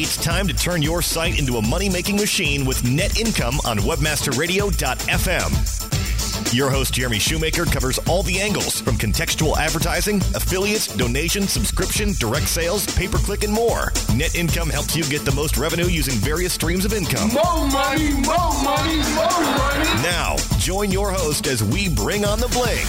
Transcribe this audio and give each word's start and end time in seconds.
It's 0.00 0.16
time 0.16 0.46
to 0.46 0.54
turn 0.54 0.80
your 0.80 1.02
site 1.02 1.40
into 1.40 1.56
a 1.56 1.66
money 1.66 1.88
making 1.88 2.18
machine 2.18 2.64
with 2.64 2.88
net 2.88 3.18
income 3.18 3.58
on 3.64 3.78
webmasterradio.fm. 3.78 6.54
Your 6.54 6.70
host, 6.70 6.94
Jeremy 6.94 7.18
Shoemaker, 7.18 7.64
covers 7.64 7.98
all 8.06 8.22
the 8.22 8.40
angles 8.40 8.80
from 8.80 8.94
contextual 8.94 9.56
advertising, 9.56 10.18
affiliates, 10.36 10.86
donation, 10.86 11.48
subscription, 11.48 12.12
direct 12.12 12.46
sales, 12.46 12.86
pay 12.94 13.08
per 13.08 13.18
click, 13.18 13.42
and 13.42 13.52
more. 13.52 13.92
Net 14.14 14.36
income 14.36 14.70
helps 14.70 14.94
you 14.94 15.02
get 15.02 15.24
the 15.24 15.34
most 15.34 15.56
revenue 15.56 15.86
using 15.86 16.14
various 16.14 16.52
streams 16.52 16.84
of 16.84 16.92
income. 16.92 17.32
More 17.32 17.66
money, 17.66 18.12
more 18.12 18.54
money, 18.62 18.98
more 18.98 19.40
money. 19.58 19.84
Now, 20.04 20.36
join 20.58 20.92
your 20.92 21.10
host 21.10 21.48
as 21.48 21.64
we 21.64 21.88
bring 21.88 22.24
on 22.24 22.38
the 22.38 22.46
bling, 22.46 22.86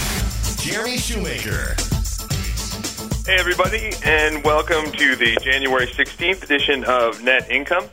Jeremy 0.58 0.96
Shoemaker. 0.96 1.74
Hey, 3.30 3.38
everybody, 3.38 3.92
and 4.04 4.42
welcome 4.42 4.90
to 4.90 5.14
the 5.14 5.36
January 5.40 5.86
16th 5.86 6.42
edition 6.42 6.82
of 6.82 7.22
Net 7.22 7.48
Income. 7.48 7.84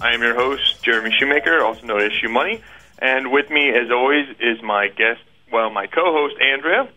I 0.00 0.14
am 0.14 0.22
your 0.22 0.34
host, 0.34 0.82
Jeremy 0.82 1.14
Shoemaker, 1.18 1.62
also 1.62 1.86
known 1.86 2.00
as 2.00 2.12
Shoe 2.12 2.30
Money. 2.30 2.62
And 2.98 3.30
with 3.30 3.50
me, 3.50 3.68
as 3.68 3.90
always, 3.90 4.24
is 4.40 4.62
my 4.62 4.88
guest, 4.88 5.20
well, 5.52 5.68
my 5.68 5.86
co 5.86 6.00
host, 6.14 6.36
Andrea. 6.40 6.88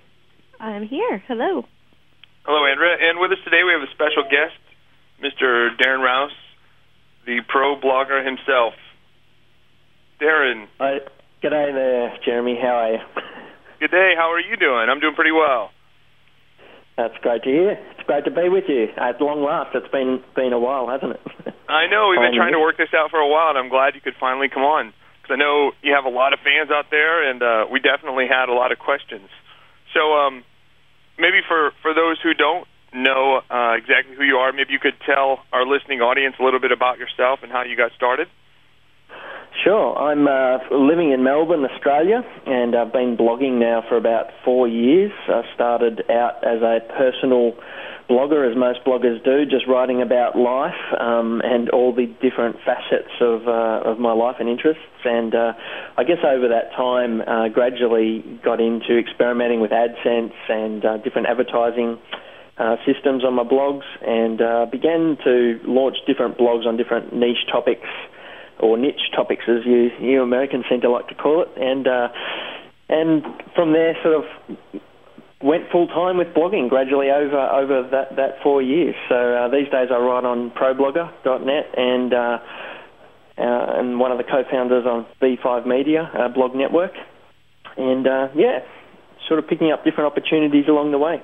I'm 0.61 0.87
here. 0.87 1.21
Hello. 1.27 1.65
Hello, 2.45 2.65
Andrea. 2.65 2.95
And 3.01 3.19
with 3.19 3.33
us 3.33 3.37
today, 3.43 3.63
we 3.65 3.73
have 3.73 3.81
a 3.81 3.91
special 3.91 4.23
guest, 4.23 4.55
Mr. 5.21 5.75
Darren 5.75 6.01
Rowse, 6.01 6.31
the 7.25 7.41
pro 7.49 7.75
blogger 7.75 8.25
himself. 8.25 8.75
Darren. 10.21 10.69
Hi. 10.79 11.01
G'day 11.43 11.73
there, 11.73 12.17
Jeremy. 12.23 12.57
How 12.61 12.75
are 12.75 12.91
you? 12.93 12.99
Good 13.81 13.91
day. 13.91 14.13
How 14.15 14.31
are 14.31 14.39
you 14.39 14.55
doing? 14.55 14.87
I'm 14.87 15.01
doing 15.01 15.15
pretty 15.15 15.33
well. 15.33 15.71
That's 16.99 17.15
great 17.23 17.43
to 17.43 17.49
hear. 17.49 17.79
It's 17.95 18.03
great 18.03 18.25
to 18.27 18.31
be 18.31 18.51
with 18.51 18.67
you. 18.67 18.91
At 18.99 19.23
long 19.23 19.39
last, 19.39 19.71
it's 19.71 19.87
been 19.87 20.19
been 20.35 20.51
a 20.51 20.59
while, 20.59 20.91
hasn't 20.91 21.15
it? 21.15 21.23
I 21.71 21.87
know 21.87 22.11
we've 22.11 22.19
been 22.19 22.35
trying 22.35 22.51
to 22.51 22.59
work 22.59 22.75
this 22.75 22.91
out 22.91 23.07
for 23.07 23.23
a 23.23 23.29
while, 23.31 23.55
and 23.55 23.57
I'm 23.57 23.71
glad 23.71 23.95
you 23.95 24.03
could 24.03 24.19
finally 24.19 24.51
come 24.51 24.67
on 24.67 24.91
because 25.23 25.31
I 25.31 25.39
know 25.39 25.71
you 25.79 25.95
have 25.95 26.03
a 26.03 26.11
lot 26.11 26.35
of 26.35 26.43
fans 26.43 26.67
out 26.67 26.91
there, 26.91 27.23
and 27.23 27.39
uh, 27.39 27.71
we 27.71 27.79
definitely 27.79 28.27
had 28.27 28.51
a 28.51 28.53
lot 28.53 28.75
of 28.75 28.83
questions. 28.83 29.31
So 29.95 30.11
um, 30.11 30.43
maybe 31.15 31.39
for 31.47 31.71
for 31.79 31.95
those 31.95 32.19
who 32.19 32.35
don't 32.35 32.67
know 32.91 33.47
uh, 33.47 33.79
exactly 33.79 34.19
who 34.19 34.27
you 34.27 34.43
are, 34.43 34.51
maybe 34.51 34.75
you 34.75 34.83
could 34.83 34.99
tell 35.07 35.39
our 35.55 35.63
listening 35.63 36.03
audience 36.03 36.35
a 36.35 36.43
little 36.43 36.59
bit 36.59 36.75
about 36.75 36.99
yourself 36.99 37.39
and 37.47 37.51
how 37.51 37.63
you 37.63 37.79
got 37.79 37.95
started. 37.95 38.27
Sure. 39.63 39.97
I'm 39.97 40.25
uh, 40.25 40.59
living 40.71 41.11
in 41.11 41.23
Melbourne, 41.23 41.65
Australia, 41.65 42.23
and 42.45 42.75
I've 42.75 42.93
been 42.93 43.17
blogging 43.17 43.59
now 43.59 43.83
for 43.89 43.97
about 43.97 44.27
four 44.45 44.69
years. 44.69 45.11
I 45.27 45.41
started 45.53 46.03
out 46.09 46.43
as 46.47 46.61
a 46.61 46.79
personal 46.95 47.53
blogger, 48.09 48.49
as 48.49 48.55
most 48.55 48.79
bloggers 48.85 49.21
do, 49.25 49.43
just 49.45 49.67
writing 49.67 50.01
about 50.01 50.37
life 50.37 50.79
um, 50.97 51.41
and 51.43 51.69
all 51.71 51.93
the 51.93 52.05
different 52.21 52.55
facets 52.63 53.11
of 53.19 53.47
uh, 53.49 53.89
of 53.89 53.99
my 53.99 54.13
life 54.13 54.37
and 54.39 54.47
interests. 54.47 54.83
And 55.03 55.35
uh, 55.35 55.51
I 55.97 56.05
guess 56.05 56.23
over 56.23 56.47
that 56.47 56.71
time, 56.77 57.19
uh, 57.21 57.49
gradually 57.49 58.23
got 58.43 58.61
into 58.61 58.97
experimenting 58.97 59.59
with 59.59 59.71
AdSense 59.71 60.33
and 60.47 60.85
uh, 60.85 60.97
different 60.97 61.27
advertising. 61.27 61.97
Uh, 62.57 62.75
systems 62.85 63.23
on 63.23 63.33
my 63.33 63.43
blogs 63.43 63.87
and 64.05 64.41
uh, 64.41 64.65
began 64.69 65.15
to 65.23 65.61
launch 65.63 65.95
different 66.05 66.37
blogs 66.37 66.65
on 66.67 66.75
different 66.75 67.15
niche 67.15 67.47
topics 67.49 67.87
or 68.59 68.77
niche 68.77 69.11
topics, 69.15 69.43
as 69.47 69.65
you 69.65 69.89
you 69.99 70.21
Americans 70.21 70.65
seem 70.69 70.81
to 70.81 70.89
like 70.89 71.07
to 71.07 71.15
call 71.15 71.41
it, 71.41 71.49
and 71.55 71.87
uh, 71.87 72.07
and 72.89 73.23
from 73.55 73.73
there 73.73 73.95
sort 74.03 74.15
of 74.15 74.23
went 75.41 75.63
full 75.71 75.87
time 75.87 76.17
with 76.17 76.27
blogging 76.35 76.69
gradually 76.69 77.09
over 77.09 77.39
over 77.39 77.87
that 77.91 78.15
that 78.15 78.43
four 78.43 78.61
years. 78.61 78.95
So 79.07 79.15
uh, 79.15 79.47
these 79.49 79.71
days 79.71 79.87
I 79.91 79.97
write 79.97 80.25
on 80.25 80.51
ProBlogger.net 80.51 81.65
and 81.77 82.13
uh, 82.13 82.37
uh, 83.37 83.79
and 83.79 83.99
one 83.99 84.11
of 84.11 84.17
the 84.17 84.25
co-founders 84.25 84.85
on 84.85 85.05
B5 85.21 85.65
Media 85.65 86.11
uh, 86.13 86.27
blog 86.27 86.55
network, 86.55 86.91
and 87.77 88.05
uh, 88.05 88.27
yeah, 88.35 88.59
sort 89.27 89.39
of 89.39 89.47
picking 89.47 89.71
up 89.71 89.85
different 89.85 90.11
opportunities 90.11 90.65
along 90.67 90.91
the 90.91 90.99
way. 90.99 91.21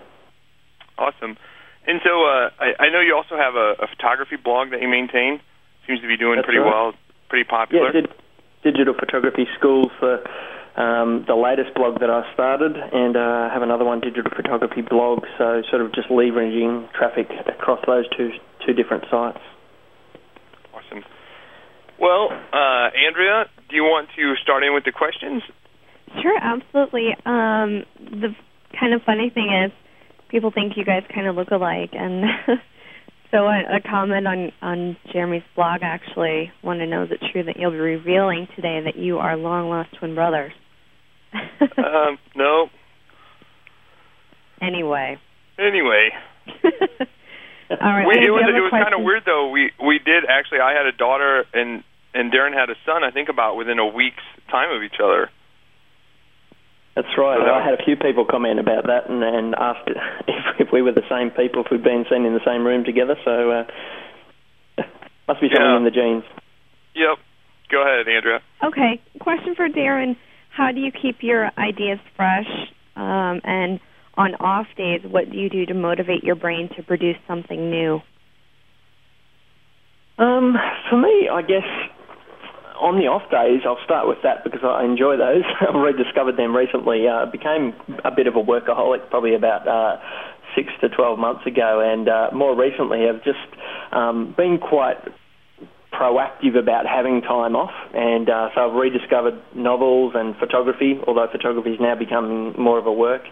Awesome. 0.98 1.36
And 1.88 2.00
so 2.04 2.24
uh, 2.24 2.50
I, 2.58 2.88
I 2.88 2.90
know 2.90 3.02
you 3.02 3.14
also 3.14 3.36
have 3.36 3.54
a, 3.56 3.84
a 3.84 3.88
photography 3.88 4.38
blog 4.42 4.72
that 4.72 4.82
you 4.82 4.88
maintain. 4.88 5.42
Seems 5.86 6.02
to 6.02 6.08
be 6.08 6.18
doing 6.18 6.38
That's 6.38 6.46
pretty 6.46 6.60
right. 6.60 6.72
well, 6.72 6.94
pretty 7.30 7.48
popular. 7.48 7.88
Yeah, 7.94 8.02
did 8.02 8.10
digital 8.64 8.94
photography 8.94 9.46
school 9.58 9.92
for 10.00 10.24
um, 10.76 11.24
the 11.28 11.36
latest 11.36 11.74
blog 11.76 12.00
that 12.02 12.10
I 12.10 12.24
started, 12.34 12.76
and 12.76 13.16
uh, 13.16 13.50
have 13.50 13.62
another 13.62 13.86
one, 13.86 14.02
digital 14.02 14.32
photography 14.36 14.82
blog. 14.82 15.24
So 15.38 15.62
sort 15.70 15.82
of 15.82 15.94
just 15.94 16.10
leveraging 16.10 16.92
traffic 16.94 17.30
across 17.48 17.80
those 17.88 18.06
two 18.18 18.32
two 18.66 18.74
different 18.74 19.06
sites. 19.10 19.40
Awesome. 20.74 21.04
Well, 22.00 22.28
uh, 22.52 22.90
Andrea, 22.92 23.46
do 23.70 23.76
you 23.76 23.84
want 23.84 24.10
to 24.18 24.36
start 24.44 24.64
in 24.64 24.74
with 24.74 24.84
the 24.84 24.92
questions? 24.92 25.44
Sure, 26.22 26.38
absolutely. 26.38 27.16
Um, 27.26 27.86
the 27.98 28.36
kind 28.78 28.94
of 28.94 29.02
funny 29.04 29.30
thing 29.30 29.52
is, 29.66 29.72
people 30.30 30.52
think 30.52 30.74
you 30.76 30.84
guys 30.84 31.04
kind 31.14 31.28
of 31.28 31.36
look 31.36 31.52
alike, 31.52 31.92
and 31.94 32.26
so 33.36 33.48
a, 33.48 33.78
a 33.78 33.82
comment 33.82 34.28
on 34.28 34.52
on 34.62 34.98
Jeremy's 35.12 35.44
blog 35.56 35.82
actually 35.84 36.52
want 36.64 36.80
to 36.80 36.88
know 36.88 37.04
is 37.04 37.12
it 37.12 37.20
true 37.32 37.44
that 37.44 37.58
you'll 37.58 37.72
be 37.72 37.78
revealing 37.78 38.48
today 38.56 38.80
that 38.86 38.96
you 38.96 39.18
are 39.18 39.36
long 39.36 39.70
lost 39.70 39.90
twin 40.00 40.16
brothers? 40.16 40.54
um, 41.78 42.18
no. 42.36 42.68
anyway. 44.62 45.18
Anyway, 45.60 46.10
All 47.70 47.78
right. 47.80 48.08
we, 48.08 48.16
it 48.16 48.32
was 48.32 48.44
it 48.48 48.60
was 48.60 48.72
kind 48.72 48.94
of 48.94 49.04
weird 49.04 49.24
though. 49.26 49.50
We 49.50 49.72
we 49.84 50.00
did 50.00 50.24
actually. 50.28 50.60
I 50.60 50.74
had 50.74 50.86
a 50.86 50.92
daughter 50.92 51.44
and 51.54 51.84
and 52.14 52.32
Darren 52.32 52.54
had 52.54 52.70
a 52.70 52.76
son. 52.86 53.04
I 53.04 53.12
think 53.12 53.30
about 53.30 53.56
within 53.58 53.80
a 53.80 53.86
week's 53.86 54.24
time 54.50 54.76
of 54.76 54.84
each 54.84 55.00
other. 55.04 55.30
That's 56.96 57.12
right. 57.18 57.38
Uh, 57.38 57.52
I 57.54 57.64
had 57.64 57.74
a 57.80 57.84
few 57.84 57.98
people 57.98 58.26
comment 58.26 58.60
about 58.60 58.88
that 58.88 59.10
and, 59.10 59.22
and 59.22 59.54
asked 59.56 59.90
if, 60.28 60.68
if 60.68 60.68
we 60.72 60.82
were 60.82 60.94
the 60.94 61.04
same 61.10 61.30
people, 61.30 61.64
if 61.66 61.72
we'd 61.72 61.84
been 61.84 62.06
seen 62.10 62.26
in 62.26 62.34
the 62.34 62.46
same 62.46 62.66
room 62.66 62.86
together. 62.86 63.16
So 63.26 63.52
uh, 63.52 63.64
must 65.28 65.42
be 65.42 65.48
something 65.50 65.62
Yeah. 65.62 65.78
in 65.78 65.84
the 65.84 65.92
genes. 65.92 66.24
Yep. 66.96 67.18
Go 67.72 67.82
ahead, 67.82 68.08
Andrea. 68.08 68.40
Okay. 68.64 69.02
Question 69.20 69.56
for 69.56 69.68
Darren: 69.68 70.16
How 70.56 70.72
do 70.72 70.80
you 70.80 70.92
keep 70.92 71.18
your 71.22 71.52
ideas 71.58 72.00
fresh? 72.16 72.48
Um, 72.96 73.42
and 73.44 73.80
on 74.16 74.36
off 74.36 74.68
days, 74.78 75.02
what 75.04 75.30
do 75.30 75.38
you 75.38 75.50
do 75.50 75.66
to 75.66 75.74
motivate 75.74 76.24
your 76.24 76.36
brain 76.36 76.70
to 76.78 76.84
produce 76.84 77.18
something 77.28 77.70
new? 77.70 78.00
Um, 80.18 80.56
for 80.90 80.98
me, 80.98 81.28
I 81.30 81.42
guess 81.42 81.68
on 82.80 83.00
the 83.00 83.08
off 83.08 83.24
days, 83.32 83.62
I'll 83.66 83.82
start 83.84 84.08
with 84.08 84.20
that 84.24 84.44
because 84.44 84.62
I 84.64 84.84
enjoy 84.84 85.18
those. 85.18 85.44
I've 85.62 85.76
rediscovered 85.76 86.38
them 86.38 86.56
recently. 86.56 87.08
Uh, 87.08 87.26
became 87.26 87.74
a 88.04 88.12
bit 88.12 88.28
of 88.28 88.36
a 88.36 88.44
workaholic 88.44 89.10
probably 89.10 89.36
about 89.36 89.68
uh, 89.68 89.98
six 90.56 90.70
to 90.82 90.90
twelve 90.90 91.20
months 91.20 91.46
ago, 91.46 91.82
and 91.84 92.08
uh, 92.10 92.30
more 92.34 92.56
recently 92.56 93.08
I've 93.08 93.24
just 93.24 93.48
um, 93.92 94.34
been 94.38 94.58
quite 94.58 94.98
proactive 95.96 96.58
about 96.60 96.86
having 96.86 97.22
time 97.22 97.56
off, 97.56 97.72
and 97.94 98.30
uh, 98.30 98.50
so 98.54 98.68
I've 98.68 98.76
rediscovered 98.76 99.40
novels 99.56 100.14
and 100.16 100.36
photography. 100.36 101.00
Although 101.08 101.28
photography 101.32 101.72
is 101.72 101.80
now 101.80 101.96
becoming 101.96 102.54
more 102.60 102.78
of 102.78 102.86
a 102.86 102.94
work 102.94 103.24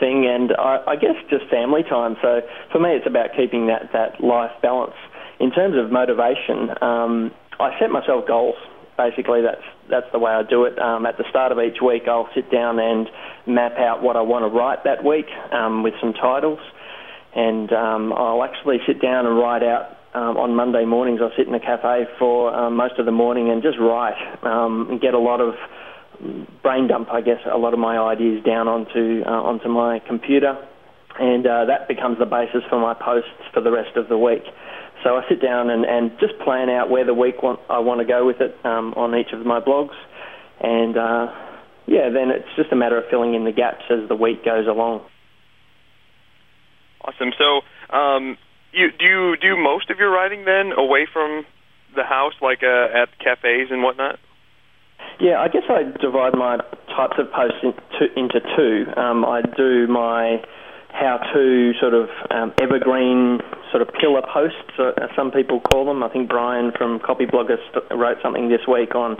thing, 0.00 0.26
and 0.26 0.52
I, 0.58 0.82
I 0.86 0.96
guess 0.96 1.14
just 1.30 1.46
family 1.50 1.82
time. 1.82 2.16
So 2.22 2.40
for 2.72 2.78
me, 2.78 2.90
it's 2.90 3.06
about 3.06 3.30
keeping 3.36 3.66
that 3.68 3.90
that 3.92 4.22
life 4.22 4.52
balance. 4.62 4.98
In 5.40 5.52
terms 5.52 5.76
of 5.78 5.92
motivation, 5.92 6.74
um, 6.82 7.30
I 7.60 7.78
set 7.78 7.90
myself 7.90 8.26
goals. 8.26 8.58
Basically, 8.98 9.42
that's 9.42 9.62
that's 9.88 10.10
the 10.10 10.18
way 10.18 10.32
I 10.32 10.42
do 10.42 10.64
it. 10.64 10.76
Um, 10.76 11.06
at 11.06 11.16
the 11.16 11.24
start 11.30 11.52
of 11.52 11.58
each 11.60 11.80
week, 11.80 12.02
I'll 12.08 12.28
sit 12.34 12.50
down 12.50 12.80
and 12.80 13.08
map 13.46 13.78
out 13.78 14.02
what 14.02 14.16
I 14.16 14.22
want 14.22 14.42
to 14.42 14.50
write 14.50 14.82
that 14.82 15.04
week 15.04 15.26
um, 15.52 15.84
with 15.84 15.94
some 16.00 16.12
titles, 16.12 16.58
and 17.32 17.72
um, 17.72 18.12
I'll 18.12 18.42
actually 18.42 18.78
sit 18.88 19.00
down 19.00 19.24
and 19.24 19.38
write 19.38 19.62
out 19.62 19.96
um, 20.14 20.36
on 20.36 20.56
Monday 20.56 20.84
mornings. 20.84 21.20
I'll 21.22 21.30
sit 21.36 21.46
in 21.46 21.54
a 21.54 21.60
cafe 21.60 22.10
for 22.18 22.52
um, 22.52 22.74
most 22.74 22.98
of 22.98 23.06
the 23.06 23.12
morning 23.12 23.50
and 23.50 23.62
just 23.62 23.78
write 23.78 24.18
um, 24.42 24.88
and 24.90 25.00
get 25.00 25.14
a 25.14 25.18
lot 25.18 25.40
of 25.40 25.54
brain 26.62 26.88
dump, 26.88 27.08
I 27.12 27.20
guess, 27.20 27.38
a 27.46 27.56
lot 27.56 27.72
of 27.72 27.78
my 27.78 27.98
ideas 27.98 28.42
down 28.44 28.66
onto 28.66 29.22
uh, 29.24 29.30
onto 29.30 29.68
my 29.68 30.00
computer, 30.00 30.58
and 31.20 31.46
uh, 31.46 31.66
that 31.66 31.86
becomes 31.86 32.18
the 32.18 32.26
basis 32.26 32.62
for 32.68 32.80
my 32.80 32.94
posts 32.94 33.30
for 33.54 33.60
the 33.60 33.70
rest 33.70 33.96
of 33.96 34.08
the 34.08 34.18
week. 34.18 34.42
So 35.04 35.16
I 35.16 35.22
sit 35.28 35.40
down 35.40 35.70
and, 35.70 35.84
and 35.84 36.10
just 36.18 36.38
plan 36.44 36.68
out 36.68 36.90
where 36.90 37.04
the 37.04 37.14
week 37.14 37.42
want, 37.42 37.60
I 37.70 37.78
want 37.78 38.00
to 38.00 38.06
go 38.06 38.26
with 38.26 38.40
it 38.40 38.54
um, 38.64 38.94
on 38.94 39.14
each 39.14 39.32
of 39.32 39.44
my 39.46 39.60
blogs, 39.60 39.94
and 40.60 40.96
uh, 40.96 41.32
yeah, 41.86 42.10
then 42.10 42.30
it's 42.30 42.48
just 42.56 42.72
a 42.72 42.76
matter 42.76 42.98
of 42.98 43.04
filling 43.10 43.34
in 43.34 43.44
the 43.44 43.52
gaps 43.52 43.84
as 43.90 44.08
the 44.08 44.16
week 44.16 44.44
goes 44.44 44.66
along. 44.66 45.06
Awesome. 47.00 47.30
So, 47.38 47.96
um, 47.96 48.36
you 48.72 48.88
do 48.90 49.04
you 49.04 49.36
do 49.40 49.56
most 49.56 49.88
of 49.90 49.98
your 49.98 50.10
writing 50.10 50.44
then 50.44 50.72
away 50.76 51.06
from 51.10 51.44
the 51.94 52.04
house, 52.04 52.34
like 52.42 52.62
uh, 52.62 53.02
at 53.02 53.08
cafes 53.18 53.68
and 53.70 53.82
whatnot? 53.82 54.18
Yeah, 55.20 55.40
I 55.40 55.48
guess 55.48 55.62
I 55.68 55.82
divide 56.00 56.34
my 56.34 56.58
types 56.94 57.16
of 57.18 57.32
posts 57.32 57.58
into, 57.62 58.12
into 58.18 58.40
two. 58.56 59.00
Um, 59.00 59.24
I 59.24 59.42
do 59.42 59.86
my 59.86 60.42
how-to 60.98 61.72
sort 61.80 61.94
of 61.94 62.08
um, 62.30 62.52
evergreen 62.58 63.38
sort 63.70 63.82
of 63.82 63.88
pillar 64.00 64.22
posts, 64.32 64.74
uh, 64.78 64.92
some 65.14 65.30
people 65.30 65.60
call 65.60 65.86
them. 65.86 66.02
I 66.02 66.08
think 66.08 66.28
Brian 66.28 66.72
from 66.76 66.98
Copyblogger 66.98 67.56
st- 67.70 67.98
wrote 67.98 68.18
something 68.22 68.48
this 68.48 68.66
week 68.66 68.94
on 68.94 69.16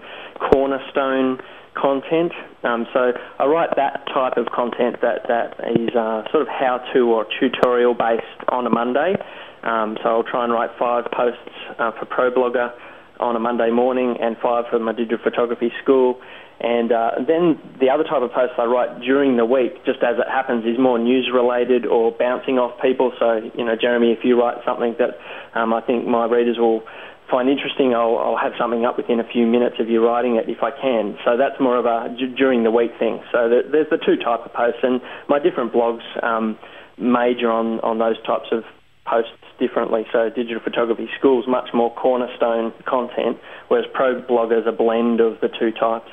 cornerstone 0.50 1.38
content. 1.76 2.32
Um, 2.64 2.86
so 2.92 3.12
I 3.38 3.46
write 3.46 3.76
that 3.76 4.06
type 4.12 4.36
of 4.36 4.46
content 4.46 4.96
that, 5.02 5.28
that 5.28 5.54
is 5.70 5.94
uh, 5.94 6.26
sort 6.32 6.42
of 6.42 6.48
how-to 6.48 7.00
or 7.14 7.26
tutorial 7.38 7.94
based 7.94 8.42
on 8.48 8.66
a 8.66 8.70
Monday. 8.70 9.14
Um, 9.62 9.96
so 10.02 10.08
I'll 10.08 10.24
try 10.24 10.44
and 10.44 10.52
write 10.52 10.70
five 10.78 11.04
posts 11.12 11.54
uh, 11.78 11.92
for 11.92 12.06
ProBlogger 12.06 12.72
on 13.20 13.36
a 13.36 13.40
Monday 13.40 13.70
morning 13.70 14.16
and 14.20 14.36
five 14.42 14.64
for 14.70 14.78
my 14.78 14.92
digital 14.92 15.18
photography 15.22 15.70
school. 15.82 16.20
And 16.60 16.90
uh, 16.90 17.10
then 17.26 17.60
the 17.78 17.90
other 17.90 18.02
type 18.02 18.22
of 18.22 18.32
posts 18.32 18.54
I 18.58 18.64
write 18.64 19.00
during 19.00 19.36
the 19.36 19.44
week, 19.44 19.84
just 19.86 20.02
as 20.02 20.18
it 20.18 20.26
happens, 20.26 20.64
is 20.66 20.78
more 20.78 20.98
news 20.98 21.30
related 21.32 21.86
or 21.86 22.10
bouncing 22.10 22.58
off 22.58 22.82
people. 22.82 23.12
So, 23.18 23.40
you 23.54 23.64
know, 23.64 23.76
Jeremy, 23.80 24.10
if 24.10 24.24
you 24.24 24.40
write 24.40 24.58
something 24.66 24.96
that 24.98 25.18
um, 25.54 25.72
I 25.72 25.80
think 25.80 26.06
my 26.06 26.26
readers 26.26 26.58
will 26.58 26.82
find 27.30 27.48
interesting, 27.48 27.94
I'll, 27.94 28.18
I'll 28.18 28.36
have 28.36 28.52
something 28.58 28.84
up 28.84 28.96
within 28.96 29.20
a 29.20 29.28
few 29.28 29.46
minutes 29.46 29.76
of 29.78 29.88
you 29.88 30.04
writing 30.04 30.36
it 30.36 30.48
if 30.48 30.62
I 30.62 30.70
can. 30.70 31.16
So 31.24 31.36
that's 31.36 31.60
more 31.60 31.76
of 31.78 31.86
a 31.86 32.08
d- 32.08 32.34
during 32.36 32.64
the 32.64 32.72
week 32.72 32.90
thing. 32.98 33.20
So 33.30 33.48
the, 33.48 33.62
there's 33.70 33.90
the 33.90 33.98
two 33.98 34.16
type 34.16 34.40
of 34.44 34.52
posts, 34.52 34.80
and 34.82 35.00
my 35.28 35.38
different 35.38 35.72
blogs 35.72 36.02
um, 36.24 36.58
major 36.98 37.50
on, 37.50 37.78
on 37.80 37.98
those 37.98 38.16
types 38.26 38.48
of 38.50 38.64
posts 39.06 39.32
differently. 39.60 40.06
So 40.12 40.28
digital 40.28 40.60
photography 40.62 41.08
schools 41.18 41.44
much 41.46 41.70
more 41.72 41.94
cornerstone 41.94 42.72
content, 42.86 43.38
whereas 43.68 43.86
pro 43.94 44.22
bloggers 44.22 44.66
a 44.66 44.72
blend 44.72 45.20
of 45.20 45.40
the 45.40 45.48
two 45.48 45.70
types. 45.70 46.10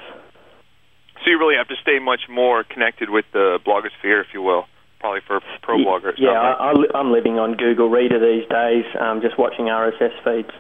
So 1.26 1.32
you 1.32 1.40
really 1.40 1.58
have 1.58 1.68
to 1.70 1.76
stay 1.82 1.98
much 1.98 2.30
more 2.30 2.64
connected 2.64 3.10
with 3.10 3.26
the 3.34 3.58
blogosphere, 3.66 4.22
if 4.22 4.28
you 4.32 4.44
will, 4.44 4.66
probably 5.00 5.22
for 5.26 5.42
pro 5.64 5.78
bloggers. 5.78 6.14
Yeah, 6.20 6.38
I, 6.38 6.72
I, 6.72 7.00
am 7.00 7.12
living 7.12 7.40
on 7.40 7.58
Google 7.58 7.90
Reader 7.90 8.22
these 8.22 8.48
days, 8.48 8.86
um, 9.02 9.22
just 9.22 9.34
watching 9.40 9.66
RSS 9.66 10.14
feeds. 10.24 10.54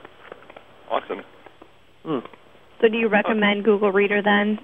Awesome. 0.89 1.21
Hmm. 2.03 2.25
So 2.81 2.89
do 2.89 2.97
you 2.97 3.09
recommend 3.09 3.63
Google 3.63 3.91
Reader 3.91 4.23
then? 4.23 4.57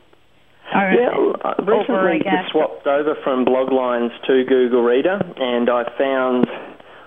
Or 0.73 0.89
yeah, 0.89 1.13
I 1.43 1.53
recently 1.61 2.25
over, 2.25 2.29
I 2.29 2.49
swapped 2.51 2.87
over 2.87 3.15
from 3.23 3.45
Bloglines 3.45 4.09
to 4.25 4.43
Google 4.47 4.81
Reader, 4.81 5.21
and 5.37 5.69
I 5.69 5.83
found 5.97 6.47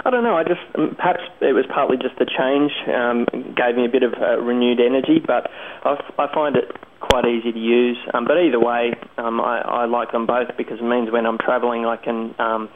I 0.04 0.10
don't 0.10 0.22
know. 0.22 0.36
I 0.36 0.44
just 0.44 0.60
um, 0.76 0.94
perhaps 0.96 1.20
it 1.40 1.54
was 1.54 1.64
partly 1.72 1.96
just 1.96 2.18
the 2.18 2.26
change 2.26 2.70
um, 2.92 3.24
gave 3.56 3.74
me 3.74 3.86
a 3.86 3.88
bit 3.88 4.02
of 4.02 4.12
uh, 4.20 4.38
renewed 4.38 4.78
energy, 4.78 5.18
but 5.18 5.50
I've, 5.82 6.04
I 6.18 6.32
find 6.32 6.56
it 6.56 6.70
quite 7.08 7.24
easy 7.26 7.52
to 7.52 7.58
use. 7.58 7.98
Um, 8.12 8.24
but 8.24 8.38
either 8.38 8.60
way, 8.60 8.92
um, 9.18 9.40
I, 9.40 9.60
I 9.60 9.84
like 9.86 10.12
them 10.12 10.26
both 10.26 10.48
because 10.56 10.78
it 10.80 10.84
means 10.84 11.10
when 11.10 11.26
I'm 11.26 11.38
travelling, 11.38 11.86
I 11.86 11.96
can 11.96 12.34
um, 12.38 12.68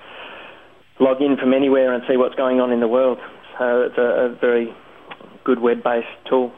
log 1.00 1.20
in 1.20 1.36
from 1.36 1.54
anywhere 1.54 1.94
and 1.94 2.02
see 2.08 2.16
what's 2.16 2.34
going 2.34 2.60
on 2.60 2.72
in 2.72 2.80
the 2.80 2.88
world. 2.88 3.18
So 3.58 3.82
it's 3.82 3.98
a, 3.98 4.32
a 4.32 4.38
very 4.40 4.74
good 5.44 5.60
web-based 5.60 6.28
tool. 6.28 6.52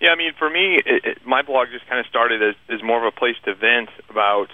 Yeah, 0.00 0.10
I 0.10 0.16
mean, 0.16 0.32
for 0.38 0.48
me, 0.48 0.78
it, 0.86 1.04
it, 1.04 1.18
my 1.26 1.42
blog 1.42 1.68
just 1.72 1.88
kind 1.88 1.98
of 1.98 2.06
started 2.06 2.42
as, 2.42 2.54
as 2.72 2.82
more 2.84 3.04
of 3.04 3.12
a 3.12 3.16
place 3.18 3.34
to 3.44 3.54
vent 3.54 3.90
about 4.08 4.46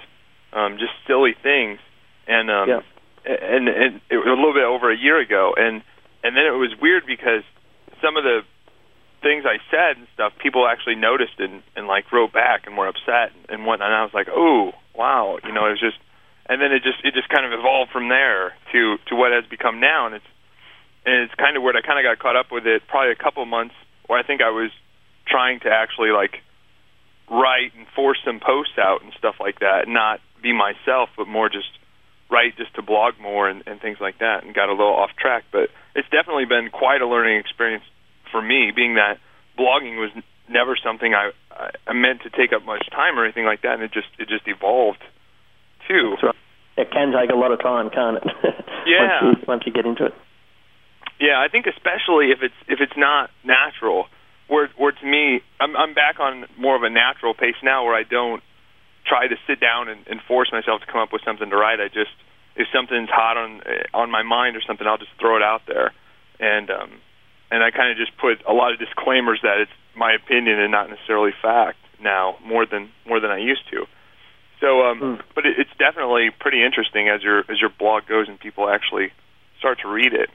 um, 0.54 0.78
just 0.78 0.92
silly 1.06 1.34
things, 1.42 1.78
and 2.26 2.50
um, 2.50 2.68
yeah 2.68 2.80
and 3.24 3.68
and 3.68 4.00
it 4.10 4.20
was 4.20 4.28
a 4.28 4.36
little 4.36 4.52
bit 4.52 4.64
over 4.64 4.92
a 4.92 4.96
year 4.96 5.20
ago, 5.20 5.54
and 5.56 5.82
and 6.22 6.36
then 6.36 6.44
it 6.44 6.56
was 6.56 6.72
weird 6.80 7.04
because 7.06 7.42
some 8.02 8.16
of 8.16 8.24
the 8.24 8.40
things 9.24 9.44
I 9.48 9.58
said 9.72 9.96
and 9.96 10.06
stuff, 10.12 10.32
people 10.38 10.68
actually 10.68 10.94
noticed 10.94 11.40
and 11.40 11.64
and 11.74 11.88
like 11.88 12.12
wrote 12.12 12.32
back 12.32 12.68
and 12.68 12.76
were 12.76 12.86
upset 12.86 13.32
and 13.48 13.64
whatnot. 13.64 13.88
And 13.88 13.96
I 13.96 14.04
was 14.04 14.14
like, 14.14 14.28
oh 14.30 14.72
wow, 14.94 15.38
you 15.42 15.52
know, 15.52 15.66
it 15.66 15.70
was 15.70 15.80
just, 15.80 15.98
and 16.46 16.60
then 16.60 16.70
it 16.70 16.84
just 16.84 17.00
it 17.02 17.14
just 17.14 17.28
kind 17.28 17.44
of 17.48 17.58
evolved 17.58 17.90
from 17.90 18.08
there 18.08 18.54
to 18.72 18.98
to 19.08 19.16
what 19.16 19.32
has 19.32 19.44
become 19.48 19.80
now, 19.80 20.06
and 20.06 20.14
it's 20.14 20.30
and 21.04 21.24
it's 21.24 21.34
kind 21.34 21.56
of 21.56 21.62
weird. 21.64 21.76
I 21.76 21.80
kind 21.80 21.98
of 21.98 22.04
got 22.04 22.22
caught 22.22 22.36
up 22.36 22.52
with 22.52 22.66
it 22.66 22.82
probably 22.86 23.10
a 23.12 23.16
couple 23.16 23.44
months 23.46 23.74
where 24.06 24.18
I 24.18 24.22
think 24.22 24.40
I 24.40 24.50
was 24.50 24.70
trying 25.26 25.60
to 25.60 25.70
actually 25.70 26.10
like 26.10 26.44
write 27.30 27.72
and 27.76 27.86
force 27.96 28.18
some 28.24 28.38
posts 28.38 28.76
out 28.78 29.02
and 29.02 29.12
stuff 29.18 29.36
like 29.40 29.60
that, 29.60 29.88
not 29.88 30.20
be 30.42 30.52
myself, 30.52 31.08
but 31.16 31.26
more 31.26 31.48
just 31.48 31.72
write 32.30 32.56
just 32.56 32.74
to 32.74 32.82
blog 32.82 33.14
more 33.20 33.48
and, 33.48 33.62
and 33.66 33.80
things 33.80 33.98
like 34.00 34.18
that, 34.18 34.44
and 34.44 34.54
got 34.54 34.68
a 34.68 34.72
little 34.72 34.94
off 34.94 35.10
track. 35.18 35.44
But 35.50 35.70
it's 35.94 36.08
definitely 36.10 36.44
been 36.44 36.70
quite 36.70 37.00
a 37.00 37.06
learning 37.06 37.38
experience 37.38 37.84
for 38.34 38.42
me, 38.42 38.72
being 38.74 38.98
that 38.98 39.22
blogging 39.54 40.02
was 40.02 40.10
never 40.50 40.74
something 40.74 41.14
I, 41.14 41.30
I 41.86 41.92
meant 41.94 42.22
to 42.26 42.30
take 42.30 42.50
up 42.52 42.66
much 42.66 42.82
time 42.90 43.16
or 43.16 43.22
anything 43.22 43.46
like 43.46 43.62
that, 43.62 43.74
and 43.78 43.82
it 43.82 43.92
just 43.94 44.10
it 44.18 44.26
just 44.26 44.42
evolved 44.50 45.02
too. 45.86 46.18
Right. 46.18 46.34
It 46.76 46.90
can 46.90 47.14
take 47.14 47.30
a 47.30 47.38
lot 47.38 47.52
of 47.52 47.62
time, 47.62 47.90
can't 47.90 48.18
it? 48.18 48.26
Yeah. 48.84 49.24
once, 49.24 49.38
you, 49.40 49.44
once 49.48 49.62
you 49.64 49.72
get 49.72 49.86
into 49.86 50.04
it. 50.04 50.12
Yeah, 51.18 51.40
I 51.40 51.48
think 51.48 51.64
especially 51.64 52.36
if 52.36 52.42
it's 52.42 52.60
if 52.68 52.80
it's 52.84 52.98
not 52.98 53.30
natural. 53.42 54.08
Where 54.46 54.68
where 54.76 54.92
to 54.92 55.06
me, 55.06 55.40
I'm 55.58 55.74
I'm 55.74 55.94
back 55.94 56.20
on 56.20 56.44
more 56.58 56.76
of 56.76 56.82
a 56.82 56.90
natural 56.90 57.32
pace 57.32 57.56
now, 57.62 57.86
where 57.86 57.94
I 57.94 58.02
don't 58.02 58.42
try 59.06 59.26
to 59.26 59.36
sit 59.46 59.58
down 59.58 59.88
and, 59.88 60.04
and 60.06 60.20
force 60.28 60.52
myself 60.52 60.82
to 60.82 60.86
come 60.86 61.00
up 61.00 61.14
with 61.14 61.22
something 61.24 61.48
to 61.48 61.56
write. 61.56 61.80
I 61.80 61.88
just 61.88 62.12
if 62.56 62.68
something's 62.76 63.08
hot 63.08 63.38
on 63.38 63.62
on 63.94 64.10
my 64.10 64.22
mind 64.22 64.54
or 64.56 64.60
something, 64.66 64.86
I'll 64.86 64.98
just 64.98 65.16
throw 65.18 65.36
it 65.36 65.42
out 65.42 65.62
there, 65.66 65.92
and 66.40 66.68
um, 66.68 66.90
and 67.50 67.62
I 67.62 67.70
kind 67.70 67.90
of 67.92 67.96
just 67.96 68.16
put 68.18 68.42
a 68.48 68.52
lot 68.52 68.72
of 68.72 68.78
disclaimers 68.78 69.40
that 69.42 69.58
it's 69.60 69.72
my 69.96 70.12
opinion 70.12 70.58
and 70.58 70.70
not 70.70 70.90
necessarily 70.90 71.32
fact 71.40 71.78
now 72.00 72.36
more 72.44 72.66
than 72.66 72.90
more 73.06 73.20
than 73.20 73.30
I 73.30 73.38
used 73.38 73.68
to. 73.70 73.86
So, 74.60 74.82
um, 74.82 75.00
mm. 75.00 75.22
but 75.34 75.46
it, 75.46 75.58
it's 75.58 75.70
definitely 75.78 76.30
pretty 76.38 76.64
interesting 76.64 77.08
as 77.08 77.22
your 77.22 77.40
as 77.40 77.60
your 77.60 77.70
blog 77.70 78.06
goes 78.06 78.28
and 78.28 78.38
people 78.38 78.68
actually 78.68 79.12
start 79.58 79.80
to 79.82 79.88
read 79.88 80.12
it. 80.12 80.30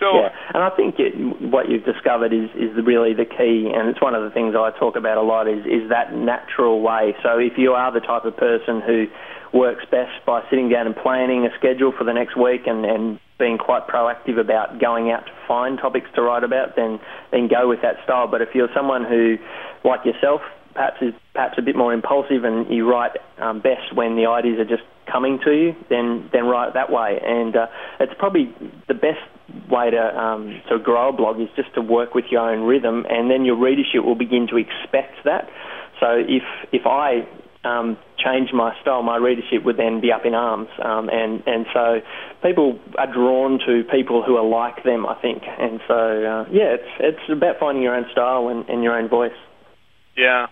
So, 0.00 0.20
yeah, 0.20 0.28
and 0.52 0.62
I 0.62 0.70
think 0.70 0.96
it, 0.98 1.14
what 1.40 1.68
you've 1.70 1.84
discovered 1.84 2.32
is 2.32 2.50
is 2.54 2.74
really 2.84 3.14
the 3.14 3.24
key, 3.24 3.70
and 3.72 3.88
it's 3.88 4.02
one 4.02 4.14
of 4.14 4.24
the 4.24 4.30
things 4.30 4.54
I 4.56 4.70
talk 4.78 4.96
about 4.96 5.18
a 5.18 5.22
lot 5.22 5.48
is 5.48 5.64
is 5.66 5.88
that 5.90 6.12
natural 6.12 6.80
way. 6.80 7.14
So 7.22 7.38
if 7.38 7.56
you 7.56 7.72
are 7.72 7.92
the 7.92 8.00
type 8.00 8.24
of 8.24 8.36
person 8.36 8.80
who 8.80 9.06
works 9.52 9.84
best 9.90 10.12
by 10.26 10.42
sitting 10.50 10.68
down 10.68 10.86
and 10.86 10.96
planning 10.96 11.46
a 11.46 11.56
schedule 11.56 11.92
for 11.96 12.02
the 12.02 12.12
next 12.12 12.36
week 12.36 12.66
and, 12.66 12.84
and 12.84 13.20
being 13.38 13.58
quite 13.58 13.86
proactive 13.88 14.38
about 14.38 14.80
going 14.80 15.10
out 15.10 15.26
to 15.26 15.32
find 15.48 15.78
topics 15.78 16.06
to 16.14 16.22
write 16.22 16.44
about, 16.44 16.76
then 16.76 17.00
then 17.32 17.48
go 17.48 17.68
with 17.68 17.82
that 17.82 17.96
style. 18.04 18.28
But 18.28 18.42
if 18.42 18.50
you're 18.54 18.68
someone 18.74 19.04
who, 19.04 19.36
like 19.84 20.04
yourself, 20.04 20.40
perhaps 20.74 21.02
is 21.02 21.14
perhaps 21.32 21.54
a 21.58 21.62
bit 21.62 21.76
more 21.76 21.92
impulsive 21.92 22.44
and 22.44 22.72
you 22.72 22.88
write 22.88 23.12
um, 23.38 23.60
best 23.60 23.94
when 23.94 24.16
the 24.16 24.26
ideas 24.26 24.58
are 24.58 24.64
just 24.64 24.82
coming 25.10 25.38
to 25.44 25.50
you, 25.50 25.74
then 25.90 26.28
then 26.32 26.46
write 26.46 26.74
that 26.74 26.90
way. 26.90 27.18
And 27.24 27.56
uh, 27.56 27.66
it's 28.00 28.14
probably 28.18 28.54
the 28.88 28.94
best 28.94 29.22
way 29.70 29.90
to 29.90 30.18
um, 30.18 30.60
to 30.68 30.78
grow 30.78 31.10
a 31.10 31.12
blog 31.12 31.40
is 31.40 31.48
just 31.56 31.74
to 31.74 31.80
work 31.80 32.14
with 32.14 32.26
your 32.30 32.50
own 32.50 32.66
rhythm, 32.66 33.04
and 33.08 33.30
then 33.30 33.44
your 33.44 33.56
readership 33.56 34.04
will 34.04 34.14
begin 34.14 34.46
to 34.48 34.56
expect 34.56 35.24
that. 35.24 35.48
So 36.00 36.06
if 36.18 36.42
if 36.72 36.86
I 36.86 37.26
um, 37.64 37.96
change 38.18 38.50
my 38.52 38.74
style, 38.80 39.02
my 39.02 39.16
readership 39.16 39.64
would 39.64 39.76
then 39.76 40.00
be 40.00 40.12
up 40.12 40.24
in 40.24 40.34
arms, 40.34 40.68
um, 40.82 41.08
and 41.08 41.42
and 41.46 41.66
so 41.72 42.00
people 42.42 42.78
are 42.98 43.12
drawn 43.12 43.58
to 43.66 43.84
people 43.90 44.22
who 44.22 44.36
are 44.36 44.44
like 44.44 44.84
them, 44.84 45.06
I 45.06 45.14
think, 45.20 45.42
and 45.46 45.80
so 45.88 45.94
uh, 45.94 46.44
yeah, 46.50 46.76
it's 46.78 46.90
it's 47.00 47.30
about 47.30 47.58
finding 47.58 47.82
your 47.82 47.94
own 47.94 48.06
style 48.12 48.48
and, 48.48 48.68
and 48.68 48.82
your 48.82 48.96
own 48.96 49.08
voice. 49.08 49.36
Yeah, 50.16 50.46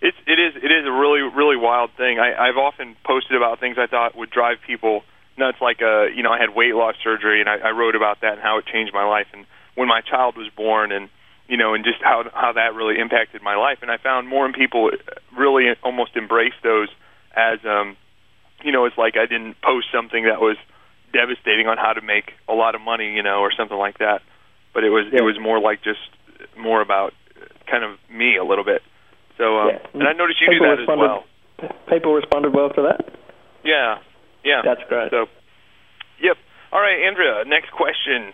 it's 0.00 0.16
it 0.26 0.38
is 0.38 0.56
it 0.56 0.72
is 0.72 0.86
a 0.86 0.92
really 0.92 1.20
really 1.22 1.56
wild 1.56 1.90
thing. 1.96 2.18
I, 2.18 2.48
I've 2.48 2.56
often 2.56 2.96
posted 3.04 3.36
about 3.36 3.60
things 3.60 3.76
I 3.78 3.86
thought 3.86 4.16
would 4.16 4.30
drive 4.30 4.58
people 4.66 5.02
nuts. 5.38 5.58
Like 5.60 5.82
uh, 5.82 6.06
you 6.06 6.22
know, 6.22 6.30
I 6.32 6.38
had 6.38 6.54
weight 6.54 6.74
loss 6.74 6.94
surgery, 7.02 7.40
and 7.40 7.48
I, 7.48 7.68
I 7.68 7.70
wrote 7.70 7.94
about 7.94 8.20
that 8.22 8.34
and 8.34 8.42
how 8.42 8.58
it 8.58 8.66
changed 8.66 8.92
my 8.92 9.04
life. 9.04 9.26
And 9.32 9.46
when 9.74 9.88
my 9.88 10.00
child 10.00 10.36
was 10.36 10.48
born, 10.56 10.92
and 10.92 11.08
you 11.48 11.56
know, 11.56 11.74
and 11.74 11.84
just 11.84 11.98
how 12.02 12.24
how 12.32 12.52
that 12.52 12.74
really 12.74 12.98
impacted 12.98 13.42
my 13.42 13.56
life. 13.56 13.78
And 13.82 13.90
I 13.90 13.98
found 13.98 14.28
more 14.28 14.46
and 14.46 14.54
people 14.54 14.90
really 15.40 15.72
almost 15.82 16.16
embrace 16.16 16.54
those 16.62 16.88
as 17.34 17.58
um, 17.64 17.96
you 18.62 18.72
know, 18.72 18.84
it's 18.84 18.98
like 18.98 19.14
I 19.16 19.26
didn't 19.26 19.56
post 19.62 19.86
something 19.92 20.24
that 20.24 20.40
was 20.40 20.56
devastating 21.12 21.66
on 21.66 21.76
how 21.78 21.92
to 21.92 22.02
make 22.02 22.32
a 22.48 22.52
lot 22.52 22.74
of 22.74 22.80
money, 22.80 23.12
you 23.14 23.22
know, 23.22 23.40
or 23.40 23.50
something 23.56 23.76
like 23.76 23.98
that. 23.98 24.22
But 24.74 24.84
it 24.84 24.90
was 24.90 25.06
yeah. 25.12 25.20
it 25.20 25.24
was 25.24 25.36
more 25.40 25.60
like 25.60 25.82
just 25.82 26.02
more 26.58 26.80
about 26.80 27.12
kind 27.70 27.84
of 27.84 27.98
me 28.10 28.36
a 28.36 28.44
little 28.44 28.64
bit. 28.64 28.82
So, 29.38 29.58
um, 29.58 29.68
yeah. 29.72 30.00
and 30.00 30.08
I 30.08 30.12
noticed 30.12 30.40
you 30.40 30.48
people 30.52 30.68
do 30.68 30.76
that 30.76 30.82
as 30.82 30.88
well. 30.88 31.24
People 31.88 32.14
responded 32.14 32.54
well 32.54 32.68
to 32.70 32.82
that. 32.88 33.08
Yeah, 33.64 33.98
yeah. 34.44 34.62
That's 34.64 34.80
great. 34.88 35.10
So, 35.10 35.26
yep. 36.20 36.36
All 36.72 36.80
right, 36.80 37.06
Andrea. 37.06 37.44
Next 37.46 37.70
question. 37.72 38.32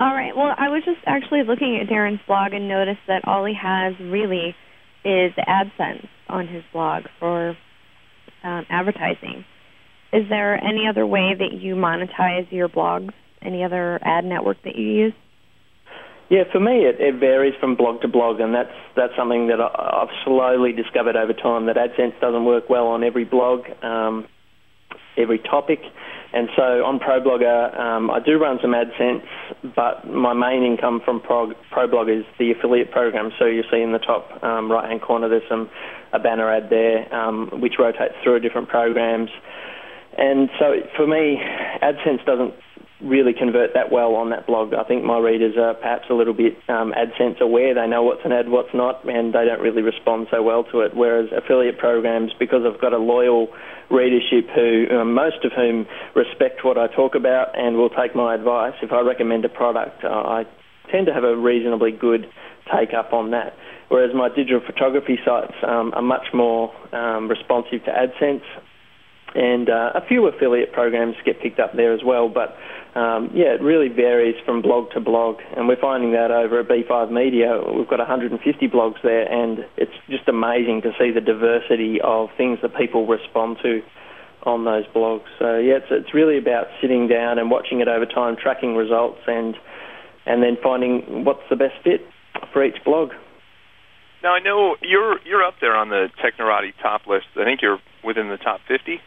All 0.00 0.14
right. 0.14 0.34
Well, 0.36 0.54
I 0.56 0.68
was 0.68 0.82
just 0.84 1.02
actually 1.06 1.42
looking 1.42 1.78
at 1.82 1.90
Darren's 1.90 2.20
blog 2.26 2.52
and 2.52 2.68
noticed 2.68 3.02
that 3.08 3.26
all 3.26 3.44
he 3.44 3.54
has 3.54 3.94
really 3.98 4.54
is 5.04 5.32
AdSense 5.38 6.08
on 6.28 6.46
his 6.46 6.62
blog 6.72 7.04
for 7.18 7.56
um, 8.44 8.66
advertising. 8.70 9.44
Is 10.12 10.24
there 10.28 10.62
any 10.62 10.86
other 10.88 11.06
way 11.06 11.34
that 11.38 11.52
you 11.60 11.74
monetize 11.74 12.50
your 12.50 12.68
blogs? 12.68 13.12
Any 13.42 13.62
other 13.62 13.98
ad 14.02 14.24
network 14.24 14.56
that 14.64 14.76
you 14.76 14.86
use? 14.86 15.12
Yeah, 16.30 16.42
for 16.52 16.60
me, 16.60 16.84
it, 16.84 17.00
it 17.00 17.18
varies 17.18 17.54
from 17.58 17.74
blog 17.74 18.02
to 18.02 18.08
blog, 18.08 18.40
and 18.40 18.54
that's 18.54 18.74
that's 18.94 19.14
something 19.16 19.46
that 19.46 19.60
I, 19.60 20.02
I've 20.02 20.14
slowly 20.24 20.72
discovered 20.72 21.16
over 21.16 21.32
time 21.32 21.66
that 21.66 21.76
AdSense 21.76 22.20
doesn't 22.20 22.44
work 22.44 22.68
well 22.68 22.88
on 22.88 23.02
every 23.02 23.24
blog, 23.24 23.60
um, 23.82 24.26
every 25.16 25.38
topic. 25.38 25.80
And 26.32 26.48
so 26.54 26.84
on 26.84 26.98
ProBlogger, 26.98 27.78
um, 27.80 28.10
I 28.10 28.20
do 28.20 28.38
run 28.38 28.58
some 28.60 28.72
AdSense, 28.72 29.24
but 29.74 30.06
my 30.06 30.34
main 30.34 30.62
income 30.62 31.00
from 31.02 31.20
Pro, 31.20 31.52
ProBlogger 31.72 32.20
is 32.20 32.26
the 32.38 32.52
affiliate 32.52 32.90
program. 32.90 33.30
So 33.38 33.46
you 33.46 33.62
see 33.70 33.80
in 33.80 33.92
the 33.92 33.98
top 33.98 34.42
um, 34.42 34.70
right-hand 34.70 35.00
corner, 35.00 35.28
there's 35.28 35.48
some 35.48 35.70
a 36.12 36.18
banner 36.18 36.50
ad 36.50 36.68
there, 36.70 37.12
um, 37.14 37.48
which 37.60 37.74
rotates 37.78 38.14
through 38.22 38.40
different 38.40 38.68
programs. 38.68 39.30
And 40.16 40.50
so 40.58 40.74
for 40.96 41.06
me, 41.06 41.40
AdSense 41.82 42.24
doesn't 42.26 42.54
really 43.00 43.32
convert 43.32 43.74
that 43.74 43.92
well 43.92 44.14
on 44.16 44.30
that 44.30 44.46
blog. 44.46 44.74
I 44.74 44.82
think 44.82 45.04
my 45.04 45.18
readers 45.18 45.54
are 45.56 45.74
perhaps 45.74 46.06
a 46.10 46.14
little 46.14 46.34
bit 46.34 46.58
um, 46.68 46.92
AdSense 46.92 47.40
aware. 47.40 47.74
They 47.74 47.86
know 47.86 48.02
what's 48.02 48.24
an 48.24 48.32
ad, 48.32 48.48
what's 48.48 48.74
not, 48.74 49.08
and 49.08 49.32
they 49.32 49.44
don't 49.44 49.60
really 49.60 49.82
respond 49.82 50.26
so 50.30 50.42
well 50.42 50.64
to 50.72 50.80
it. 50.80 50.96
Whereas 50.96 51.30
affiliate 51.30 51.78
programs, 51.78 52.32
because 52.38 52.62
I've 52.66 52.80
got 52.80 52.92
a 52.92 52.98
loyal 52.98 53.48
readership 53.90 54.50
who, 54.54 54.86
uh, 54.90 55.04
most 55.04 55.44
of 55.44 55.52
whom 55.52 55.86
respect 56.16 56.64
what 56.64 56.76
I 56.76 56.88
talk 56.88 57.14
about 57.14 57.56
and 57.56 57.76
will 57.76 57.90
take 57.90 58.16
my 58.16 58.34
advice, 58.34 58.74
if 58.82 58.92
I 58.92 59.00
recommend 59.00 59.44
a 59.44 59.48
product, 59.48 60.02
uh, 60.02 60.08
I 60.08 60.44
tend 60.90 61.06
to 61.06 61.14
have 61.14 61.24
a 61.24 61.36
reasonably 61.36 61.92
good 61.92 62.28
take 62.74 62.94
up 62.94 63.12
on 63.12 63.30
that. 63.30 63.54
Whereas 63.88 64.10
my 64.14 64.28
digital 64.28 64.60
photography 64.64 65.18
sites 65.24 65.54
um, 65.66 65.92
are 65.94 66.02
much 66.02 66.26
more 66.34 66.72
um, 66.94 67.28
responsive 67.28 67.84
to 67.84 67.90
AdSense, 67.90 68.42
and 69.34 69.68
uh, 69.70 69.92
a 69.94 70.06
few 70.06 70.26
affiliate 70.26 70.72
programs 70.72 71.14
get 71.24 71.40
picked 71.40 71.58
up 71.58 71.74
there 71.74 71.94
as 71.94 72.00
well. 72.04 72.28
But 72.28 72.56
um, 72.94 73.30
yeah, 73.34 73.54
it 73.54 73.60
really 73.60 73.88
varies 73.88 74.34
from 74.44 74.62
blog 74.62 74.90
to 74.92 75.00
blog, 75.00 75.36
and 75.56 75.68
we're 75.68 75.80
finding 75.80 76.12
that 76.12 76.30
over 76.30 76.60
at 76.60 76.68
B5 76.68 77.12
Media, 77.12 77.60
we've 77.76 77.88
got 77.88 77.98
150 77.98 78.40
blogs 78.68 79.00
there, 79.02 79.30
and 79.30 79.60
it's 79.76 79.92
just 80.08 80.26
amazing 80.28 80.82
to 80.82 80.92
see 80.98 81.10
the 81.10 81.20
diversity 81.20 82.00
of 82.02 82.28
things 82.36 82.58
that 82.62 82.74
people 82.76 83.06
respond 83.06 83.58
to 83.62 83.82
on 84.44 84.64
those 84.64 84.86
blogs. 84.94 85.28
So 85.38 85.58
yeah, 85.58 85.84
it's, 85.84 85.90
it's 85.90 86.14
really 86.14 86.38
about 86.38 86.66
sitting 86.80 87.08
down 87.08 87.38
and 87.38 87.50
watching 87.50 87.80
it 87.80 87.88
over 87.88 88.06
time, 88.06 88.36
tracking 88.40 88.74
results, 88.74 89.20
and 89.26 89.54
and 90.26 90.42
then 90.42 90.56
finding 90.62 91.24
what's 91.24 91.44
the 91.48 91.56
best 91.56 91.74
fit 91.82 92.00
for 92.52 92.64
each 92.64 92.82
blog. 92.84 93.10
Now 94.22 94.34
I 94.34 94.40
know 94.40 94.76
you're 94.82 95.18
you're 95.24 95.44
up 95.44 95.54
there 95.60 95.76
on 95.76 95.88
the 95.90 96.08
Technorati 96.22 96.72
top 96.82 97.06
list. 97.06 97.26
I 97.36 97.44
think 97.44 97.60
you're 97.62 97.78
within 98.04 98.28
the 98.28 98.36
top 98.36 98.60
50. 98.66 99.00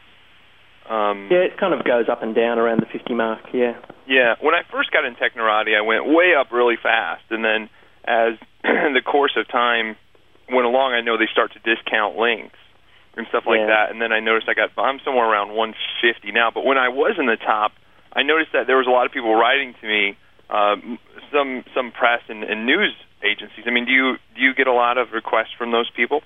Um, 0.91 1.31
yeah, 1.31 1.47
it 1.47 1.55
kind 1.55 1.73
of 1.73 1.85
goes 1.87 2.11
up 2.11 2.21
and 2.21 2.35
down 2.35 2.59
around 2.59 2.81
the 2.83 2.91
50 2.91 3.13
mark, 3.15 3.39
yeah. 3.53 3.79
Yeah, 4.07 4.35
when 4.41 4.53
I 4.53 4.67
first 4.69 4.91
got 4.91 5.05
in 5.05 5.15
Technorati, 5.15 5.71
I 5.71 5.79
went 5.87 6.03
way 6.05 6.35
up 6.35 6.51
really 6.51 6.75
fast, 6.75 7.23
and 7.29 7.45
then 7.45 7.69
as 8.03 8.35
the 8.63 8.99
course 8.99 9.31
of 9.37 9.47
time 9.47 9.95
went 10.51 10.67
along, 10.67 10.91
I 10.91 10.99
know 10.99 11.17
they 11.17 11.31
start 11.31 11.53
to 11.53 11.59
discount 11.63 12.17
links 12.17 12.59
and 13.15 13.25
stuff 13.29 13.43
like 13.47 13.63
yeah. 13.63 13.71
that, 13.71 13.91
and 13.91 14.01
then 14.01 14.11
I 14.11 14.19
noticed 14.19 14.49
I 14.49 14.53
got 14.53 14.75
I'm 14.75 14.99
somewhere 15.05 15.31
around 15.31 15.55
150 15.55 16.31
now. 16.31 16.51
But 16.53 16.65
when 16.65 16.77
I 16.77 16.89
was 16.89 17.15
in 17.17 17.25
the 17.25 17.39
top, 17.39 17.71
I 18.11 18.23
noticed 18.23 18.51
that 18.51 18.67
there 18.67 18.77
was 18.77 18.87
a 18.87 18.91
lot 18.91 19.05
of 19.05 19.11
people 19.11 19.35
writing 19.35 19.75
to 19.79 19.87
me, 19.87 20.17
uh, 20.49 20.75
some 21.31 21.63
some 21.73 21.91
press 21.91 22.19
and, 22.27 22.43
and 22.43 22.65
news 22.65 22.91
agencies. 23.23 23.63
I 23.65 23.71
mean, 23.71 23.85
do 23.85 23.91
you 23.91 24.15
do 24.35 24.41
you 24.41 24.53
get 24.53 24.67
a 24.67 24.73
lot 24.73 24.97
of 24.97 25.11
requests 25.13 25.55
from 25.57 25.71
those 25.71 25.89
people? 25.95 26.21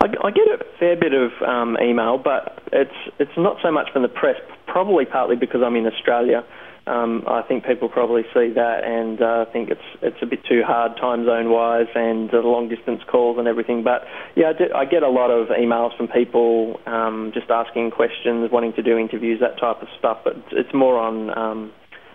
I, 0.00 0.06
I 0.24 0.30
get 0.30 0.48
a 0.48 0.64
fair 0.78 0.96
bit 0.96 1.12
of 1.12 1.30
um, 1.46 1.76
email, 1.82 2.18
but 2.18 2.62
it's 2.72 2.98
it's 3.18 3.36
not 3.36 3.56
so 3.62 3.70
much 3.70 3.88
from 3.92 4.02
the 4.02 4.08
press. 4.08 4.36
Probably 4.66 5.04
partly 5.04 5.36
because 5.36 5.60
I'm 5.64 5.76
in 5.76 5.86
Australia. 5.86 6.44
Um, 6.88 7.24
I 7.28 7.42
think 7.42 7.66
people 7.66 7.90
probably 7.90 8.22
see 8.32 8.52
that 8.54 8.80
and 8.82 9.20
uh, 9.20 9.44
think 9.52 9.68
it's 9.68 9.84
it's 10.00 10.16
a 10.22 10.26
bit 10.26 10.40
too 10.48 10.62
hard 10.64 10.96
time 10.96 11.26
zone 11.26 11.50
wise 11.50 11.88
and 11.94 12.30
the 12.30 12.38
long 12.38 12.70
distance 12.70 13.02
calls 13.10 13.38
and 13.38 13.46
everything. 13.46 13.84
But 13.84 14.02
yeah, 14.36 14.50
I, 14.50 14.52
do, 14.54 14.64
I 14.74 14.84
get 14.86 15.02
a 15.02 15.08
lot 15.08 15.30
of 15.30 15.48
emails 15.48 15.94
from 15.98 16.08
people 16.08 16.80
um, 16.86 17.32
just 17.34 17.50
asking 17.50 17.90
questions, 17.90 18.50
wanting 18.50 18.72
to 18.74 18.82
do 18.82 18.96
interviews, 18.96 19.40
that 19.40 19.60
type 19.60 19.82
of 19.82 19.88
stuff. 19.98 20.18
But 20.24 20.36
it's 20.52 20.72
more 20.72 20.98
on 20.98 21.36
um, 21.36 21.72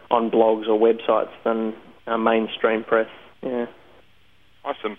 on 0.10 0.32
blogs 0.32 0.68
or 0.68 0.80
websites 0.80 1.34
than 1.44 1.76
uh, 2.08 2.18
mainstream 2.18 2.84
press. 2.84 3.10
Yeah. 3.44 3.66
Awesome. 4.66 4.98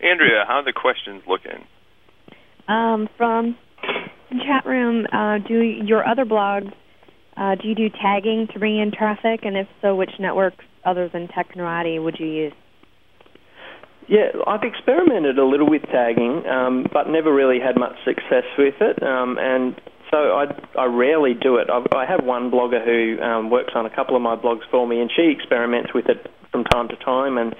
Andrea, 0.00 0.44
how 0.46 0.56
are 0.56 0.64
the 0.64 0.72
questions 0.72 1.22
looking? 1.26 1.64
Um, 2.68 3.08
from 3.16 3.56
chat 4.30 4.66
room, 4.66 5.06
uh, 5.12 5.38
do 5.46 5.60
your 5.62 6.06
other 6.06 6.24
blogs, 6.24 6.72
uh, 7.36 7.54
do 7.54 7.68
you 7.68 7.74
do 7.74 7.88
tagging 7.90 8.48
to 8.52 8.58
bring 8.58 8.78
in 8.78 8.92
traffic? 8.92 9.40
And 9.44 9.56
if 9.56 9.66
so, 9.80 9.94
which 9.94 10.10
networks 10.18 10.64
other 10.84 11.08
than 11.08 11.28
Technorati 11.28 12.02
would 12.02 12.16
you 12.18 12.26
use? 12.26 12.52
Yeah, 14.08 14.30
I've 14.46 14.62
experimented 14.62 15.38
a 15.38 15.44
little 15.44 15.68
with 15.68 15.82
tagging, 15.82 16.44
um, 16.46 16.86
but 16.92 17.08
never 17.08 17.34
really 17.34 17.58
had 17.58 17.76
much 17.76 17.96
success 18.04 18.44
with 18.56 18.74
it. 18.80 19.02
Um, 19.02 19.36
and 19.40 19.74
so 20.10 20.16
I, 20.16 20.46
I 20.78 20.84
rarely 20.84 21.34
do 21.34 21.56
it. 21.56 21.68
I've, 21.68 21.86
I 21.92 22.06
have 22.06 22.24
one 22.24 22.50
blogger 22.50 22.84
who 22.84 23.20
um, 23.20 23.50
works 23.50 23.72
on 23.74 23.84
a 23.84 23.90
couple 23.90 24.14
of 24.14 24.22
my 24.22 24.36
blogs 24.36 24.62
for 24.70 24.86
me, 24.86 25.00
and 25.00 25.10
she 25.14 25.34
experiments 25.36 25.90
with 25.92 26.06
it 26.08 26.30
from 26.52 26.62
time 26.64 26.88
to 26.88 26.96
time. 26.96 27.36
And 27.36 27.54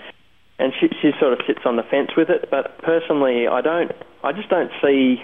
and 0.58 0.72
she, 0.80 0.88
she 1.02 1.10
sort 1.20 1.32
of 1.32 1.40
sits 1.46 1.60
on 1.64 1.76
the 1.76 1.82
fence 1.82 2.10
with 2.16 2.30
it. 2.30 2.48
But 2.50 2.78
personally, 2.82 3.46
I 3.46 3.60
don't. 3.60 3.92
I 4.24 4.32
just 4.32 4.48
don't 4.48 4.70
see 4.82 5.22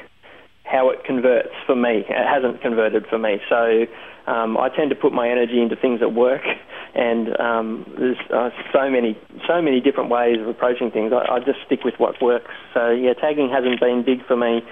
how 0.65 0.91
it 0.91 1.05
converts 1.05 1.53
for 1.67 1.75
me. 1.75 2.05
It 2.09 2.27
hasn't 2.27 2.63
converted 2.63 3.07
for 3.09 3.19
me. 3.19 3.41
So 3.49 3.87
um, 4.31 4.57
I 4.57 4.69
tend 4.69 4.91
to 4.91 4.97
put 4.97 5.13
my 5.13 5.29
energy 5.29 5.61
into 5.61 5.77
things 5.77 6.01
that 6.01 6.11
work, 6.11 6.43
and 6.95 7.39
um, 7.41 7.87
there's 7.99 8.19
uh, 8.33 8.51
so 8.73 8.91
many 8.91 9.19
so 9.49 9.61
many 9.61 9.81
different 9.81 10.11
ways 10.11 10.39
of 10.41 10.49
approaching 10.49 10.91
things. 10.91 11.13
I, 11.13 11.35
I 11.35 11.39
just 11.41 11.59
stick 11.67 11.81
with 11.85 11.95
what 11.99 12.21
works. 12.23 12.51
So 12.75 12.91
yeah, 12.91 13.15
tagging 13.15 13.51
hasn't 13.51 13.81
been 13.81 14.05
big 14.05 14.25
for 14.27 14.37
me 14.37 14.63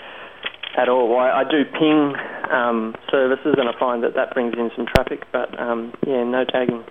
at 0.77 0.89
all. 0.89 1.19
I, 1.19 1.43
I 1.43 1.45
do 1.45 1.65
ping 1.65 2.15
um, 2.53 2.95
services, 3.11 3.55
and 3.59 3.69
I 3.69 3.79
find 3.79 4.03
that 4.05 4.15
that 4.15 4.33
brings 4.35 4.55
in 4.55 4.71
some 4.77 4.87
traffic. 4.87 5.25
But 5.33 5.59
um, 5.59 5.93
yeah, 6.07 6.23
no 6.25 6.45
tagging. 6.45 6.85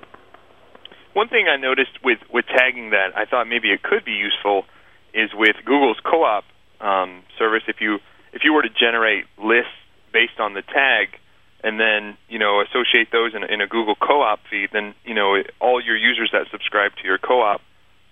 One 1.14 1.28
thing 1.28 1.48
I 1.48 1.58
noticed 1.58 2.04
with 2.04 2.20
with 2.32 2.46
tagging 2.46 2.92
that 2.92 3.18
I 3.18 3.26
thought 3.26 3.48
maybe 3.48 3.72
it 3.72 3.82
could 3.82 4.06
be 4.06 4.14
useful 4.14 4.66
is 5.14 5.32
with 5.34 5.56
Google's 5.66 5.98
co-op 6.04 6.44
um, 6.80 7.24
service. 7.38 7.64
If 7.68 7.82
you 7.82 8.00
if 8.34 8.44
you 8.44 8.54
were 8.54 8.62
to 8.62 8.70
generate 8.70 9.26
lists 9.38 9.74
based 10.14 10.40
on 10.40 10.54
the 10.54 10.62
tag 10.62 11.18
and 11.64 11.80
then 11.80 12.18
you 12.28 12.40
know 12.40 12.62
associate 12.62 13.12
those 13.12 13.34
in 13.36 13.44
a, 13.44 13.48
in 13.48 13.62
a 13.62 13.68
Google 13.68 13.96
co-op 13.96 14.40
feed, 14.50 14.70
then 14.72 14.94
you 15.04 15.14
know 15.14 15.42
all 15.60 15.82
your 15.84 15.98
users 15.98 16.30
that 16.32 16.48
subscribe 16.52 16.92
to 17.02 17.08
your 17.08 17.18
co-op 17.18 17.62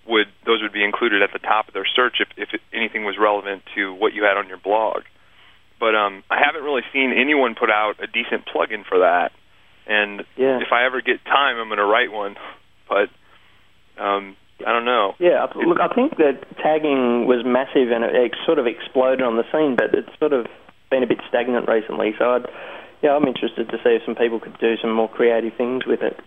would 0.06 0.26
those 0.44 0.62
would 0.62 0.72
be 0.72 0.84
included 0.84 1.22
at 1.22 1.32
the 1.32 1.38
top 1.38 1.68
of 1.68 1.74
their 1.74 1.86
search 1.86 2.16
if 2.20 2.28
if 2.36 2.60
anything 2.72 3.04
was 3.04 3.16
relevant 3.18 3.62
to 3.74 3.94
what 3.94 4.12
you 4.12 4.24
had 4.24 4.36
on 4.36 4.48
your 4.48 4.58
blog. 4.58 5.02
But 5.78 5.94
um, 5.94 6.24
I 6.28 6.38
haven't 6.44 6.64
really 6.64 6.82
seen 6.92 7.12
anyone 7.12 7.54
put 7.54 7.70
out 7.70 8.02
a 8.02 8.06
decent 8.06 8.46
plugin 8.46 8.84
for 8.84 8.98
that. 8.98 9.30
And 9.86 10.24
yeah. 10.36 10.58
if 10.60 10.72
I 10.72 10.84
ever 10.84 11.00
get 11.00 11.24
time, 11.24 11.56
I'm 11.56 11.68
going 11.68 11.78
to 11.78 11.86
write 11.86 12.12
one 12.12 12.36
but 12.88 13.08
um, 14.02 14.36
I 14.66 14.72
don't 14.72 14.84
know. 14.84 15.14
Yeah, 15.18 15.46
look, 15.54 15.78
I 15.80 15.92
think 15.94 16.16
that 16.18 16.42
tagging 16.58 17.26
was 17.26 17.44
massive 17.44 17.90
and 17.92 18.04
it, 18.04 18.34
sort 18.44 18.58
of 18.58 18.66
exploded 18.66 19.22
on 19.22 19.36
the 19.36 19.44
scene, 19.52 19.76
but 19.76 19.94
it's 19.94 20.10
sort 20.18 20.32
of 20.32 20.46
been 20.90 21.02
a 21.02 21.06
bit 21.06 21.20
stagnant 21.28 21.68
recently. 21.68 22.14
So, 22.18 22.24
I'd, 22.34 22.46
yeah, 23.02 23.14
I'm 23.14 23.26
interested 23.26 23.68
to 23.68 23.76
see 23.84 23.94
if 23.94 24.02
some 24.04 24.16
people 24.16 24.40
could 24.40 24.58
do 24.58 24.76
some 24.82 24.92
more 24.92 25.08
creative 25.08 25.54
things 25.54 25.86
with 25.86 26.02
it. 26.02 26.18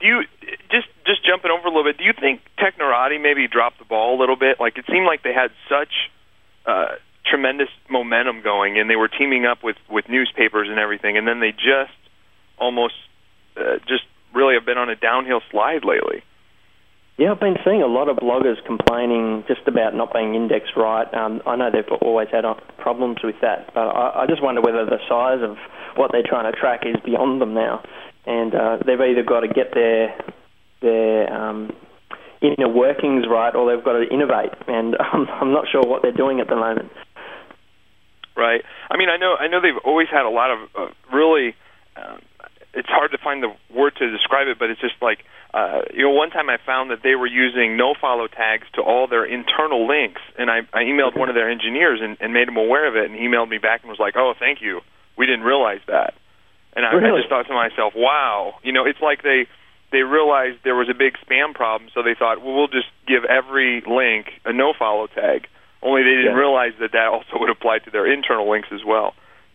Do 0.00 0.06
you 0.06 0.22
just 0.70 0.86
just 1.04 1.26
jumping 1.26 1.50
over 1.50 1.66
a 1.66 1.70
little 1.70 1.84
bit? 1.84 1.98
Do 1.98 2.04
you 2.04 2.14
think 2.18 2.40
Technorati 2.56 3.20
maybe 3.20 3.46
dropped 3.48 3.78
the 3.78 3.84
ball 3.84 4.16
a 4.16 4.18
little 4.18 4.36
bit? 4.36 4.58
Like 4.58 4.78
it 4.78 4.86
seemed 4.90 5.04
like 5.04 5.22
they 5.22 5.34
had 5.34 5.50
such 5.68 5.92
uh, 6.64 6.96
tremendous 7.26 7.68
momentum 7.90 8.40
going, 8.42 8.78
and 8.78 8.88
they 8.88 8.96
were 8.96 9.08
teaming 9.08 9.44
up 9.44 9.62
with 9.62 9.76
with 9.90 10.08
newspapers 10.08 10.68
and 10.70 10.78
everything, 10.78 11.18
and 11.18 11.26
then 11.28 11.40
they 11.40 11.52
just 11.52 11.92
almost 12.56 12.94
uh, 13.56 13.76
just 13.88 14.04
really 14.34 14.54
have 14.54 14.66
been 14.66 14.78
on 14.78 14.88
a 14.88 14.96
downhill 14.96 15.40
slide 15.50 15.84
lately. 15.84 16.22
Yeah, 17.20 17.32
I've 17.32 17.40
been 17.40 17.58
seeing 17.64 17.82
a 17.82 17.86
lot 17.86 18.08
of 18.08 18.16
bloggers 18.16 18.56
complaining 18.64 19.44
just 19.46 19.60
about 19.66 19.94
not 19.94 20.10
being 20.10 20.34
indexed 20.34 20.72
right. 20.74 21.04
Um, 21.12 21.42
I 21.44 21.54
know 21.54 21.68
they've 21.70 21.84
always 22.00 22.28
had 22.32 22.44
problems 22.78 23.18
with 23.22 23.34
that, 23.42 23.74
but 23.74 23.88
I, 23.88 24.22
I 24.22 24.26
just 24.26 24.42
wonder 24.42 24.62
whether 24.62 24.86
the 24.86 24.96
size 25.06 25.42
of 25.42 25.58
what 25.96 26.12
they're 26.12 26.26
trying 26.26 26.50
to 26.50 26.58
track 26.58 26.80
is 26.86 26.96
beyond 27.04 27.42
them 27.42 27.52
now, 27.52 27.82
and 28.24 28.54
uh, 28.54 28.78
they've 28.86 29.00
either 29.00 29.22
got 29.22 29.40
to 29.40 29.48
get 29.48 29.74
their 29.74 30.16
their 30.80 31.30
um, 31.30 31.76
inner 32.40 32.72
workings 32.72 33.26
right, 33.28 33.54
or 33.54 33.68
they've 33.68 33.84
got 33.84 34.00
to 34.00 34.08
innovate. 34.08 34.56
And 34.66 34.94
um, 35.12 35.28
I'm 35.28 35.52
not 35.52 35.66
sure 35.70 35.82
what 35.82 36.00
they're 36.00 36.16
doing 36.16 36.40
at 36.40 36.48
the 36.48 36.56
moment. 36.56 36.90
Right. 38.34 38.62
I 38.90 38.96
mean, 38.96 39.10
I 39.10 39.18
know 39.18 39.36
I 39.38 39.46
know 39.48 39.60
they've 39.60 39.76
always 39.84 40.08
had 40.10 40.24
a 40.24 40.30
lot 40.30 40.50
of 40.50 40.58
uh, 40.74 40.92
really. 41.14 41.54
Um, 41.96 42.22
it's 42.74 42.88
hard 42.88 43.10
to 43.12 43.18
find 43.18 43.42
the 43.42 43.52
word 43.74 43.94
to 43.98 44.10
describe 44.10 44.46
it, 44.48 44.58
but 44.58 44.70
it's 44.70 44.80
just 44.80 44.94
like 45.02 45.24
uh, 45.52 45.82
you 45.92 46.02
know. 46.04 46.10
One 46.10 46.30
time 46.30 46.48
I 46.48 46.58
found 46.64 46.90
that 46.90 47.02
they 47.02 47.14
were 47.16 47.26
using 47.26 47.76
no 47.76 47.94
follow 48.00 48.28
tags 48.28 48.66
to 48.74 48.82
all 48.82 49.08
their 49.08 49.24
internal 49.24 49.86
links, 49.86 50.20
and 50.38 50.50
I, 50.50 50.60
I 50.72 50.84
emailed 50.84 51.18
one 51.18 51.28
of 51.28 51.34
their 51.34 51.50
engineers 51.50 52.00
and, 52.02 52.16
and 52.20 52.32
made 52.32 52.46
him 52.46 52.56
aware 52.56 52.86
of 52.86 52.94
it, 52.94 53.10
and 53.10 53.18
he 53.18 53.26
emailed 53.26 53.48
me 53.48 53.58
back 53.58 53.82
and 53.82 53.90
was 53.90 53.98
like, 53.98 54.14
"Oh, 54.16 54.34
thank 54.38 54.62
you. 54.62 54.80
We 55.18 55.26
didn't 55.26 55.42
realize 55.42 55.80
that." 55.88 56.14
And 56.76 56.86
I, 56.86 56.92
really? 56.92 57.18
I 57.18 57.20
just 57.20 57.28
thought 57.28 57.48
to 57.48 57.54
myself, 57.54 57.94
"Wow, 57.96 58.54
you 58.62 58.72
know, 58.72 58.86
it's 58.86 59.00
like 59.00 59.22
they." 59.22 59.46
They 59.92 60.06
realized 60.06 60.58
there 60.62 60.76
was 60.76 60.88
a 60.88 60.94
big 60.94 61.18
spam 61.18 61.52
problem, 61.52 61.90
so 61.92 62.00
they 62.00 62.14
thought, 62.14 62.40
well, 62.44 62.54
we'll 62.54 62.68
just 62.70 62.86
give 63.08 63.24
every 63.24 63.82
link 63.84 64.30
a 64.44 64.52
no 64.52 64.72
follow 64.72 65.08
tag. 65.08 65.48
Only 65.82 66.04
they 66.04 66.14
didn't 66.14 66.38
yeah. 66.38 66.46
realize 66.46 66.74
that 66.78 66.92
that 66.92 67.08
also 67.08 67.32
would 67.40 67.50
apply 67.50 67.78
to 67.80 67.90
their 67.90 68.06
internal 68.06 68.48
links 68.48 68.68
as 68.70 68.84
well. 68.86 69.14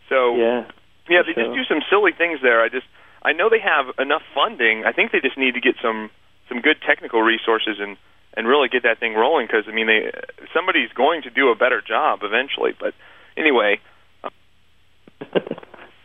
So 0.10 0.36
yeah 0.36 0.66
Yeah, 1.08 1.22
they 1.26 1.34
Sure. 1.34 1.56
just 1.56 1.56
do 1.56 1.64
some 1.74 1.82
silly 1.90 2.12
things 2.12 2.42
there. 2.42 2.62
I 2.62 2.68
just 2.68 2.86
I 3.26 3.34
know 3.34 3.50
they 3.50 3.60
have 3.60 3.88
enough 3.98 4.22
funding. 4.36 4.86
I 4.86 4.92
think 4.92 5.12
they 5.12 5.20
just 5.20 5.38
need 5.38 5.56
to 5.56 5.60
get 5.62 5.76
some 5.82 6.12
some 6.48 6.62
good 6.62 6.78
technical 6.86 7.22
resources 7.24 7.78
and 7.80 7.98
and 8.38 8.48
really 8.48 8.70
get 8.70 8.84
that 8.84 9.00
thing 9.00 9.16
rolling 9.16 9.48
because 9.48 9.66
I 9.68 9.74
mean 9.74 9.88
they 9.88 10.12
somebody's 10.54 10.92
going 10.94 11.24
to 11.24 11.32
do 11.32 11.50
a 11.50 11.56
better 11.56 11.82
job 11.82 12.20
eventually. 12.22 12.74
But 12.80 12.94
anyway, 13.36 13.80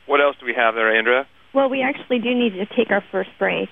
what 0.07 0.23
else 0.23 0.37
do 0.41 0.47
we 0.47 0.55
have 0.55 0.75
there, 0.75 0.97
Andrea? 0.97 1.27
Well, 1.53 1.69
we 1.69 1.83
actually 1.83 2.21
do 2.21 2.35
need 2.35 2.55
to 2.55 2.65
take 2.75 2.91
our 2.91 3.05
first 3.13 3.31
break. 3.39 3.69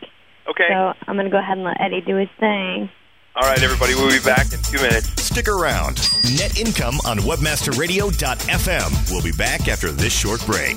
Okay. 0.49 0.69
So 0.69 0.93
I'm 1.07 1.17
going 1.17 1.27
to 1.27 1.31
go 1.31 1.39
ahead 1.39 1.57
and 1.57 1.65
let 1.65 1.81
Eddie 1.81 2.03
do 2.03 2.17
his 2.17 2.29
thing. 2.39 2.91
All 3.37 3.49
right, 3.49 3.63
everybody, 3.63 3.95
we'll 3.95 4.11
be 4.11 4.19
back 4.25 4.53
in 4.53 4.61
two 4.63 4.79
minutes. 4.83 5.23
Stick 5.23 5.47
around. 5.47 5.97
Net 6.37 6.59
income 6.59 6.97
on 7.07 7.19
webmasterradio.fm. 7.19 9.13
We'll 9.13 9.23
be 9.23 9.31
back 9.33 9.69
after 9.69 9.93
this 9.93 10.13
short 10.13 10.45
break. 10.45 10.77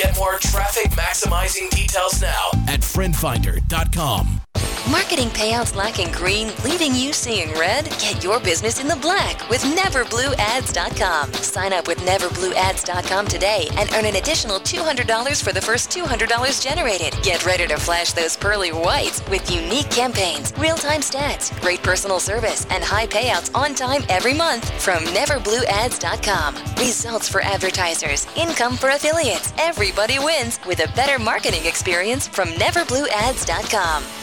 Get 0.00 0.16
more 0.16 0.38
traffic 0.38 0.90
maximizing 0.92 1.68
details 1.68 2.22
now 2.22 2.48
at 2.66 2.80
friendfinder.com. 2.80 4.39
Marketing 4.88 5.28
payouts 5.28 5.76
lacking 5.76 6.10
green, 6.10 6.50
leaving 6.64 6.94
you 6.94 7.12
seeing 7.12 7.52
red? 7.58 7.84
Get 8.00 8.24
your 8.24 8.40
business 8.40 8.80
in 8.80 8.88
the 8.88 8.96
black 8.96 9.48
with 9.48 9.62
NeverBlueAds.com. 9.62 11.34
Sign 11.34 11.72
up 11.72 11.86
with 11.86 11.98
NeverBlueAds.com 11.98 13.26
today 13.26 13.68
and 13.72 13.92
earn 13.92 14.06
an 14.06 14.16
additional 14.16 14.58
$200 14.58 15.42
for 15.42 15.52
the 15.52 15.60
first 15.60 15.90
$200 15.90 16.62
generated. 16.62 17.14
Get 17.22 17.44
ready 17.44 17.66
to 17.66 17.76
flash 17.76 18.12
those 18.12 18.36
pearly 18.36 18.72
whites 18.72 19.22
with 19.28 19.50
unique 19.50 19.90
campaigns, 19.90 20.52
real-time 20.58 21.02
stats, 21.02 21.58
great 21.60 21.82
personal 21.82 22.18
service, 22.18 22.66
and 22.70 22.82
high 22.82 23.06
payouts 23.06 23.54
on 23.54 23.74
time 23.74 24.02
every 24.08 24.34
month 24.34 24.70
from 24.82 25.04
NeverBlueAds.com. 25.04 26.56
Results 26.78 27.28
for 27.28 27.42
advertisers, 27.42 28.26
income 28.36 28.76
for 28.76 28.88
affiliates. 28.88 29.52
Everybody 29.58 30.18
wins 30.18 30.58
with 30.66 30.80
a 30.80 30.92
better 30.96 31.22
marketing 31.22 31.66
experience 31.66 32.26
from 32.26 32.48
NeverBlueAds.com. 32.54 34.19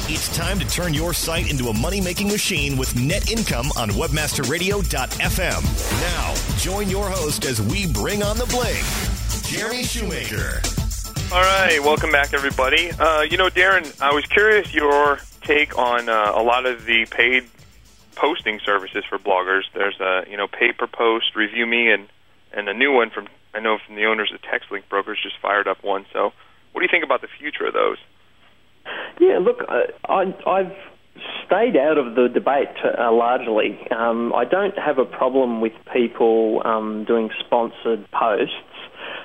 It's 0.07 0.34
time 0.34 0.60
to 0.60 0.67
turn 0.69 0.93
your 0.93 1.13
site 1.13 1.51
into 1.51 1.67
a 1.67 1.73
money 1.77 1.99
making 1.99 2.29
machine 2.29 2.77
with 2.77 2.97
net 2.97 3.29
income 3.29 3.69
on 3.75 3.89
webmasterradio.fm. 3.89 6.01
Now, 6.01 6.34
join 6.57 6.89
your 6.89 7.10
host 7.10 7.43
as 7.43 7.62
we 7.62 7.86
bring 7.91 8.23
on 8.23 8.38
the 8.38 8.45
bling, 8.45 8.81
Jeremy 9.43 9.84
Shoemaker. 9.84 10.62
All 11.34 11.41
right, 11.41 11.81
welcome 11.84 12.13
back, 12.13 12.34
everybody. 12.34 12.91
Uh, 12.91 13.23
you 13.23 13.36
know, 13.36 13.49
Darren, 13.49 13.93
I 14.01 14.13
was 14.13 14.25
curious 14.25 14.73
your 14.73 15.19
take 15.49 15.75
on 15.77 16.09
uh, 16.09 16.31
a 16.35 16.43
lot 16.43 16.65
of 16.65 16.85
the 16.85 17.05
paid 17.09 17.49
posting 18.15 18.59
services 18.63 19.03
for 19.09 19.17
bloggers. 19.17 19.63
There's 19.73 19.99
a 19.99 20.29
you 20.29 20.38
know 20.38 20.47
pay 20.47 20.71
per 20.71 20.88
post, 20.88 21.35
review 21.35 21.65
me, 21.65 21.91
and 21.91 22.07
and 22.53 22.69
a 22.69 22.73
new 22.73 22.93
one 22.93 23.09
from 23.09 23.27
I 23.53 23.59
know 23.59 23.77
from 23.85 23.95
the 23.95 24.05
owners 24.05 24.31
of 24.33 24.41
TextLink 24.41 24.88
Brokers 24.89 25.17
just 25.21 25.35
fired 25.41 25.67
up 25.67 25.83
one. 25.83 26.05
So, 26.13 26.31
what 26.71 26.81
do 26.81 26.83
you 26.83 26.91
think 26.91 27.03
about 27.03 27.21
the 27.21 27.27
future 27.39 27.65
of 27.65 27.73
those? 27.73 27.97
Yeah, 29.19 29.39
look, 29.39 29.62
uh, 29.67 29.91
I, 30.07 30.33
I've 30.47 30.75
stayed 31.45 31.75
out 31.75 31.97
of 31.97 32.15
the 32.15 32.29
debate 32.31 32.69
uh, 32.83 33.12
largely. 33.12 33.77
Um, 33.91 34.33
I 34.33 34.45
don't 34.45 34.77
have 34.77 34.97
a 34.99 35.05
problem 35.05 35.62
with 35.62 35.73
people 35.93 36.62
um, 36.63 37.05
doing 37.05 37.29
sponsored 37.45 38.09
posts. 38.12 38.53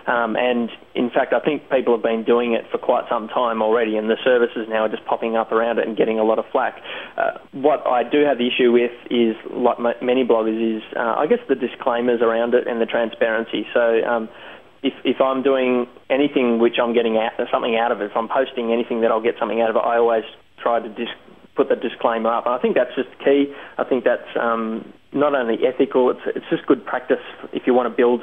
Um, 0.06 0.36
and 0.36 0.70
in 0.94 1.10
fact, 1.10 1.32
I 1.32 1.40
think 1.40 1.70
people 1.70 1.94
have 1.94 2.02
been 2.02 2.24
doing 2.24 2.52
it 2.52 2.64
for 2.70 2.78
quite 2.78 3.04
some 3.08 3.28
time 3.28 3.62
already, 3.62 3.96
and 3.96 4.08
the 4.08 4.18
services 4.22 4.66
now 4.68 4.84
are 4.84 4.88
just 4.88 5.04
popping 5.06 5.36
up 5.36 5.50
around 5.50 5.78
it 5.78 5.88
and 5.88 5.96
getting 5.96 6.18
a 6.18 6.24
lot 6.24 6.38
of 6.38 6.44
flack. 6.52 6.80
Uh, 7.16 7.38
what 7.52 7.86
I 7.86 8.02
do 8.02 8.24
have 8.24 8.38
the 8.38 8.46
issue 8.46 8.70
with 8.72 8.92
is, 9.10 9.34
like 9.50 9.78
many 10.02 10.24
bloggers, 10.24 10.76
is 10.76 10.82
uh, 10.96 11.16
I 11.16 11.26
guess 11.26 11.40
the 11.48 11.54
disclaimers 11.54 12.20
around 12.20 12.54
it 12.54 12.66
and 12.66 12.80
the 12.80 12.86
transparency. 12.86 13.66
So 13.72 14.04
um, 14.04 14.28
if, 14.82 14.92
if 15.04 15.20
I'm 15.20 15.42
doing 15.42 15.86
anything 16.10 16.58
which 16.58 16.76
I'm 16.80 16.92
getting 16.92 17.16
out, 17.16 17.32
something 17.50 17.76
out 17.76 17.90
of 17.90 18.02
it, 18.02 18.10
if 18.10 18.16
I'm 18.16 18.28
posting 18.28 18.72
anything 18.72 19.00
that 19.00 19.10
I'll 19.10 19.22
get 19.22 19.36
something 19.40 19.60
out 19.60 19.70
of 19.70 19.76
it, 19.76 19.82
I 19.84 19.96
always 19.96 20.24
try 20.62 20.80
to 20.80 20.88
dis- 20.88 21.08
put 21.56 21.70
the 21.70 21.76
disclaimer 21.76 22.30
up. 22.30 22.44
And 22.44 22.54
I 22.54 22.58
think 22.58 22.76
that's 22.76 22.94
just 22.94 23.08
key. 23.24 23.54
I 23.78 23.84
think 23.84 24.04
that's 24.04 24.28
um, 24.38 24.92
not 25.12 25.34
only 25.34 25.56
ethical, 25.64 26.10
it's, 26.10 26.20
it's 26.36 26.44
just 26.50 26.66
good 26.66 26.84
practice 26.84 27.24
if 27.52 27.66
you 27.66 27.72
want 27.72 27.88
to 27.88 27.96
build 27.96 28.20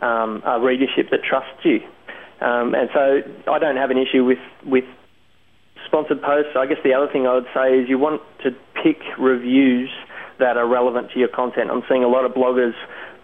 um, 0.00 0.42
a 0.46 0.60
readership 0.60 1.10
that 1.10 1.20
trusts 1.22 1.64
you. 1.64 1.80
Um, 2.40 2.74
and 2.74 2.88
so 2.92 3.22
I 3.50 3.58
don't 3.58 3.76
have 3.76 3.90
an 3.90 3.98
issue 3.98 4.24
with, 4.24 4.42
with 4.66 4.84
sponsored 5.86 6.22
posts. 6.22 6.52
I 6.56 6.66
guess 6.66 6.78
the 6.84 6.94
other 6.94 7.08
thing 7.10 7.26
I 7.26 7.34
would 7.34 7.48
say 7.54 7.78
is 7.78 7.88
you 7.88 7.98
want 7.98 8.20
to 8.42 8.50
pick 8.82 8.98
reviews 9.18 9.90
that 10.38 10.56
are 10.56 10.66
relevant 10.66 11.10
to 11.12 11.18
your 11.18 11.28
content. 11.28 11.70
I'm 11.70 11.82
seeing 11.88 12.02
a 12.02 12.08
lot 12.08 12.24
of 12.24 12.32
bloggers 12.32 12.74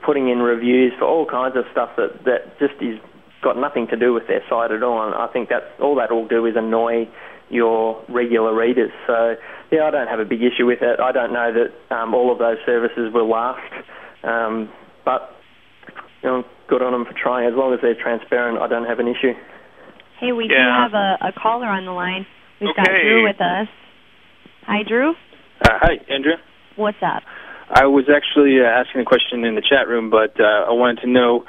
putting 0.04 0.28
in 0.28 0.38
reviews 0.38 0.92
for 0.98 1.04
all 1.04 1.26
kinds 1.26 1.56
of 1.56 1.64
stuff 1.72 1.90
that, 1.96 2.24
that 2.24 2.58
just 2.58 2.80
is 2.80 2.98
got 3.42 3.56
nothing 3.56 3.86
to 3.88 3.96
do 3.96 4.12
with 4.12 4.26
their 4.28 4.42
site 4.48 4.70
at 4.70 4.82
all. 4.82 5.06
And 5.06 5.14
I 5.14 5.26
think 5.32 5.48
that 5.48 5.74
all 5.80 5.96
that 5.96 6.12
will 6.12 6.28
do 6.28 6.46
is 6.46 6.54
annoy 6.56 7.08
your 7.48 8.02
regular 8.08 8.54
readers. 8.54 8.92
So 9.06 9.34
yeah, 9.72 9.84
I 9.84 9.90
don't 9.90 10.08
have 10.08 10.20
a 10.20 10.24
big 10.24 10.42
issue 10.42 10.66
with 10.66 10.82
it. 10.82 11.00
I 11.00 11.12
don't 11.12 11.32
know 11.32 11.52
that 11.52 11.94
um, 11.94 12.14
all 12.14 12.30
of 12.30 12.38
those 12.38 12.58
services 12.64 13.12
will 13.12 13.28
last, 13.28 13.72
um, 14.22 14.70
but 15.04 15.34
you 16.22 16.28
know, 16.28 16.44
good 16.70 16.80
on 16.80 16.92
them 16.92 17.04
for 17.04 17.12
trying. 17.12 17.50
As 17.50 17.54
long 17.58 17.74
as 17.74 17.80
they're 17.82 17.98
transparent, 17.98 18.62
I 18.62 18.68
don't 18.70 18.86
have 18.86 19.02
an 19.02 19.10
issue. 19.10 19.34
Hey, 20.22 20.30
we 20.30 20.46
do 20.46 20.54
have 20.54 20.94
a, 20.94 21.18
a 21.28 21.32
caller 21.34 21.66
on 21.66 21.84
the 21.84 21.92
line. 21.92 22.26
We've 22.60 22.76
got 22.76 22.86
Drew 22.86 23.26
with 23.26 23.40
us. 23.40 23.66
Hi, 24.66 24.86
Drew. 24.86 25.10
Uh, 25.10 25.76
hi, 25.82 25.98
Andrea. 26.08 26.36
What's 26.76 27.02
up? 27.02 27.24
I 27.68 27.86
was 27.86 28.06
actually 28.06 28.60
uh, 28.60 28.68
asking 28.68 29.02
a 29.02 29.04
question 29.04 29.44
in 29.44 29.54
the 29.54 29.62
chat 29.62 29.88
room, 29.88 30.10
but 30.10 30.38
uh, 30.38 30.70
I 30.70 30.72
wanted 30.72 31.02
to 31.02 31.08
know 31.10 31.44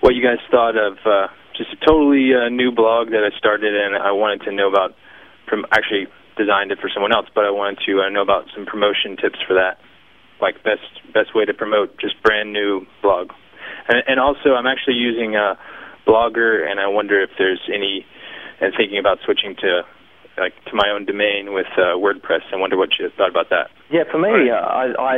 what 0.00 0.14
you 0.14 0.22
guys 0.22 0.38
thought 0.50 0.76
of 0.76 0.98
uh, 1.04 1.28
just 1.56 1.70
a 1.72 1.78
totally 1.84 2.30
uh, 2.32 2.48
new 2.48 2.72
blog 2.72 3.10
that 3.10 3.22
I 3.22 3.36
started, 3.36 3.74
and 3.74 3.94
I 3.96 4.12
wanted 4.12 4.44
to 4.48 4.52
know 4.52 4.68
about. 4.68 4.96
Prom- 5.46 5.66
actually, 5.72 6.06
designed 6.36 6.72
it 6.72 6.78
for 6.80 6.88
someone 6.92 7.12
else, 7.12 7.26
but 7.34 7.44
I 7.44 7.50
wanted 7.50 7.78
to 7.86 8.00
uh, 8.00 8.08
know 8.08 8.22
about 8.22 8.46
some 8.54 8.64
promotion 8.64 9.16
tips 9.20 9.38
for 9.46 9.54
that, 9.54 9.78
like 10.40 10.62
best 10.62 10.86
best 11.12 11.34
way 11.34 11.44
to 11.44 11.52
promote 11.52 11.98
just 12.00 12.22
brand 12.22 12.52
new 12.52 12.86
blog. 13.02 13.30
And, 13.88 14.02
and 14.06 14.20
also, 14.20 14.54
I'm 14.54 14.66
actually 14.66 14.96
using 14.96 15.34
a 15.36 15.58
Blogger, 16.06 16.68
and 16.68 16.80
I 16.80 16.88
wonder 16.88 17.22
if 17.22 17.30
there's 17.38 17.62
any, 17.72 18.04
and 18.60 18.72
thinking 18.76 18.98
about 18.98 19.18
switching 19.24 19.54
to 19.60 19.82
like 20.38 20.54
to 20.64 20.74
my 20.74 20.88
own 20.88 21.04
domain 21.04 21.52
with 21.52 21.66
uh, 21.76 21.94
WordPress. 22.00 22.40
I 22.52 22.56
wonder 22.56 22.76
what 22.76 22.90
you 22.98 23.08
thought 23.16 23.30
about 23.30 23.50
that. 23.50 23.70
Yeah, 23.90 24.04
for 24.10 24.18
me, 24.18 24.50
uh, 24.50 24.56
I, 24.56 24.84
I 24.98 25.16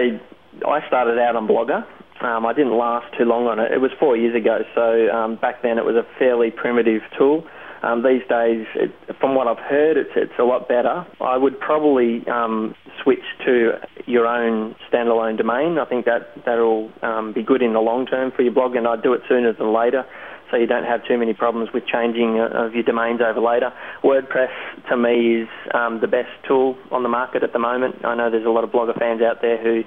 I 0.66 0.87
started 0.88 1.18
out 1.18 1.37
on 1.37 1.46
Blogger. 1.46 1.87
Um, 2.20 2.46
I 2.46 2.53
didn't 2.53 2.77
last 2.77 3.07
too 3.18 3.24
long 3.24 3.46
on 3.46 3.59
it. 3.59 3.72
It 3.72 3.79
was 3.79 3.90
four 3.98 4.16
years 4.16 4.35
ago, 4.35 4.61
so 4.74 5.11
um, 5.14 5.37
back 5.37 5.62
then 5.62 5.79
it 5.79 5.85
was 5.85 5.96
a 5.96 6.07
fairly 6.18 6.50
primitive 6.50 7.03
tool. 7.18 7.44
Um, 7.85 8.03
these 8.03 8.23
days, 8.31 8.66
it, 8.77 8.90
from 9.20 9.35
what 9.35 9.47
I've 9.47 9.59
heard, 9.59 9.99
it's 9.99 10.11
it's 10.16 10.33
a 10.38 10.44
lot 10.44 10.68
better. 10.68 11.07
I 11.20 11.37
would 11.37 11.61
probably 11.61 12.27
um, 12.29 12.75
switch 13.03 13.25
to 13.44 13.73
your 14.07 14.27
own 14.27 14.75
standalone 14.90 15.37
domain. 15.37 15.77
I 15.79 15.85
think 15.85 16.07
that 16.07 16.33
that'll 16.47 16.90
um, 17.03 17.35
be 17.35 17.42
good 17.42 17.61
in 17.61 17.75
the 17.75 17.81
long 17.81 18.07
term 18.07 18.33
for 18.35 18.42
your 18.42 18.55
blog, 18.55 18.75
and 18.75 18.88
I'd 18.88 19.03
do 19.03 19.12
it 19.12 19.20
sooner 19.29 19.53
than 19.53 19.75
later. 19.75 20.05
so 20.51 20.57
you 20.57 20.66
don't 20.66 20.85
have 20.85 21.05
too 21.07 21.18
many 21.18 21.35
problems 21.35 21.70
with 21.75 21.85
changing 21.87 22.38
uh, 22.40 22.66
of 22.66 22.75
your 22.75 22.85
domains 22.85 23.20
over 23.20 23.40
later. 23.40 23.70
WordPress 24.03 24.55
to 24.88 24.97
me 24.97 25.42
is 25.42 25.49
um, 25.75 26.01
the 26.01 26.09
best 26.09 26.31
tool 26.49 26.79
on 26.90 27.03
the 27.03 27.09
market 27.09 27.42
at 27.42 27.53
the 27.53 27.59
moment. 27.59 27.97
I 28.05 28.14
know 28.14 28.31
there's 28.31 28.47
a 28.47 28.51
lot 28.51 28.64
of 28.64 28.70
blogger 28.70 28.99
fans 28.99 29.20
out 29.20 29.42
there 29.42 29.61
who 29.62 29.83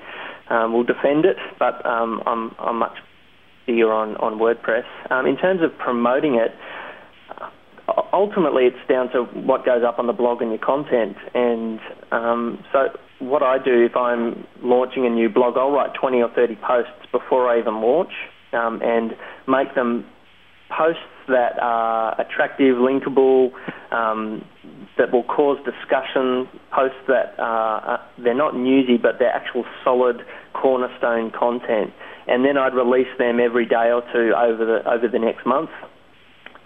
um, 0.54 0.74
will 0.74 0.84
defend 0.84 1.26
it, 1.26 1.38
but 1.58 1.84
um, 1.86 2.22
I'm, 2.26 2.54
I'm 2.60 2.78
much 2.78 2.98
bigger 3.66 3.92
on, 3.92 4.16
on 4.18 4.40
WordPress. 4.40 4.86
Um, 5.12 5.26
in 5.26 5.38
terms 5.38 5.62
of 5.64 5.78
promoting 5.78 6.36
it, 6.36 6.52
ultimately 8.18 8.64
it's 8.66 8.90
down 8.90 9.10
to 9.12 9.24
what 9.46 9.64
goes 9.64 9.84
up 9.88 10.00
on 10.00 10.08
the 10.08 10.14
blog 10.14 10.42
and 10.42 10.50
your 10.50 10.60
content. 10.60 11.16
And 11.36 11.80
um, 12.12 12.64
so 12.74 12.90
what 13.20 13.44
I 13.44 13.58
do 13.64 13.86
if 13.86 13.96
I'm 13.96 14.46
launching 14.64 15.06
a 15.06 15.10
new 15.10 15.30
blog, 15.30 15.56
I'll 15.56 15.72
write 15.72 15.94
20 15.94 16.22
or 16.22 16.30
30 16.34 16.56
posts 16.56 17.06
before 17.12 17.48
I 17.48 17.60
even 17.60 17.76
launch 17.76 18.12
um, 18.54 18.82
and 18.82 19.12
make 19.48 19.76
them 19.76 20.06
posts 20.76 21.02
that 21.28 21.60
are 21.62 22.20
attractive, 22.20 22.78
linkable, 22.78 23.52
um, 23.92 24.44
that 24.98 25.12
will 25.12 25.24
cause 25.24 25.58
discussion, 25.64 26.50
posts 26.74 26.98
that 27.08 27.36
are, 27.38 28.02
they're 28.18 28.34
not 28.34 28.56
newsy, 28.56 28.98
but 28.98 29.20
they're 29.20 29.30
actual 29.30 29.64
solid 29.84 30.22
cornerstone 30.54 31.32
content. 31.32 31.94
And 32.28 32.44
then 32.44 32.58
I'd 32.58 32.74
release 32.74 33.08
them 33.20 33.40
every 33.40 33.66
day 33.66 33.92
or 33.94 34.02
two 34.12 34.34
over 34.36 34.66
the 34.66 34.90
over 34.90 35.08
the 35.08 35.20
next 35.20 35.46
month 35.46 35.70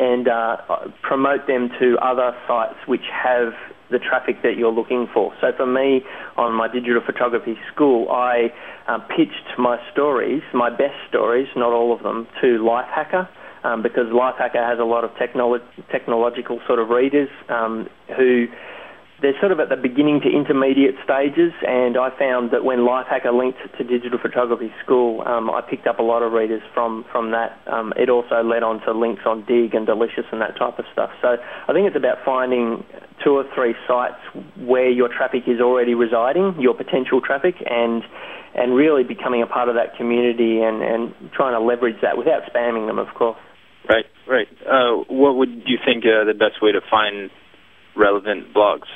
and 0.02 0.28
uh, 0.28 0.58
promote 1.04 1.46
them 1.46 1.70
to 1.80 1.96
other 2.02 2.36
sites 2.48 2.76
which 2.88 3.06
have 3.14 3.54
the 3.92 4.00
traffic 4.00 4.42
that 4.42 4.58
you're 4.58 4.72
looking 4.72 5.08
for. 5.14 5.32
So 5.40 5.52
for 5.56 5.68
me, 5.68 6.02
on 6.38 6.54
my 6.54 6.68
digital 6.68 7.02
photography 7.06 7.56
school, 7.72 8.10
I 8.10 8.50
uh, 8.88 8.98
pitched 9.16 9.60
my 9.60 9.78
stories, 9.92 10.42
my 10.56 10.72
best 10.72 10.98
stories, 11.08 11.48
not 11.56 11.72
all 11.72 11.94
of 11.94 12.02
them, 12.02 12.28
to 12.42 12.58
Lifehacker. 12.58 13.30
Um, 13.64 13.84
because 13.84 14.08
Lifehacker 14.08 14.68
has 14.68 14.80
a 14.80 14.84
lot 14.84 15.04
of 15.04 15.12
technolo- 15.12 15.62
technological 15.92 16.60
sort 16.66 16.80
of 16.80 16.90
readers 16.90 17.30
um, 17.48 17.88
who 18.18 18.48
they're 19.22 19.38
sort 19.40 19.52
of 19.52 19.60
at 19.60 19.70
the 19.70 19.78
beginning 19.78 20.20
to 20.22 20.30
intermediate 20.30 20.96
stages, 21.04 21.54
and 21.62 21.96
I 21.96 22.10
found 22.18 22.50
that 22.52 22.66
when 22.66 22.80
Lifehacker 22.80 23.30
linked 23.30 23.60
to 23.78 23.84
Digital 23.84 24.18
Photography 24.18 24.74
School, 24.84 25.22
um, 25.22 25.50
I 25.50 25.62
picked 25.62 25.86
up 25.86 26.00
a 26.00 26.04
lot 26.04 26.24
of 26.24 26.34
readers 26.34 26.62
from 26.74 27.06
from 27.12 27.30
that. 27.32 27.62
Um, 27.68 27.94
it 27.96 28.10
also 28.10 28.42
led 28.42 28.64
on 28.64 28.82
to 28.82 28.94
links 28.94 29.22
on 29.26 29.46
Digg 29.46 29.76
and 29.76 29.86
Delicious 29.86 30.26
and 30.32 30.42
that 30.42 30.58
type 30.58 30.80
of 30.80 30.86
stuff. 30.92 31.12
So 31.22 31.38
I 31.38 31.74
think 31.74 31.86
it's 31.86 31.96
about 31.96 32.26
finding 32.26 32.84
two 33.24 33.38
or 33.38 33.46
three 33.54 33.76
sites 33.88 34.18
where 34.58 34.90
your 34.90 35.08
traffic 35.08 35.44
is 35.46 35.62
already 35.62 35.94
residing, 35.94 36.58
your 36.60 36.74
potential 36.74 37.22
traffic, 37.22 37.56
and 37.70 38.02
and 38.56 38.74
really 38.76 39.04
becoming 39.04 39.42
a 39.42 39.48
part 39.48 39.70
of 39.70 39.76
that 39.76 39.96
community 39.98 40.60
and, 40.60 40.82
and 40.82 41.14
trying 41.32 41.54
to 41.54 41.62
leverage 41.64 42.02
that 42.02 42.18
without 42.18 42.42
spamming 42.52 42.88
them, 42.88 43.00
of 43.00 43.08
course. 43.16 43.38
Right, 43.88 44.06
right. 44.28 44.48
Uh, 44.66 45.04
what 45.08 45.36
would 45.36 45.64
you 45.66 45.78
think 45.86 46.04
uh, 46.04 46.26
the 46.26 46.34
best 46.34 46.62
way 46.62 46.72
to 46.74 46.82
find 46.90 47.30
relevant 47.96 48.54
blogs? 48.54 48.90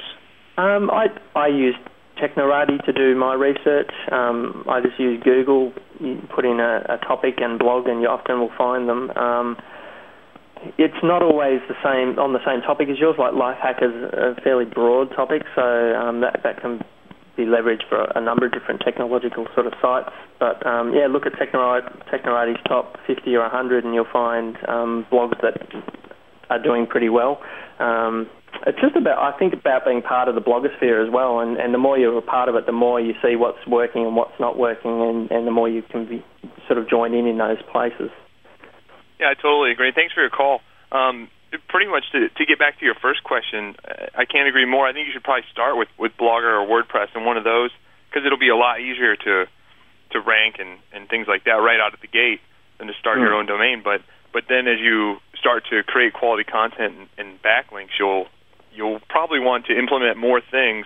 Um, 0.58 0.90
I 0.90 1.08
I 1.36 1.48
use 1.48 1.76
Technorati 2.22 2.84
to 2.86 2.94
do 2.94 3.16
my 3.16 3.34
research. 3.34 3.92
Um, 4.12 4.64
I 4.70 4.82
just 4.82 5.00
use 5.00 5.22
Google. 5.24 5.74
Put 6.34 6.46
in 6.46 6.60
a, 6.60 6.84
a, 6.90 6.98
topic 7.06 7.36
and 7.38 7.58
blog, 7.58 7.88
and 7.88 8.02
you 8.02 8.08
often 8.08 8.40
will 8.40 8.52
find 8.58 8.88
them. 8.88 9.12
Um, 9.12 9.58
it's 10.78 10.98
not 11.04 11.22
always 11.22 11.60
the 11.68 11.76
same 11.84 12.20
on 12.20 12.34
the 12.34 12.44
same 12.46 12.62
topic 12.62 12.90
as 12.90 13.00
yours. 13.00 13.16
Like 13.20 13.34
Lifehack 13.34 13.84
is 13.84 13.94
a 14.14 14.42
fairly 14.42 14.66
broad 14.66 15.10
topic, 15.16 15.44
so 15.56 15.62
um, 15.62 16.22
that 16.22 16.40
that 16.44 16.62
can 16.62 16.82
be 17.36 17.44
leveraged 17.44 17.88
for 17.90 18.04
a 18.16 18.22
number 18.22 18.46
of 18.46 18.54
different 18.54 18.82
technological 18.82 19.48
sort 19.54 19.68
of 19.68 19.74
sites. 19.82 20.12
But 20.40 20.66
um, 20.66 20.94
yeah, 20.94 21.08
look 21.08 21.26
at 21.26 21.34
Technorati's 21.34 22.62
top 22.68 22.96
50 23.08 23.36
or 23.36 23.42
100, 23.42 23.84
and 23.84 23.94
you'll 23.94 24.08
find 24.12 24.58
um, 24.68 25.06
blogs 25.12 25.40
that 25.42 25.60
are 26.50 26.62
doing 26.62 26.88
pretty 26.88 27.10
well. 27.10 27.40
Um, 27.80 28.28
it's 28.66 28.80
just 28.80 28.96
about 28.96 29.18
I 29.18 29.38
think 29.38 29.54
about 29.54 29.86
being 29.86 30.02
part 30.02 30.28
of 30.28 30.36
the 30.36 30.42
blogosphere 30.42 31.06
as 31.06 31.12
well, 31.12 31.40
and, 31.40 31.58
and 31.58 31.74
the 31.74 31.78
more 31.78 31.98
you're 31.98 32.18
a 32.18 32.22
part 32.22 32.50
of 32.50 32.56
it, 32.56 32.66
the 32.66 32.72
more 32.72 33.00
you 33.00 33.14
see 33.22 33.36
what's 33.36 33.66
working 33.68 34.06
and 34.06 34.16
what's 34.16 34.40
not 34.40 34.58
working, 34.58 35.02
and, 35.02 35.32
and 35.32 35.48
the 35.48 35.52
more 35.52 35.70
you 35.70 35.82
can 35.82 36.08
be 36.08 36.24
sort 36.68 36.80
of 36.80 36.90
join 36.90 37.14
in 37.14 37.28
in 37.28 37.38
those 37.38 37.62
places. 37.72 38.10
Yeah, 39.20 39.30
I 39.30 39.34
totally 39.34 39.72
agree. 39.72 39.92
Thanks 39.94 40.14
for 40.14 40.22
your 40.22 40.30
call. 40.30 40.62
Um, 40.92 41.30
pretty 41.70 41.90
much 41.90 42.04
to, 42.12 42.30
to 42.30 42.46
get 42.46 42.60
back 42.60 42.80
to 42.80 42.86
your 42.86 42.96
first 42.96 43.24
question, 43.24 43.76
I 44.16 44.26
can't 44.26 44.48
agree 44.48 44.66
more. 44.66 44.88
I 44.88 44.94
think 44.94 45.08
you 45.08 45.14
should 45.14 45.24
probably 45.24 45.46
start 45.52 45.78
with, 45.78 45.88
with 45.98 46.12
Blogger 46.20 46.60
or 46.60 46.68
WordPress 46.68 47.08
and 47.16 47.26
one 47.26 47.38
of 47.38 47.44
those 47.44 47.72
because 48.10 48.26
it'll 48.26 48.40
be 48.40 48.50
a 48.50 48.56
lot 48.56 48.80
easier 48.80 49.16
to 49.16 49.46
to 50.12 50.20
rank 50.22 50.56
and, 50.60 50.78
and 50.94 51.10
things 51.10 51.28
like 51.28 51.44
that 51.44 51.60
right 51.60 51.80
out 51.80 51.94
of 51.94 52.00
the 52.00 52.08
gate 52.08 52.40
than 52.78 52.88
to 52.88 52.94
start 53.00 53.18
mm. 53.18 53.22
your 53.22 53.34
own 53.34 53.46
domain. 53.46 53.82
But 53.84 54.02
but 54.32 54.44
then 54.48 54.68
as 54.68 54.80
you 54.80 55.18
start 55.40 55.64
to 55.72 55.84
create 55.84 56.14
quality 56.14 56.44
content 56.44 56.96
and, 56.96 57.08
and 57.18 57.42
backlinks, 57.42 57.98
you'll 58.00 58.28
you'll 58.76 59.00
probably 59.10 59.40
want 59.40 59.66
to 59.68 59.78
implement 59.78 60.18
more 60.18 60.42
things 60.42 60.86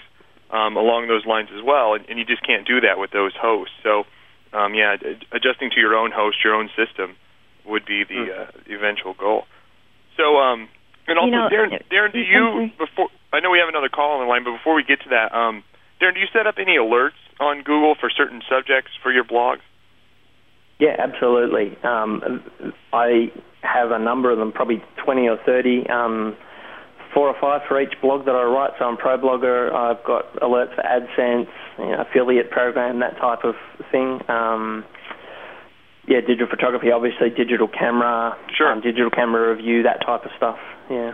um, 0.51 0.77
along 0.77 1.07
those 1.07 1.25
lines 1.25 1.49
as 1.55 1.63
well, 1.63 1.93
and, 1.93 2.05
and 2.09 2.17
you 2.17 2.25
just 2.25 2.45
can't 2.45 2.65
do 2.67 2.81
that 2.81 2.97
with 2.97 3.11
those 3.11 3.33
hosts. 3.39 3.73
So, 3.83 4.03
um, 4.53 4.73
yeah, 4.73 4.95
adjusting 5.31 5.69
to 5.71 5.79
your 5.79 5.95
own 5.95 6.11
host, 6.11 6.37
your 6.43 6.55
own 6.55 6.69
system, 6.75 7.15
would 7.65 7.85
be 7.85 8.03
the 8.03 8.25
mm. 8.25 8.47
uh, 8.47 8.51
eventual 8.73 9.13
goal. 9.13 9.45
So, 10.17 10.37
um, 10.37 10.67
and 11.07 11.17
also, 11.17 11.29
you 11.29 11.37
know, 11.37 11.49
Darren, 11.49 11.81
Darren, 11.91 12.13
do 12.13 12.19
you 12.19 12.69
before? 12.77 13.09
I 13.31 13.39
know 13.39 13.51
we 13.51 13.59
have 13.59 13.69
another 13.69 13.89
call 13.89 14.17
on 14.17 14.25
the 14.25 14.29
line, 14.29 14.43
but 14.43 14.51
before 14.57 14.75
we 14.75 14.83
get 14.83 15.01
to 15.01 15.09
that, 15.09 15.33
um, 15.33 15.63
Darren, 16.01 16.13
do 16.13 16.19
you 16.19 16.27
set 16.33 16.47
up 16.47 16.55
any 16.57 16.77
alerts 16.77 17.19
on 17.39 17.63
Google 17.63 17.95
for 17.99 18.09
certain 18.09 18.41
subjects 18.49 18.91
for 19.01 19.11
your 19.11 19.23
blogs? 19.23 19.61
Yeah, 20.79 20.95
absolutely. 20.97 21.77
Um, 21.83 22.41
I 22.93 23.31
have 23.61 23.91
a 23.91 23.99
number 23.99 24.31
of 24.31 24.37
them, 24.39 24.51
probably 24.51 24.81
20 25.03 25.27
or 25.27 25.37
30. 25.45 25.89
Um, 25.89 26.37
four 27.13 27.27
or 27.27 27.35
five 27.41 27.61
for 27.67 27.81
each 27.81 27.93
blog 28.01 28.25
that 28.25 28.35
I 28.35 28.43
write. 28.43 28.71
So 28.79 28.85
I'm 28.85 28.97
pro 28.97 29.17
blogger. 29.17 29.73
I've 29.73 30.03
got 30.05 30.33
alerts 30.41 30.75
for 30.75 30.83
AdSense, 30.83 31.49
you 31.77 31.85
know, 31.85 32.05
affiliate 32.07 32.51
program, 32.51 32.99
that 32.99 33.17
type 33.17 33.43
of 33.43 33.55
thing. 33.91 34.19
Um, 34.29 34.85
yeah, 36.07 36.21
digital 36.21 36.47
photography, 36.49 36.91
obviously, 36.91 37.29
digital 37.29 37.67
camera, 37.67 38.35
sure. 38.57 38.71
Um, 38.71 38.81
digital 38.81 39.09
camera 39.09 39.53
review, 39.55 39.83
that 39.83 40.01
type 40.05 40.25
of 40.25 40.31
stuff. 40.37 40.57
Yeah. 40.89 41.13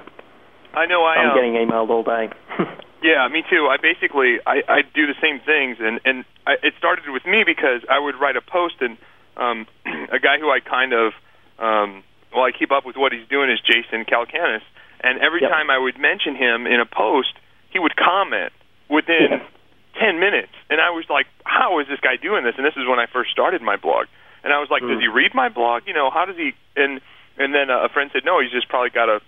I 0.73 0.86
know. 0.86 1.03
I 1.03 1.15
I'm 1.15 1.31
um, 1.31 1.36
getting 1.36 1.53
emailed 1.53 1.89
all 1.89 2.03
day. 2.03 2.29
yeah, 3.03 3.27
me 3.31 3.43
too. 3.49 3.67
I 3.71 3.77
basically 3.81 4.39
I, 4.45 4.63
I 4.67 4.79
do 4.93 5.08
the 5.08 5.15
same 5.21 5.39
things, 5.39 5.77
and 5.79 5.99
and 6.03 6.25
I, 6.45 6.55
it 6.63 6.73
started 6.77 7.05
with 7.08 7.25
me 7.25 7.43
because 7.45 7.84
I 7.89 7.99
would 7.99 8.15
write 8.19 8.36
a 8.36 8.41
post, 8.41 8.75
and 8.81 8.97
um, 9.38 9.67
a 10.12 10.19
guy 10.19 10.39
who 10.39 10.51
I 10.51 10.60
kind 10.60 10.91
of 10.91 11.13
um, 11.60 12.03
well, 12.36 12.43
I 12.43 12.51
keep 12.51 12.71
up 12.71 12.86
with 12.86 12.99
what 12.99 13.13
he's 13.13 13.27
doing 13.31 13.49
is 13.49 13.60
Jason 13.63 14.03
Calacanis, 14.03 14.63
and 15.01 15.19
every 15.19 15.41
yep. 15.41 15.51
time 15.51 15.69
I 15.69 15.77
would 15.77 15.99
mention 15.99 16.36
him 16.36 16.65
in 16.67 16.79
a 16.79 16.86
post, 16.86 17.34
he 17.71 17.79
would 17.79 17.95
comment 17.95 18.53
within 18.89 19.41
yeah. 19.41 19.99
10 19.99 20.19
minutes. 20.19 20.53
And 20.69 20.79
I 20.81 20.91
was 20.91 21.05
like, 21.10 21.27
how 21.43 21.79
is 21.79 21.88
this 21.88 21.99
guy 21.99 22.15
doing 22.15 22.43
this? 22.43 22.55
And 22.58 22.65
this 22.65 22.75
is 22.75 22.88
when 22.88 22.99
I 22.99 23.08
first 23.12 23.31
started 23.31 23.62
my 23.62 23.77
blog. 23.77 24.08
And 24.43 24.53
I 24.53 24.60
was 24.60 24.69
like, 24.69 24.84
mm. 24.84 24.93
does 24.93 25.01
he 25.01 25.08
read 25.08 25.34
my 25.34 25.49
blog? 25.49 25.84
You 25.88 25.93
know, 25.93 26.10
how 26.12 26.25
does 26.25 26.38
he? 26.38 26.53
And 26.75 27.01
and 27.38 27.53
then 27.53 27.69
a 27.69 27.89
friend 27.89 28.10
said, 28.13 28.23
no, 28.23 28.39
he's 28.39 28.51
just 28.51 28.69
probably 28.69 28.91
got 28.91 29.10
a 29.10 29.19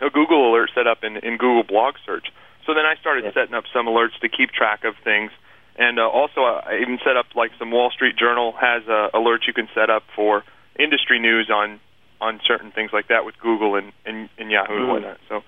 a 0.00 0.10
Google 0.10 0.50
alert 0.50 0.70
set 0.74 0.86
up 0.86 1.02
in 1.02 1.16
in 1.18 1.36
Google 1.36 1.64
Blog 1.64 1.94
Search. 2.06 2.28
So 2.66 2.72
then 2.72 2.86
I 2.86 2.94
started 3.00 3.24
yeah. 3.24 3.32
setting 3.34 3.54
up 3.54 3.64
some 3.72 3.86
alerts 3.86 4.18
to 4.20 4.28
keep 4.28 4.50
track 4.50 4.84
of 4.84 4.94
things. 5.02 5.30
And 5.76 5.98
uh, 5.98 6.08
also, 6.08 6.44
uh, 6.44 6.62
I 6.64 6.78
even 6.80 6.98
set 7.04 7.16
up 7.16 7.26
like 7.34 7.50
some 7.58 7.70
Wall 7.70 7.90
Street 7.90 8.16
Journal 8.16 8.54
has 8.60 8.82
uh, 8.86 9.10
alerts 9.12 9.46
you 9.46 9.52
can 9.52 9.68
set 9.74 9.90
up 9.90 10.04
for 10.14 10.44
industry 10.78 11.18
news 11.18 11.50
on 11.50 11.80
on 12.20 12.40
certain 12.46 12.72
things 12.72 12.90
like 12.92 13.08
that 13.08 13.24
with 13.24 13.34
Google 13.38 13.74
and, 13.76 13.92
and, 14.04 14.28
and 14.38 14.50
Yahoo 14.50 14.72
mm. 14.72 14.80
and 14.80 14.88
whatnot. 14.88 15.18
So 15.28 15.42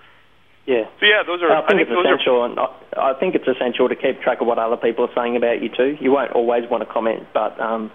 yeah. 0.67 0.83
So 0.99 1.07
yeah, 1.07 1.23
those 1.25 1.41
are. 1.41 1.49
I 1.49 1.65
think, 1.65 1.79
I 1.79 1.87
think 1.87 1.87
it's 1.87 1.95
essential, 1.95 2.43
and 2.43 2.59
I 2.59 3.13
think 3.17 3.35
it's 3.35 3.47
essential 3.47 3.87
to 3.87 3.95
keep 3.95 4.19
track 4.21 4.41
of 4.41 4.47
what 4.47 4.59
other 4.59 4.75
people 4.75 5.07
are 5.07 5.15
saying 5.15 5.37
about 5.37 5.63
you 5.63 5.69
too. 5.69 5.95
You 6.01 6.11
won't 6.11 6.33
always 6.33 6.69
want 6.69 6.83
to 6.83 6.91
comment, 6.91 7.23
but 7.33 7.57
um, 7.59 7.89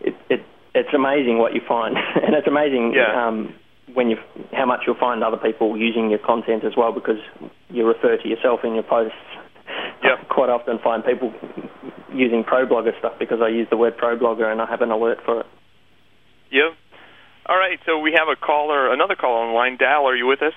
it, 0.00 0.14
it 0.28 0.44
it's 0.74 0.92
amazing 0.94 1.38
what 1.38 1.54
you 1.54 1.62
find, 1.66 1.96
and 2.22 2.36
it's 2.36 2.46
amazing 2.46 2.92
yeah. 2.94 3.16
um, 3.16 3.54
when 3.94 4.10
you 4.10 4.16
how 4.52 4.66
much 4.66 4.80
you'll 4.86 5.00
find 5.00 5.24
other 5.24 5.38
people 5.38 5.76
using 5.76 6.10
your 6.10 6.20
content 6.20 6.64
as 6.64 6.76
well 6.76 6.92
because 6.92 7.18
you 7.70 7.88
refer 7.88 8.18
to 8.18 8.28
yourself 8.28 8.60
in 8.62 8.74
your 8.74 8.84
posts. 8.84 9.16
Yeah. 10.02 10.16
I 10.20 10.24
quite 10.24 10.50
often 10.50 10.80
find 10.82 11.04
people 11.04 11.32
using 12.12 12.42
pro 12.42 12.66
blogger 12.66 12.98
stuff 12.98 13.12
because 13.20 13.38
I 13.40 13.48
use 13.48 13.68
the 13.70 13.76
word 13.76 13.96
pro 13.96 14.18
blogger 14.18 14.50
and 14.50 14.60
I 14.60 14.66
have 14.66 14.82
an 14.82 14.90
alert 14.90 15.18
for 15.24 15.40
it. 15.40 15.46
Yeah. 16.50 16.70
All 17.46 17.58
right, 17.58 17.78
so 17.86 17.98
we 17.98 18.14
have 18.14 18.30
a 18.30 18.38
caller, 18.38 18.92
another 18.92 19.16
caller 19.18 19.46
on 19.46 19.54
line. 19.54 19.76
Dal, 19.76 20.06
are 20.06 20.14
you 20.14 20.26
with 20.26 20.42
us? 20.42 20.54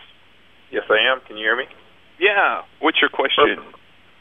Yes, 0.69 0.85
I 0.89 1.01
am. 1.09 1.21
Can 1.25 1.37
you 1.37 1.45
hear 1.45 1.57
me? 1.57 1.65
Yeah. 2.19 2.61
What's 2.79 3.01
your 3.01 3.09
question? 3.09 3.57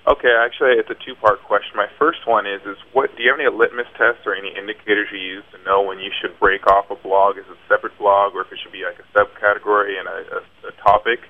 Okay, 0.05 0.33
actually, 0.33 0.77
it's 0.77 0.88
a 0.88 0.96
two-part 1.00 1.44
question. 1.44 1.77
My 1.77 1.88
first 1.96 2.24
one 2.29 2.44
is: 2.44 2.61
is 2.64 2.77
what 2.92 3.12
do 3.16 3.24
you 3.24 3.33
have 3.33 3.40
any 3.40 3.48
litmus 3.48 3.88
tests 3.96 4.24
or 4.24 4.37
any 4.37 4.53
indicators 4.53 5.09
you 5.12 5.20
use 5.20 5.44
to 5.53 5.61
know 5.64 5.81
when 5.81 6.00
you 6.00 6.12
should 6.20 6.37
break 6.40 6.64
off 6.68 6.88
a 6.92 6.96
blog 6.96 7.37
as 7.37 7.48
a 7.48 7.57
separate 7.68 7.96
blog, 7.96 8.37
or 8.37 8.44
if 8.44 8.53
it 8.53 8.61
should 8.61 8.72
be 8.72 8.85
like 8.85 9.00
a 9.00 9.09
subcategory 9.16 9.96
and 9.96 10.09
a, 10.09 10.18
a, 10.37 10.40
a 10.68 10.72
topic? 10.81 11.20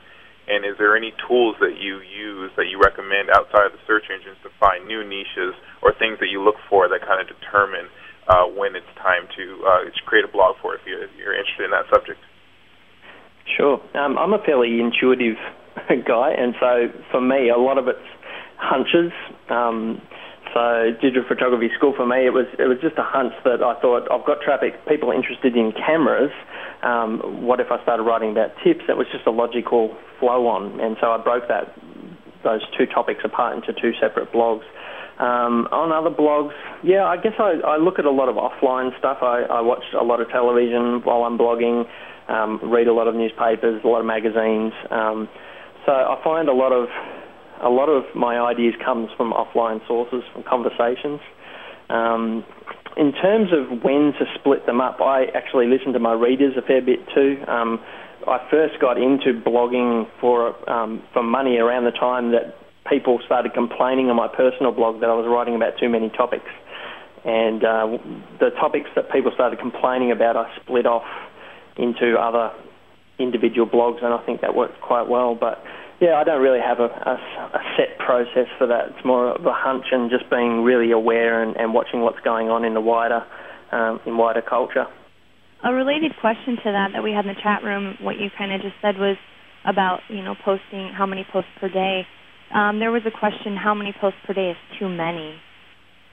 And 0.46 0.66
is 0.66 0.76
there 0.76 0.94
any 0.94 1.14
tools 1.26 1.56
that 1.58 1.78
you 1.80 2.02
use 2.02 2.50
that 2.58 2.66
you 2.66 2.78
recommend 2.78 3.30
outside 3.30 3.70
of 3.70 3.72
the 3.72 3.82
search 3.86 4.10
engines 4.10 4.36
to 4.42 4.50
find 4.60 4.86
new 4.86 5.02
niches 5.02 5.54
or 5.80 5.94
things 5.94 6.18
that 6.20 6.28
you 6.28 6.42
look 6.42 6.58
for 6.68 6.86
that 6.90 7.00
kind 7.00 7.22
of 7.22 7.26
determine 7.30 7.88
uh, 8.28 8.44
when 8.46 8.76
it's 8.76 8.88
time 8.96 9.28
to 9.36 9.44
uh, 9.66 9.90
create 10.06 10.24
a 10.24 10.32
blog 10.32 10.56
for 10.62 10.74
if, 10.74 10.80
you, 10.86 10.96
if 11.00 11.10
you're 11.18 11.34
interested 11.34 11.64
in 11.64 11.70
that 11.70 11.84
subject. 11.92 12.20
Sure. 13.56 13.80
Um, 13.94 14.16
I'm 14.18 14.32
a 14.32 14.42
fairly 14.44 14.80
intuitive 14.80 15.36
guy, 16.06 16.32
and 16.32 16.54
so 16.60 16.88
for 17.10 17.20
me, 17.20 17.50
a 17.50 17.58
lot 17.58 17.78
of 17.78 17.88
it's 17.88 18.08
hunches. 18.56 19.12
Um, 19.50 20.00
so 20.54 20.94
digital 21.02 21.24
photography 21.26 21.68
school 21.76 21.92
for 21.96 22.06
me, 22.06 22.26
it 22.26 22.32
was 22.32 22.46
it 22.58 22.70
was 22.70 22.78
just 22.80 22.96
a 22.96 23.02
hunch 23.02 23.34
that 23.44 23.60
I 23.60 23.74
thought 23.80 24.06
I've 24.06 24.24
got 24.24 24.40
traffic, 24.40 24.78
people 24.86 25.10
interested 25.10 25.56
in 25.56 25.72
cameras. 25.72 26.30
Um, 26.82 27.42
what 27.42 27.60
if 27.60 27.72
I 27.72 27.82
started 27.82 28.04
writing 28.04 28.30
about 28.30 28.54
tips? 28.62 28.86
That 28.86 28.96
was 28.96 29.08
just 29.10 29.26
a 29.26 29.34
logical 29.34 29.96
flow 30.20 30.46
on, 30.46 30.80
and 30.80 30.96
so 31.00 31.10
I 31.10 31.18
broke 31.18 31.48
that 31.48 31.74
those 32.44 32.62
two 32.78 32.86
topics 32.86 33.24
apart 33.24 33.56
into 33.56 33.72
two 33.72 33.92
separate 34.00 34.30
blogs. 34.32 34.64
Um, 35.14 35.70
on 35.70 35.94
other 35.94 36.10
blogs, 36.10 36.54
yeah, 36.82 37.04
I 37.04 37.16
guess 37.16 37.34
I, 37.38 37.62
I 37.62 37.76
look 37.76 38.00
at 38.00 38.04
a 38.04 38.10
lot 38.10 38.28
of 38.28 38.34
offline 38.34 38.90
stuff. 38.98 39.18
I, 39.22 39.46
I 39.46 39.60
watch 39.60 39.84
a 39.94 40.02
lot 40.02 40.20
of 40.20 40.28
television 40.30 41.02
while 41.04 41.22
I'm 41.22 41.38
blogging, 41.38 41.86
um, 42.28 42.58
read 42.64 42.88
a 42.88 42.92
lot 42.92 43.06
of 43.06 43.14
newspapers, 43.14 43.80
a 43.84 43.86
lot 43.86 44.00
of 44.00 44.06
magazines. 44.06 44.72
Um, 44.90 45.28
so 45.86 45.92
I 45.92 46.18
find 46.24 46.48
a 46.48 46.52
lot 46.52 46.72
of 46.72 46.88
a 47.62 47.70
lot 47.70 47.88
of 47.88 48.02
my 48.16 48.38
ideas 48.40 48.74
comes 48.84 49.08
from 49.16 49.32
offline 49.32 49.86
sources, 49.86 50.22
from 50.32 50.42
conversations. 50.42 51.20
Um, 51.88 52.44
in 52.96 53.12
terms 53.12 53.50
of 53.52 53.82
when 53.82 54.12
to 54.18 54.24
split 54.34 54.66
them 54.66 54.80
up, 54.80 55.00
I 55.00 55.26
actually 55.34 55.66
listen 55.66 55.92
to 55.92 55.98
my 55.98 56.12
readers 56.12 56.54
a 56.56 56.62
fair 56.62 56.82
bit 56.82 57.00
too. 57.14 57.38
Um, 57.46 57.78
I 58.26 58.38
first 58.50 58.80
got 58.80 58.96
into 58.96 59.38
blogging 59.46 60.06
for 60.20 60.54
um, 60.70 61.02
for 61.12 61.22
money 61.22 61.58
around 61.58 61.84
the 61.84 61.92
time 61.92 62.32
that 62.32 62.56
people 62.88 63.20
started 63.24 63.54
complaining 63.54 64.10
on 64.10 64.16
my 64.16 64.28
personal 64.28 64.72
blog 64.72 65.00
that 65.00 65.10
I 65.10 65.14
was 65.14 65.26
writing 65.28 65.54
about 65.54 65.78
too 65.78 65.88
many 65.88 66.10
topics, 66.10 66.50
and 67.24 67.64
uh, 67.64 67.98
the 68.40 68.50
topics 68.60 68.90
that 68.96 69.10
people 69.10 69.32
started 69.34 69.58
complaining 69.58 70.12
about, 70.12 70.36
I 70.36 70.50
split 70.62 70.86
off 70.86 71.06
into 71.76 72.16
other 72.18 72.52
individual 73.18 73.66
blogs, 73.66 74.04
and 74.04 74.12
I 74.12 74.24
think 74.26 74.40
that 74.42 74.54
worked 74.54 74.80
quite 74.80 75.08
well. 75.08 75.34
But 75.34 75.62
yeah, 76.00 76.14
I 76.14 76.24
don't 76.24 76.42
really 76.42 76.60
have 76.60 76.80
a, 76.80 76.90
a, 76.90 77.14
a, 77.54 77.62
set 77.76 77.98
process 77.98 78.48
for 78.58 78.66
that. 78.66 78.90
It's 78.90 79.04
more 79.04 79.30
of 79.30 79.46
a 79.46 79.52
hunch 79.52 79.86
and 79.92 80.10
just 80.10 80.28
being 80.28 80.62
really 80.62 80.90
aware 80.90 81.42
and, 81.42 81.56
and 81.56 81.72
watching 81.72 82.00
what's 82.00 82.20
going 82.20 82.50
on 82.50 82.64
in 82.64 82.74
the 82.74 82.80
wider 82.80 83.24
um, 83.72 84.00
in 84.06 84.16
wider 84.16 84.42
culture. 84.42 84.86
A 85.62 85.72
related 85.72 86.12
question 86.20 86.56
to 86.56 86.72
that 86.72 86.90
that 86.92 87.02
we 87.02 87.12
had 87.12 87.24
in 87.26 87.34
the 87.34 87.40
chat 87.40 87.62
room, 87.64 87.96
what 88.00 88.18
you 88.18 88.28
kind 88.36 88.52
of 88.52 88.60
just 88.60 88.74
said 88.82 88.98
was 88.98 89.16
about 89.64 90.00
you 90.08 90.22
know 90.22 90.34
posting 90.44 90.90
how 90.92 91.06
many 91.06 91.26
posts 91.32 91.50
per 91.60 91.68
day. 91.68 92.06
Um, 92.54 92.78
there 92.78 92.92
was 92.92 93.02
a 93.04 93.10
question: 93.10 93.56
how 93.56 93.74
many 93.74 93.92
posts 94.00 94.18
per 94.26 94.32
day 94.32 94.50
is 94.50 94.56
too 94.78 94.88
many? 94.88 95.34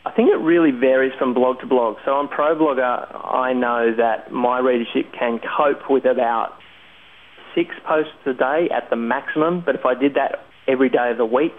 I 0.04 0.12
think 0.12 0.30
it 0.30 0.42
really 0.42 0.72
varies 0.72 1.14
from 1.20 1.36
blog 1.36 1.60
to 1.60 1.68
blog. 1.68 1.98
So 2.06 2.12
on 2.12 2.28
ProBlogger, 2.28 3.32
I 3.32 3.54
know 3.54 3.94
that 3.96 4.32
my 4.32 4.58
readership 4.58 5.14
can 5.18 5.40
cope 5.40 5.92
with 5.92 6.06
about 6.06 6.58
six 7.54 7.70
posts 7.88 8.18
a 8.26 8.34
day 8.34 8.68
at 8.76 8.90
the 8.90 8.96
maximum, 8.96 9.62
but 9.64 9.76
if 9.76 9.86
I 9.86 9.94
did 9.94 10.16
that 10.16 10.40
every 10.68 10.90
day 10.90 11.12
of 11.12 11.18
the 11.18 11.26
week, 11.26 11.54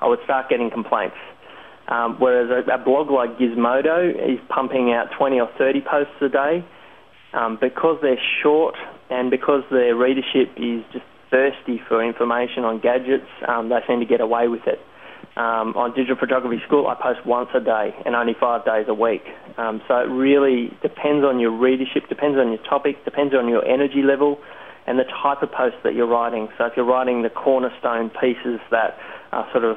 I 0.00 0.08
would 0.08 0.18
start 0.24 0.48
getting 0.48 0.68
complaints. 0.70 1.16
Um, 1.86 2.16
whereas 2.18 2.50
a, 2.50 2.74
a, 2.74 2.78
blog 2.78 3.12
like 3.12 3.38
Gizmodo 3.38 4.10
is 4.10 4.40
pumping 4.48 4.92
out 4.92 5.06
20 5.16 5.38
or 5.38 5.48
30 5.56 5.80
posts 5.88 6.14
a 6.20 6.28
day. 6.28 6.64
Um, 7.32 7.58
because 7.60 7.98
they're 8.02 8.18
short 8.42 8.74
and 9.10 9.30
because 9.30 9.62
their 9.70 9.94
readership 9.94 10.50
is 10.56 10.82
just 10.92 11.04
thirsty 11.30 11.80
for 11.88 12.04
information 12.04 12.64
on 12.64 12.80
gadgets, 12.80 13.28
um, 13.48 13.68
they 13.68 13.80
seem 13.86 14.00
to 14.00 14.06
get 14.06 14.20
away 14.20 14.48
with 14.48 14.66
it. 14.66 14.80
Um, 15.36 15.76
on 15.76 15.92
Digital 15.92 16.16
Photography 16.16 16.62
School, 16.66 16.86
I 16.88 16.94
post 16.94 17.26
once 17.26 17.50
a 17.54 17.60
day 17.60 17.94
and 18.06 18.16
only 18.16 18.32
five 18.38 18.64
days 18.64 18.86
a 18.88 18.94
week. 18.94 19.22
Um, 19.58 19.82
so 19.86 19.96
it 19.98 20.08
really 20.08 20.72
depends 20.80 21.24
on 21.24 21.38
your 21.40 21.52
readership, 21.52 22.08
depends 22.08 22.38
on 22.38 22.48
your 22.48 22.62
topic, 22.64 23.04
depends 23.04 23.34
on 23.34 23.46
your 23.48 23.64
energy 23.64 24.00
level, 24.00 24.38
and 24.86 24.98
the 24.98 25.04
type 25.04 25.42
of 25.42 25.52
post 25.52 25.76
that 25.84 25.94
you're 25.94 26.08
writing. 26.08 26.48
So 26.56 26.64
if 26.64 26.72
you're 26.76 26.86
writing 26.86 27.22
the 27.22 27.28
cornerstone 27.28 28.10
pieces 28.10 28.60
that 28.70 28.96
are 29.32 29.46
sort 29.52 29.64
of 29.64 29.76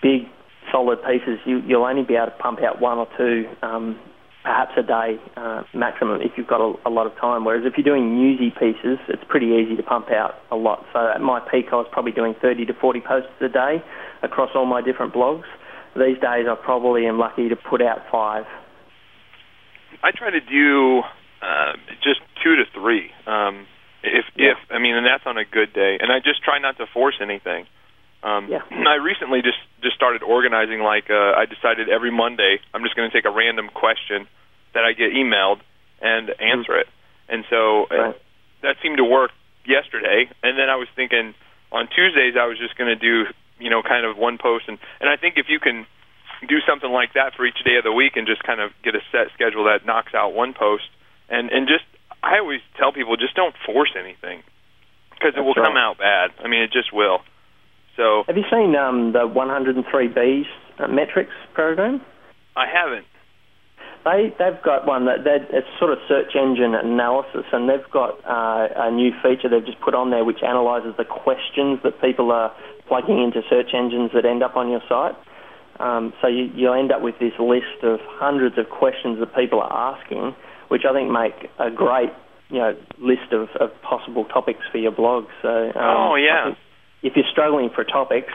big, 0.00 0.30
solid 0.70 0.98
pieces, 1.02 1.40
you, 1.44 1.62
will 1.66 1.84
only 1.84 2.04
be 2.04 2.14
able 2.14 2.26
to 2.26 2.38
pump 2.38 2.60
out 2.62 2.80
one 2.80 2.98
or 2.98 3.08
two, 3.16 3.48
um, 3.62 3.98
perhaps 4.46 4.70
a 4.78 4.82
day 4.82 5.18
uh, 5.36 5.64
maximum, 5.74 6.22
if 6.22 6.38
you've 6.38 6.46
got 6.46 6.60
a, 6.62 6.72
a, 6.86 6.90
lot 6.90 7.04
of 7.04 7.18
time. 7.18 7.44
Whereas 7.44 7.64
if 7.66 7.74
you're 7.76 7.84
doing 7.84 8.14
newsy 8.14 8.54
pieces, 8.54 9.02
it's 9.08 9.24
pretty 9.28 9.58
easy 9.58 9.74
to 9.74 9.82
pump 9.82 10.06
out 10.14 10.38
a 10.52 10.56
lot. 10.56 10.86
So 10.92 11.10
at 11.12 11.20
my 11.20 11.40
peak, 11.40 11.66
I 11.72 11.82
was 11.82 11.88
probably 11.90 12.12
doing 12.12 12.36
30 12.40 12.66
to 12.66 12.72
40 12.72 13.00
posts 13.00 13.34
a 13.40 13.48
day 13.48 13.82
across 14.22 14.50
all 14.54 14.64
my 14.64 14.80
different 14.80 15.12
blogs. 15.12 15.50
These 15.96 16.22
days, 16.22 16.46
I 16.46 16.54
probably 16.62 17.06
am 17.06 17.18
lucky 17.18 17.48
to 17.48 17.56
put 17.56 17.82
out 17.82 18.06
five. 18.12 18.44
I 20.04 20.12
try 20.14 20.30
to 20.30 20.40
do 20.40 21.02
uh, 21.42 21.72
just 22.04 22.20
two 22.44 22.54
to 22.54 22.64
three. 22.72 23.10
Um, 23.26 23.66
if 24.04 24.26
yeah. 24.36 24.52
if 24.52 24.58
I 24.70 24.78
mean, 24.78 24.94
and 24.94 25.04
that's 25.04 25.26
on 25.26 25.38
a 25.38 25.44
good 25.44 25.72
day. 25.72 25.98
And 25.98 26.12
I 26.12 26.20
just 26.22 26.44
try 26.44 26.60
not 26.60 26.76
to 26.78 26.86
force 26.94 27.16
anything. 27.20 27.66
Um, 28.22 28.48
yeah. 28.48 28.62
I 28.70 28.96
recently 28.96 29.42
just 29.42 29.58
just 29.82 29.94
started 29.94 30.22
organizing. 30.22 30.80
Like 30.80 31.10
uh, 31.10 31.32
I 31.36 31.46
decided 31.46 31.88
every 31.88 32.10
Monday 32.10 32.58
I'm 32.72 32.82
just 32.82 32.96
going 32.96 33.10
to 33.10 33.16
take 33.16 33.24
a 33.24 33.34
random 33.34 33.68
question 33.72 34.26
that 34.74 34.84
I 34.84 34.92
get 34.92 35.12
emailed 35.12 35.60
and 36.00 36.30
answer 36.30 36.72
mm-hmm. 36.72 36.80
it. 36.80 36.88
And 37.28 37.44
so 37.50 37.86
uh, 37.90 37.96
right. 37.96 38.14
uh, 38.14 38.18
that 38.62 38.76
seemed 38.82 38.98
to 38.98 39.04
work 39.04 39.30
yesterday. 39.66 40.28
And 40.42 40.58
then 40.58 40.68
I 40.68 40.76
was 40.76 40.88
thinking 40.94 41.34
on 41.72 41.88
Tuesdays 41.88 42.34
I 42.38 42.46
was 42.46 42.58
just 42.58 42.76
going 42.76 42.88
to 42.88 42.96
do 42.96 43.30
you 43.58 43.70
know 43.70 43.82
kind 43.82 44.04
of 44.06 44.16
one 44.16 44.38
post. 44.38 44.64
And 44.68 44.78
and 45.00 45.08
I 45.08 45.16
think 45.16 45.34
if 45.36 45.46
you 45.48 45.60
can 45.60 45.86
do 46.48 46.60
something 46.68 46.90
like 46.90 47.14
that 47.14 47.34
for 47.34 47.46
each 47.46 47.58
day 47.64 47.76
of 47.76 47.84
the 47.84 47.92
week 47.92 48.16
and 48.16 48.26
just 48.26 48.42
kind 48.42 48.60
of 48.60 48.70
get 48.84 48.94
a 48.94 49.00
set 49.10 49.32
schedule 49.34 49.64
that 49.64 49.86
knocks 49.86 50.12
out 50.14 50.34
one 50.34 50.52
post 50.52 50.84
and 51.28 51.50
and 51.50 51.66
just 51.66 51.84
I 52.22 52.38
always 52.38 52.60
tell 52.78 52.92
people 52.92 53.16
just 53.16 53.34
don't 53.34 53.54
force 53.64 53.92
anything 53.98 54.42
because 55.14 55.34
it 55.36 55.40
will 55.40 55.54
right. 55.54 55.66
come 55.66 55.76
out 55.76 55.98
bad. 55.98 56.30
I 56.42 56.48
mean, 56.48 56.62
it 56.62 56.72
just 56.72 56.92
will. 56.92 57.20
So, 57.96 58.24
have 58.26 58.36
you 58.36 58.44
seen 58.50 58.76
um, 58.76 59.12
the 59.12 59.26
103bees 59.26 60.44
uh, 60.78 60.88
metrics 60.88 61.32
program? 61.54 62.00
I 62.54 62.66
haven't. 62.66 63.06
They 64.04 64.30
they've 64.38 64.62
got 64.62 64.86
one 64.86 65.06
that 65.06 65.26
it's 65.26 65.66
sort 65.80 65.90
of 65.90 65.98
search 66.06 66.36
engine 66.36 66.74
analysis, 66.74 67.42
and 67.52 67.68
they've 67.68 67.90
got 67.92 68.22
uh, 68.24 68.86
a 68.86 68.90
new 68.90 69.10
feature 69.20 69.48
they've 69.48 69.66
just 69.66 69.80
put 69.80 69.94
on 69.94 70.10
there 70.10 70.24
which 70.24 70.44
analyzes 70.46 70.94
the 70.96 71.04
questions 71.04 71.80
that 71.82 72.00
people 72.00 72.30
are 72.30 72.54
plugging 72.86 73.20
into 73.20 73.42
search 73.50 73.74
engines 73.74 74.12
that 74.14 74.24
end 74.24 74.44
up 74.44 74.54
on 74.54 74.70
your 74.70 74.80
site. 74.88 75.16
Um, 75.80 76.14
so 76.22 76.28
you, 76.28 76.48
you'll 76.54 76.78
end 76.78 76.92
up 76.92 77.02
with 77.02 77.18
this 77.18 77.32
list 77.40 77.82
of 77.82 77.98
hundreds 78.04 78.56
of 78.58 78.70
questions 78.70 79.18
that 79.18 79.34
people 79.34 79.60
are 79.60 79.98
asking, 79.98 80.36
which 80.68 80.82
I 80.88 80.92
think 80.92 81.10
make 81.10 81.50
a 81.58 81.70
great 81.70 82.10
you 82.48 82.58
know 82.58 82.76
list 82.98 83.32
of, 83.32 83.48
of 83.58 83.70
possible 83.82 84.24
topics 84.24 84.62
for 84.70 84.78
your 84.78 84.92
blog. 84.92 85.26
So 85.42 85.48
um, 85.48 85.74
oh 85.74 86.14
yeah, 86.14 86.54
if 87.06 87.14
you're 87.14 87.30
struggling 87.30 87.70
for 87.74 87.84
topics, 87.84 88.32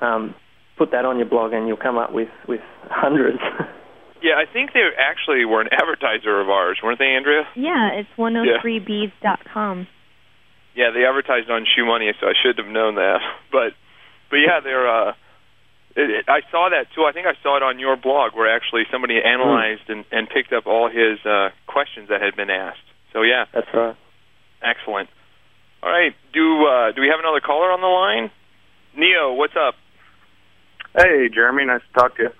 um, 0.00 0.34
put 0.78 0.90
that 0.92 1.04
on 1.04 1.18
your 1.18 1.28
blog 1.28 1.52
and 1.52 1.68
you'll 1.68 1.76
come 1.76 1.98
up 1.98 2.12
with 2.12 2.32
with 2.48 2.60
hundreds. 2.88 3.38
yeah, 4.22 4.34
I 4.40 4.50
think 4.50 4.72
they 4.72 4.88
actually 4.98 5.44
were 5.44 5.60
an 5.60 5.68
advertiser 5.70 6.40
of 6.40 6.48
ours, 6.48 6.80
weren't 6.82 6.98
they, 6.98 7.12
Andrea? 7.12 7.44
Yeah, 7.54 7.92
it's 7.92 8.08
103bees.com. 8.16 9.86
Yeah, 10.74 10.90
they 10.94 11.04
advertised 11.04 11.50
on 11.50 11.66
Shoe 11.68 11.84
Money, 11.84 12.10
so 12.18 12.26
I 12.26 12.32
should 12.40 12.56
have 12.56 12.72
known 12.72 12.96
that. 12.96 13.20
But 13.52 13.76
but 14.30 14.36
yeah, 14.36 14.60
they're 14.64 14.88
uh 14.88 15.12
it, 15.94 16.08
it, 16.08 16.24
I 16.26 16.40
saw 16.50 16.70
that 16.70 16.88
too. 16.94 17.04
I 17.04 17.12
think 17.12 17.26
I 17.26 17.36
saw 17.42 17.56
it 17.58 17.62
on 17.62 17.78
your 17.78 17.96
blog 17.96 18.34
where 18.34 18.48
actually 18.48 18.84
somebody 18.90 19.20
analyzed 19.22 19.88
mm. 19.88 19.92
and, 19.92 20.04
and 20.10 20.28
picked 20.28 20.52
up 20.52 20.66
all 20.66 20.88
his 20.88 21.20
uh, 21.26 21.50
questions 21.66 22.08
that 22.08 22.22
had 22.22 22.34
been 22.34 22.48
asked. 22.48 22.88
So 23.12 23.20
yeah, 23.20 23.44
that's 23.52 23.68
right. 23.74 23.96
Excellent. 24.62 25.10
All 25.82 25.90
right. 25.90 26.14
Do 26.32 26.66
uh, 26.66 26.92
do 26.92 27.00
we 27.00 27.08
have 27.08 27.18
another 27.18 27.40
caller 27.40 27.70
on 27.72 27.80
the 27.80 27.88
line? 27.90 28.30
Neo, 28.96 29.34
what's 29.34 29.54
up? 29.56 29.74
Hey, 30.96 31.28
Jeremy. 31.32 31.64
Nice 31.64 31.80
to 31.92 32.00
talk 32.00 32.16
to 32.16 32.24
you. 32.24 32.30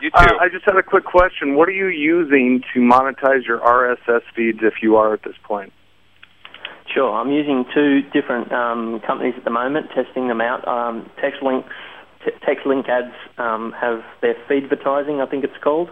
You 0.00 0.10
too. 0.10 0.16
Uh, 0.16 0.38
I 0.40 0.48
just 0.48 0.64
had 0.64 0.76
a 0.76 0.82
quick 0.82 1.04
question. 1.04 1.56
What 1.56 1.68
are 1.68 1.72
you 1.72 1.88
using 1.88 2.62
to 2.72 2.80
monetize 2.80 3.46
your 3.46 3.58
RSS 3.58 4.20
feeds, 4.36 4.58
if 4.62 4.74
you 4.82 4.96
are 4.96 5.14
at 5.14 5.24
this 5.24 5.34
point? 5.42 5.72
Sure. 6.92 7.12
I'm 7.12 7.32
using 7.32 7.64
two 7.74 8.02
different 8.12 8.52
um, 8.52 9.00
companies 9.06 9.34
at 9.36 9.44
the 9.44 9.50
moment, 9.50 9.86
testing 9.94 10.28
them 10.28 10.40
out. 10.40 10.66
Um, 10.68 11.10
TextLinks 11.18 11.64
text 12.46 12.66
link 12.66 12.88
ads 12.88 13.14
um, 13.38 13.74
have 13.78 14.00
their 14.22 14.34
feed 14.48 14.64
advertising, 14.64 15.20
I 15.20 15.26
think 15.26 15.44
it's 15.44 15.56
called, 15.62 15.90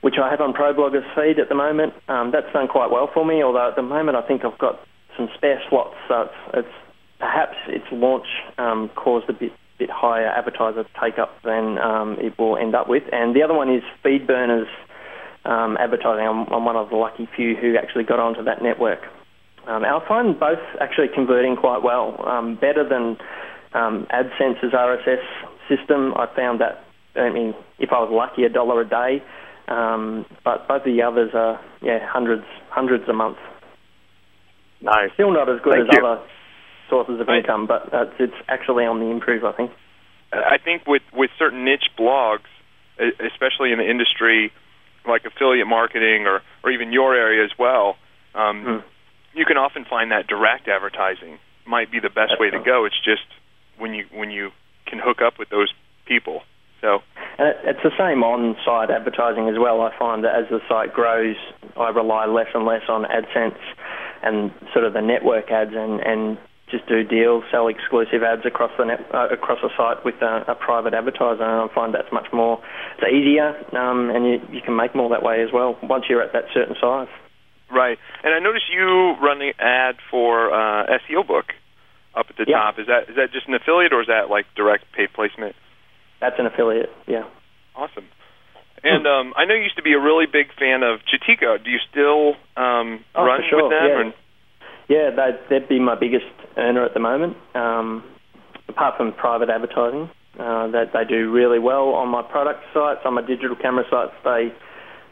which 0.00 0.14
I 0.22 0.30
have 0.30 0.40
on 0.40 0.54
ProBlogger's 0.54 1.04
feed 1.14 1.38
at 1.38 1.48
the 1.48 1.54
moment. 1.54 1.92
Um, 2.08 2.30
that's 2.32 2.50
done 2.52 2.68
quite 2.68 2.90
well 2.90 3.10
for 3.12 3.24
me, 3.24 3.42
although 3.42 3.68
at 3.68 3.76
the 3.76 3.82
moment 3.82 4.16
I 4.16 4.26
think 4.26 4.44
I've 4.44 4.58
got 4.58 4.80
some 5.16 5.28
spare 5.36 5.60
slots, 5.68 5.94
so 6.08 6.22
it's, 6.22 6.32
it's 6.54 6.74
perhaps 7.18 7.56
its 7.68 7.86
launch 7.92 8.26
um, 8.58 8.90
caused 8.94 9.28
a 9.28 9.32
bit 9.32 9.52
bit 9.78 9.90
higher 9.90 10.28
advertiser 10.28 10.84
take 11.02 11.18
up 11.18 11.30
than 11.44 11.76
um, 11.78 12.16
it 12.18 12.38
will 12.38 12.56
end 12.56 12.74
up 12.74 12.88
with. 12.88 13.02
And 13.12 13.36
the 13.36 13.42
other 13.42 13.52
one 13.52 13.68
is 13.68 13.82
FeedBurner's 14.02 14.68
um, 15.44 15.76
advertising. 15.78 16.26
I'm, 16.26 16.46
I'm, 16.52 16.64
one 16.64 16.76
of 16.76 16.88
the 16.88 16.96
lucky 16.96 17.28
few 17.36 17.54
who 17.54 17.76
actually 17.76 18.04
got 18.04 18.18
onto 18.18 18.42
that 18.44 18.62
network. 18.62 19.00
Um, 19.66 19.84
I 19.84 20.00
find 20.08 20.38
both 20.38 20.60
actually 20.80 21.08
converting 21.14 21.56
quite 21.56 21.82
well, 21.82 22.24
um, 22.26 22.54
better 22.54 22.88
than 22.88 23.18
um, 23.74 24.06
AdSense's 24.10 24.72
RSS 24.72 25.22
system. 25.68 26.14
I 26.16 26.26
found 26.34 26.60
that, 26.60 26.84
I 27.14 27.30
mean, 27.30 27.54
if 27.78 27.90
I 27.92 27.98
was 28.00 28.10
lucky, 28.10 28.44
a 28.44 28.48
dollar 28.48 28.80
a 28.80 28.88
day. 28.88 29.22
Um, 29.68 30.24
but 30.44 30.68
both 30.68 30.82
of 30.82 30.84
the 30.84 31.02
others 31.02 31.32
are, 31.34 31.60
yeah, 31.82 31.98
hundreds, 32.06 32.44
hundreds 32.70 33.08
a 33.08 33.12
month. 33.12 33.38
No, 34.80 34.92
still 35.14 35.32
not 35.32 35.48
as 35.48 35.60
good 35.62 35.74
Thank 35.74 35.88
as 35.88 35.96
you. 35.98 36.06
other 36.06 36.22
sources 36.88 37.20
of 37.20 37.28
income, 37.28 37.66
but 37.66 37.92
uh, 37.92 38.06
it's 38.18 38.36
actually 38.48 38.84
on 38.84 39.00
the 39.00 39.06
improve, 39.06 39.44
I 39.44 39.52
think. 39.52 39.70
I 40.32 40.58
think 40.58 40.86
with 40.86 41.02
with 41.12 41.30
certain 41.38 41.64
niche 41.64 41.90
blogs, 41.98 42.50
especially 42.98 43.72
in 43.72 43.78
the 43.78 43.88
industry 43.88 44.52
like 45.06 45.24
affiliate 45.24 45.66
marketing 45.66 46.26
or 46.26 46.42
or 46.62 46.70
even 46.70 46.92
your 46.92 47.14
area 47.14 47.44
as 47.44 47.52
well, 47.58 47.96
um, 48.34 48.82
you 49.34 49.44
can 49.44 49.56
often 49.56 49.84
find 49.84 50.10
that 50.10 50.26
direct 50.26 50.68
advertising 50.68 51.38
might 51.66 51.90
be 51.90 52.00
the 52.00 52.10
best 52.10 52.38
way 52.38 52.50
to 52.50 52.58
go. 52.58 52.84
It's 52.84 52.98
just 53.04 53.26
when 53.78 53.94
you 53.94 54.04
when 54.12 54.30
you 54.30 54.50
can 54.86 54.98
hook 54.98 55.18
up 55.22 55.38
with 55.38 55.48
those 55.48 55.72
people. 56.06 56.42
So 56.80 57.02
And 57.38 57.54
it's 57.64 57.82
the 57.82 57.94
same 57.98 58.22
on-site 58.22 58.90
advertising 58.90 59.48
as 59.48 59.58
well. 59.58 59.80
I 59.80 59.96
find 59.98 60.24
that 60.24 60.34
as 60.34 60.48
the 60.50 60.60
site 60.68 60.92
grows, 60.92 61.36
I 61.76 61.88
rely 61.88 62.26
less 62.26 62.48
and 62.54 62.64
less 62.66 62.82
on 62.88 63.04
AdSense 63.04 63.58
and 64.26 64.50
sort 64.72 64.84
of 64.84 64.92
the 64.92 65.00
network 65.02 65.50
ads 65.50 65.70
and, 65.74 66.00
and 66.00 66.38
just 66.70 66.86
do 66.88 67.04
deals, 67.04 67.44
sell 67.52 67.68
exclusive 67.68 68.22
ads 68.26 68.42
across 68.44 68.72
the 68.76 68.84
net, 68.84 68.98
uh, 69.14 69.28
across 69.30 69.58
the 69.62 69.70
site 69.78 70.04
with 70.04 70.16
a, 70.20 70.44
a 70.48 70.54
private 70.56 70.94
advertiser. 70.94 71.42
And 71.46 71.70
I 71.70 71.74
find 71.74 71.94
that's 71.94 72.10
much 72.12 72.26
more, 72.32 72.58
it's 72.98 73.06
easier, 73.06 73.54
um, 73.78 74.10
and 74.10 74.26
you, 74.26 74.40
you 74.50 74.60
can 74.62 74.74
make 74.74 74.94
more 74.94 75.08
that 75.10 75.22
way 75.22 75.42
as 75.42 75.50
well 75.52 75.78
once 75.82 76.04
you're 76.10 76.22
at 76.22 76.32
that 76.32 76.46
certain 76.52 76.74
size. 76.80 77.06
right, 77.70 77.98
and 78.24 78.34
I 78.34 78.40
noticed 78.40 78.64
you 78.72 79.14
run 79.22 79.38
the 79.38 79.52
ad 79.62 79.96
for 80.10 80.50
uh, 80.52 80.86
SEO 81.06 81.26
book 81.26 81.46
up 82.16 82.26
at 82.30 82.36
the 82.36 82.46
Yeah. 82.48 82.58
top. 82.58 82.78
Is 82.80 82.86
that 82.88 83.10
is 83.10 83.16
that 83.16 83.30
just 83.32 83.46
an 83.46 83.54
affiliate 83.54 83.92
or 83.92 84.00
is 84.00 84.08
that 84.08 84.30
like 84.30 84.46
direct 84.56 84.90
paid 84.96 85.12
placement? 85.14 85.54
That's 86.20 86.36
an 86.38 86.46
affiliate, 86.46 86.90
yeah. 87.06 87.24
Awesome. 87.76 88.06
And 88.82 89.06
um, 89.06 89.34
I 89.36 89.44
know 89.46 89.54
you 89.54 89.62
used 89.64 89.76
to 89.76 89.82
be 89.82 89.94
a 89.94 90.00
really 90.00 90.26
big 90.26 90.46
fan 90.58 90.82
of 90.82 91.00
Chitika. 91.10 91.62
Do 91.62 91.70
you 91.70 91.78
still 91.90 92.36
um, 92.56 93.04
Oh, 93.14 93.24
run 93.24 93.40
sure, 93.50 93.64
with 93.64 93.72
them? 93.72 93.85
They'd, 95.16 95.38
they'd 95.50 95.68
be 95.68 95.80
my 95.80 95.98
biggest 95.98 96.26
earner 96.56 96.84
at 96.84 96.94
the 96.94 97.00
moment. 97.00 97.36
Um, 97.54 98.04
apart 98.68 98.96
from 98.96 99.12
private 99.12 99.48
advertising, 99.48 100.10
uh, 100.38 100.68
that 100.68 100.92
they 100.92 101.04
do 101.08 101.30
really 101.30 101.58
well 101.58 101.94
on 101.94 102.08
my 102.08 102.22
product 102.22 102.60
sites, 102.74 103.00
on 103.04 103.14
my 103.14 103.22
digital 103.22 103.56
camera 103.56 103.84
sites. 103.90 104.12
They 104.24 104.52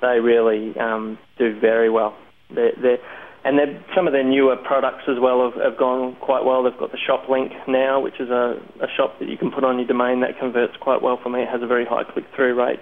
they 0.00 0.20
really 0.20 0.78
um, 0.78 1.18
do 1.38 1.58
very 1.58 1.88
well. 1.88 2.16
They're, 2.54 2.98
and 3.44 3.60
some 3.94 4.06
of 4.06 4.12
their 4.12 4.24
newer 4.24 4.56
products 4.56 5.04
as 5.08 5.16
well 5.20 5.50
have, 5.50 5.60
have 5.60 5.78
gone 5.78 6.16
quite 6.20 6.44
well. 6.44 6.62
They've 6.62 6.78
got 6.78 6.92
the 6.92 6.98
shop 6.98 7.28
link 7.28 7.52
now, 7.68 8.00
which 8.00 8.18
is 8.18 8.30
a, 8.30 8.56
a 8.80 8.88
shop 8.96 9.18
that 9.20 9.28
you 9.28 9.36
can 9.36 9.50
put 9.50 9.64
on 9.64 9.78
your 9.78 9.86
domain 9.86 10.20
that 10.20 10.38
converts 10.40 10.72
quite 10.80 11.02
well 11.02 11.18
for 11.22 11.28
me. 11.28 11.42
It 11.42 11.48
has 11.48 11.60
a 11.62 11.66
very 11.66 11.84
high 11.84 12.04
click-through 12.04 12.54
rate. 12.56 12.80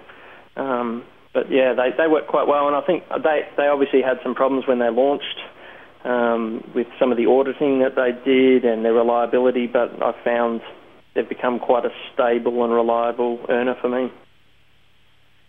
Um, 0.55 1.03
but 1.33 1.51
yeah, 1.51 1.73
they, 1.73 1.91
they 1.97 2.07
work 2.07 2.27
quite 2.27 2.47
well, 2.47 2.67
and 2.67 2.75
I 2.75 2.81
think 2.81 3.03
they 3.09 3.41
they 3.57 3.67
obviously 3.67 4.01
had 4.01 4.17
some 4.23 4.35
problems 4.35 4.67
when 4.67 4.79
they 4.79 4.89
launched 4.89 5.39
um, 6.03 6.71
with 6.75 6.87
some 6.99 7.11
of 7.11 7.17
the 7.17 7.25
auditing 7.25 7.79
that 7.79 7.95
they 7.95 8.11
did 8.29 8.65
and 8.65 8.83
their 8.83 8.93
reliability, 8.93 9.67
but 9.67 10.01
I 10.01 10.13
found 10.23 10.61
they've 11.15 11.27
become 11.27 11.59
quite 11.59 11.85
a 11.85 11.91
stable 12.13 12.63
and 12.63 12.73
reliable 12.73 13.45
earner 13.49 13.75
for 13.79 13.89
me. 13.89 14.11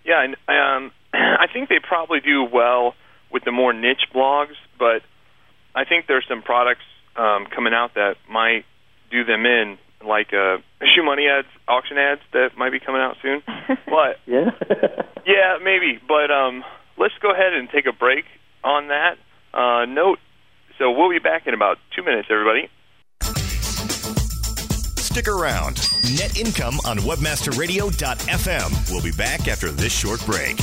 Yeah, 0.04 0.22
and 0.24 0.36
um, 0.48 0.92
I 1.14 1.46
think 1.52 1.68
they 1.68 1.80
probably 1.86 2.20
do 2.20 2.44
well 2.44 2.94
with 3.32 3.44
the 3.44 3.52
more 3.52 3.72
niche 3.72 4.06
blogs, 4.14 4.54
but 4.78 5.02
I 5.74 5.84
think 5.84 6.06
there's 6.06 6.26
some 6.28 6.42
products 6.42 6.84
um, 7.16 7.46
coming 7.54 7.72
out 7.74 7.94
that 7.94 8.14
might 8.30 8.64
do 9.10 9.24
them 9.24 9.44
in, 9.46 9.78
like 10.06 10.28
uh, 10.32 10.58
ShoeMoney 10.82 11.28
ads, 11.30 11.48
auction 11.66 11.98
ads 11.98 12.20
that 12.32 12.50
might 12.56 12.70
be 12.70 12.80
coming 12.80 13.00
out 13.00 13.16
soon. 13.22 13.42
but 13.86 14.18
Yeah. 14.26 14.50
yeah, 15.26 15.58
maybe. 15.62 15.98
But 16.06 16.30
um, 16.30 16.62
let's 16.96 17.14
go 17.20 17.32
ahead 17.32 17.52
and 17.54 17.68
take 17.70 17.86
a 17.86 17.92
break 17.92 18.24
on 18.62 18.88
that 18.88 19.16
uh, 19.52 19.84
note. 19.86 20.18
So 20.78 20.90
we'll 20.90 21.10
be 21.10 21.18
back 21.18 21.46
in 21.46 21.54
about 21.54 21.78
two 21.94 22.02
minutes, 22.02 22.28
everybody. 22.30 22.68
Stick 24.96 25.28
around. 25.28 25.76
Net 26.16 26.36
income 26.38 26.80
on 26.84 26.98
webmasterradio.fm. 26.98 28.90
We'll 28.90 29.02
be 29.02 29.12
back 29.12 29.46
after 29.46 29.70
this 29.70 29.92
short 29.92 30.24
break. 30.26 30.56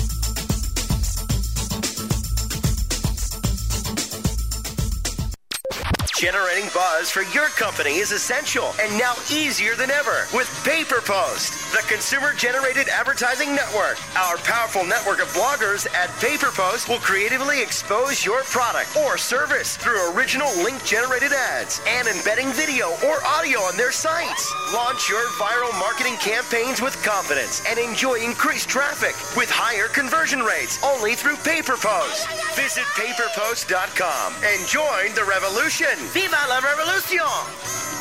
Generating 6.21 6.69
buzz 6.71 7.09
for 7.09 7.23
your 7.33 7.47
company 7.47 7.95
is 7.95 8.11
essential 8.11 8.73
and 8.79 8.95
now 8.99 9.13
easier 9.31 9.73
than 9.73 9.89
ever 9.89 10.27
with 10.35 10.47
PayPerPost, 10.63 11.60
the 11.71 11.83
consumer 11.87 12.33
generated 12.33 12.89
advertising 12.89 13.55
network. 13.55 13.95
Our 14.17 14.37
powerful 14.39 14.83
network 14.83 15.21
of 15.21 15.29
bloggers 15.29 15.87
at 15.95 16.09
PayPerPost 16.19 16.89
will 16.89 16.99
creatively 16.99 17.61
expose 17.61 18.25
your 18.25 18.43
product 18.43 18.97
or 18.97 19.17
service 19.17 19.77
through 19.77 20.13
original 20.13 20.51
link 20.63 20.83
generated 20.83 21.31
ads 21.31 21.79
and 21.87 22.09
embedding 22.09 22.51
video 22.51 22.91
or 23.07 23.23
audio 23.23 23.59
on 23.59 23.77
their 23.77 23.91
sites. 23.91 24.51
Launch 24.73 25.07
your 25.07 25.23
viral 25.39 25.71
marketing 25.79 26.17
campaigns 26.17 26.81
with 26.81 27.01
confidence 27.03 27.63
and 27.69 27.79
enjoy 27.79 28.15
increased 28.15 28.67
traffic 28.67 29.15
with 29.37 29.49
higher 29.49 29.87
conversion 29.87 30.41
rates 30.41 30.77
only 30.83 31.15
through 31.15 31.35
PayPerPost. 31.37 32.27
Visit 32.55 32.83
payperpost.com 32.99 34.33
and 34.43 34.67
join 34.67 35.15
the 35.15 35.23
revolution. 35.23 35.95
Viva 36.11 36.35
la 36.49 36.59
revolution! 36.59 38.00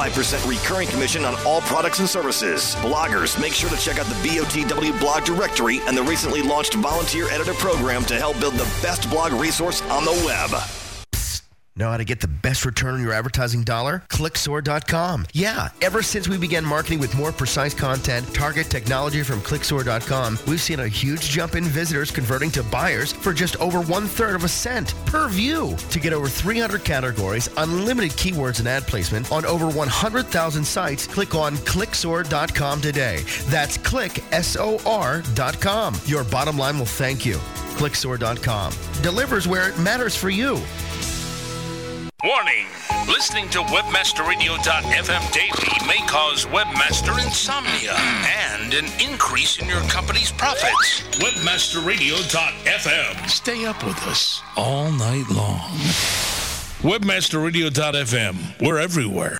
recurring 0.47 0.87
commission 0.87 1.25
on 1.25 1.35
all 1.45 1.61
products 1.61 1.99
and 1.99 2.09
services. 2.09 2.75
Bloggers, 2.77 3.39
make 3.39 3.53
sure 3.53 3.69
to 3.69 3.77
check 3.77 3.99
out 3.99 4.07
the 4.07 4.15
BOTW 4.27 4.99
blog 4.99 5.23
directory 5.23 5.79
and 5.81 5.95
the 5.95 6.03
recently 6.03 6.41
launched 6.41 6.73
volunteer 6.73 7.29
editor 7.29 7.53
program 7.53 8.03
to 8.05 8.15
help 8.15 8.39
build 8.39 8.55
the 8.55 8.69
best 8.81 9.09
blog 9.09 9.31
resource 9.33 9.81
on 9.83 10.03
the 10.03 10.11
web. 10.25 10.90
Know 11.81 11.89
how 11.89 11.97
to 11.97 12.05
get 12.05 12.19
the 12.19 12.27
best 12.27 12.63
return 12.63 12.93
on 12.93 13.01
your 13.01 13.11
advertising 13.11 13.63
dollar? 13.63 14.03
Clicksor.com. 14.09 15.25
Yeah, 15.33 15.69
ever 15.81 16.03
since 16.03 16.29
we 16.29 16.37
began 16.37 16.63
marketing 16.63 16.99
with 16.99 17.15
more 17.15 17.31
precise 17.31 17.73
content, 17.73 18.31
target 18.35 18.69
technology 18.69 19.23
from 19.23 19.41
Clicksor.com, 19.41 20.37
we've 20.45 20.61
seen 20.61 20.81
a 20.81 20.87
huge 20.87 21.21
jump 21.21 21.55
in 21.55 21.63
visitors 21.63 22.11
converting 22.11 22.51
to 22.51 22.61
buyers 22.61 23.13
for 23.13 23.33
just 23.33 23.55
over 23.55 23.81
one 23.81 24.05
third 24.05 24.35
of 24.35 24.43
a 24.43 24.47
cent 24.47 24.93
per 25.07 25.27
view. 25.27 25.75
To 25.89 25.99
get 25.99 26.13
over 26.13 26.27
300 26.27 26.83
categories, 26.83 27.49
unlimited 27.57 28.11
keywords 28.11 28.59
and 28.59 28.67
ad 28.67 28.83
placement 28.83 29.31
on 29.31 29.43
over 29.47 29.67
100,000 29.67 30.63
sites, 30.63 31.07
click 31.07 31.33
on 31.33 31.55
Clicksor.com 31.65 32.81
today. 32.81 33.23
That's 33.45 33.79
click, 33.79 34.23
S-O-R.com. 34.31 35.95
Your 36.05 36.23
bottom 36.25 36.59
line 36.59 36.77
will 36.77 36.85
thank 36.85 37.25
you. 37.25 37.37
Clicksor.com 37.73 38.71
delivers 39.01 39.47
where 39.47 39.69
it 39.69 39.79
matters 39.79 40.15
for 40.15 40.29
you. 40.29 40.61
Warning! 42.23 42.67
Listening 43.07 43.49
to 43.49 43.61
WebmasterRadio.fm 43.61 45.33
daily 45.33 45.87
may 45.87 45.97
cause 46.05 46.45
webmaster 46.45 47.17
insomnia 47.25 47.95
and 47.95 48.75
an 48.75 48.85
increase 49.01 49.57
in 49.57 49.67
your 49.67 49.81
company's 49.89 50.31
profits. 50.31 51.01
WebmasterRadio.fm. 51.17 53.27
Stay 53.27 53.65
up 53.65 53.83
with 53.83 53.97
us 54.03 54.39
all 54.55 54.91
night 54.91 55.27
long. 55.31 55.71
WebmasterRadio.fm. 56.83 58.61
We're 58.61 58.77
everywhere. 58.77 59.39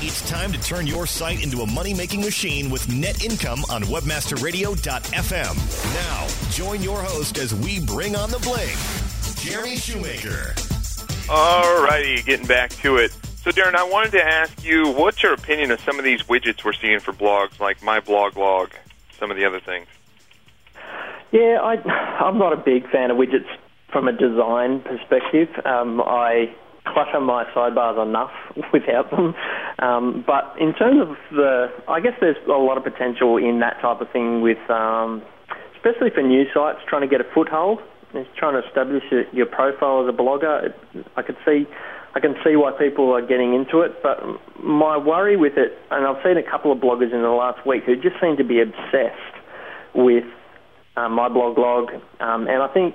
It's 0.00 0.26
time 0.30 0.52
to 0.52 0.60
turn 0.62 0.86
your 0.86 1.06
site 1.06 1.44
into 1.44 1.60
a 1.60 1.66
money 1.66 1.92
making 1.92 2.22
machine 2.22 2.70
with 2.70 2.90
net 2.90 3.22
income 3.22 3.62
on 3.70 3.82
webmasterradio.fm. 3.82 5.94
Now, 5.94 6.26
join 6.50 6.82
your 6.82 7.02
host 7.02 7.36
as 7.36 7.54
we 7.54 7.78
bring 7.80 8.16
on 8.16 8.30
the 8.30 8.38
bling, 9.36 9.52
Jeremy 9.52 9.76
Shoemaker. 9.76 10.54
All 11.28 11.82
righty, 11.82 12.22
getting 12.22 12.46
back 12.46 12.70
to 12.82 12.96
it. 12.96 13.12
So, 13.42 13.50
Darren, 13.50 13.74
I 13.74 13.84
wanted 13.84 14.12
to 14.12 14.24
ask 14.24 14.64
you, 14.64 14.90
what's 14.90 15.22
your 15.22 15.34
opinion 15.34 15.70
of 15.70 15.80
some 15.80 15.98
of 15.98 16.04
these 16.04 16.22
widgets 16.22 16.64
we're 16.64 16.72
seeing 16.72 17.00
for 17.00 17.12
blogs, 17.12 17.60
like 17.60 17.80
MyBlogLog, 17.80 18.72
some 19.18 19.30
of 19.30 19.36
the 19.36 19.44
other 19.44 19.60
things? 19.60 19.86
Yeah, 21.32 21.58
I, 21.62 21.74
I'm 22.24 22.38
not 22.38 22.52
a 22.52 22.56
big 22.56 22.88
fan 22.90 23.10
of 23.10 23.16
widgets 23.16 23.46
from 23.92 24.08
a 24.08 24.12
design 24.12 24.80
perspective. 24.80 25.48
Um, 25.64 26.00
I 26.00 26.54
clutter 26.84 27.20
my 27.20 27.44
sidebars 27.54 28.02
enough 28.02 28.30
without 28.72 29.10
them. 29.10 29.34
Um, 29.78 30.24
but 30.26 30.54
in 30.58 30.74
terms 30.74 31.00
of 31.00 31.16
the, 31.30 31.68
I 31.88 32.00
guess 32.00 32.14
there's 32.20 32.36
a 32.46 32.50
lot 32.50 32.78
of 32.78 32.84
potential 32.84 33.36
in 33.36 33.60
that 33.60 33.80
type 33.80 34.00
of 34.00 34.10
thing 34.10 34.40
with, 34.40 34.58
um, 34.70 35.22
especially 35.76 36.10
for 36.10 36.22
new 36.22 36.44
sites 36.54 36.78
trying 36.88 37.02
to 37.02 37.08
get 37.08 37.20
a 37.20 37.26
foothold. 37.34 37.80
It's 38.16 38.28
trying 38.36 38.60
to 38.60 38.66
establish 38.66 39.02
your, 39.10 39.24
your 39.32 39.46
profile 39.46 40.02
as 40.02 40.12
a 40.12 40.16
blogger. 40.16 40.66
It, 40.66 41.06
I 41.16 41.22
could 41.22 41.36
see, 41.44 41.66
I 42.14 42.20
can 42.20 42.34
see 42.44 42.56
why 42.56 42.72
people 42.72 43.12
are 43.12 43.24
getting 43.24 43.54
into 43.54 43.80
it. 43.80 44.02
But 44.02 44.18
my 44.62 44.96
worry 44.96 45.36
with 45.36 45.54
it, 45.56 45.72
and 45.90 46.06
I've 46.06 46.22
seen 46.24 46.36
a 46.36 46.42
couple 46.42 46.72
of 46.72 46.78
bloggers 46.78 47.12
in 47.12 47.22
the 47.22 47.30
last 47.30 47.66
week 47.66 47.84
who 47.84 47.96
just 47.96 48.16
seem 48.20 48.36
to 48.36 48.44
be 48.44 48.60
obsessed 48.60 49.36
with 49.94 50.24
uh, 50.96 51.08
MyBlogLog, 51.08 52.00
um, 52.20 52.48
and 52.48 52.62
I 52.62 52.68
think 52.72 52.94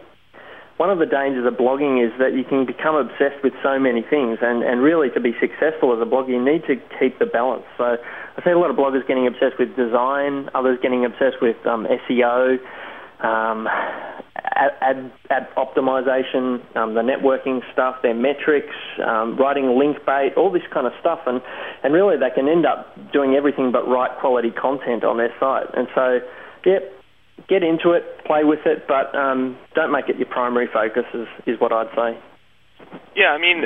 one 0.82 0.89
of 0.89 0.97
the 0.97 1.05
dangers 1.05 1.45
of 1.45 1.53
blogging 1.61 2.01
is 2.01 2.09
that 2.17 2.34
you 2.34 2.43
can 2.43 2.65
become 2.65 2.95
obsessed 2.95 3.43
with 3.43 3.53
so 3.61 3.78
many 3.78 4.01
things, 4.01 4.39
and, 4.41 4.63
and 4.63 4.82
really 4.82 5.13
to 5.13 5.22
be 5.22 5.30
successful 5.38 5.93
as 5.93 6.01
a 6.01 6.09
blogger, 6.09 6.30
you 6.30 6.43
need 6.43 6.65
to 6.65 6.74
keep 6.97 7.19
the 7.19 7.30
balance. 7.30 7.69
So 7.78 8.01
I 8.01 8.43
see 8.43 8.49
a 8.49 8.57
lot 8.57 8.72
of 8.72 8.78
bloggers 8.78 9.05
getting 9.05 9.28
obsessed 9.28 9.61
with 9.61 9.76
design, 9.78 10.49
others 10.55 10.80
getting 10.82 11.05
obsessed 11.05 11.38
with 11.38 11.61
um, 11.69 11.86
SEO, 11.86 12.57
um, 13.24 13.67
ad, 14.36 15.11
ad 15.30 15.47
optimization, 15.57 16.61
um, 16.76 16.93
the 16.93 17.01
networking 17.01 17.61
stuff, 17.74 18.01
their 18.01 18.13
metrics, 18.13 18.76
um, 19.05 19.38
writing 19.38 19.78
link 19.78 19.97
bait, 20.05 20.34
all 20.38 20.51
this 20.51 20.65
kind 20.74 20.88
of 20.88 20.93
stuff, 20.99 21.19
and 21.26 21.41
and 21.84 21.93
really 21.93 22.17
they 22.17 22.30
can 22.34 22.47
end 22.47 22.65
up 22.65 22.88
doing 23.11 23.36
everything 23.36 23.72
but 23.72 23.88
write 23.88 24.19
quality 24.19 24.51
content 24.51 25.03
on 25.03 25.17
their 25.17 25.34
site. 25.39 25.67
And 25.74 25.88
so, 25.95 26.19
yep, 26.65 26.91
get 27.47 27.63
into 27.63 27.91
it, 27.91 28.03
play 28.26 28.43
with 28.43 28.65
it, 28.65 28.88
but 28.88 29.15
um, 29.15 29.57
don't 29.76 29.91
make 29.91 30.09
it 30.09 30.17
your 30.17 30.28
primary 30.28 30.67
focus. 30.72 31.05
Is 31.13 31.28
is 31.45 31.59
what 31.59 31.72
I'd 31.72 31.91
say. 31.95 32.19
Yeah, 33.15 33.30
I 33.30 33.38
mean, 33.38 33.65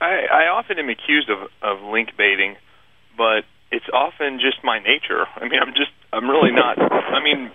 I, 0.00 0.26
I 0.30 0.42
often 0.48 0.78
am 0.78 0.88
accused 0.88 1.30
of 1.30 1.48
of 1.62 1.82
link 1.82 2.10
baiting, 2.16 2.56
but 3.16 3.44
it's 3.70 3.86
often 3.92 4.38
just 4.38 4.62
my 4.62 4.78
nature. 4.78 5.26
I 5.36 5.48
mean, 5.48 5.60
I'm 5.60 5.74
just 5.74 5.92
I'm 6.12 6.28
really 6.28 6.52
not. 6.52 6.78
I 6.78 7.22
mean, 7.22 7.50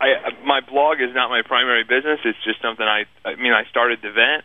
I 0.00 0.32
my 0.44 0.60
blog 0.60 1.00
is 1.00 1.14
not 1.14 1.28
my 1.28 1.42
primary 1.42 1.84
business. 1.84 2.20
It's 2.24 2.40
just 2.42 2.62
something 2.62 2.86
I 2.86 3.04
I 3.24 3.36
mean 3.36 3.52
I 3.52 3.64
started 3.68 4.00
to 4.02 4.10
vent. 4.12 4.44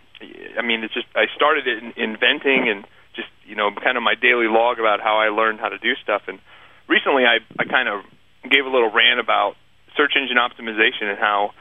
I 0.59 0.61
mean 0.61 0.83
it's 0.83 0.93
just 0.93 1.07
I 1.15 1.25
started 1.35 1.67
it 1.67 1.81
in, 1.81 1.93
inventing 1.95 2.67
and 2.67 2.85
just 3.15 3.29
you 3.45 3.55
know 3.55 3.71
kind 3.71 3.95
of 3.95 4.03
my 4.03 4.15
daily 4.15 4.47
log 4.47 4.79
about 4.79 4.99
how 4.99 5.17
I 5.17 5.29
learned 5.29 5.59
how 5.59 5.69
to 5.69 5.77
do 5.77 5.95
stuff. 6.03 6.23
And 6.27 6.39
recently 6.87 7.23
I 7.23 7.39
I 7.57 7.63
kind 7.63 7.87
of 7.87 8.03
gave 8.43 8.65
a 8.65 8.69
little 8.69 8.91
rant 8.91 9.19
about 9.19 9.55
search 9.95 10.13
engine 10.19 10.37
optimization 10.37 11.07
and 11.07 11.17
how 11.17 11.51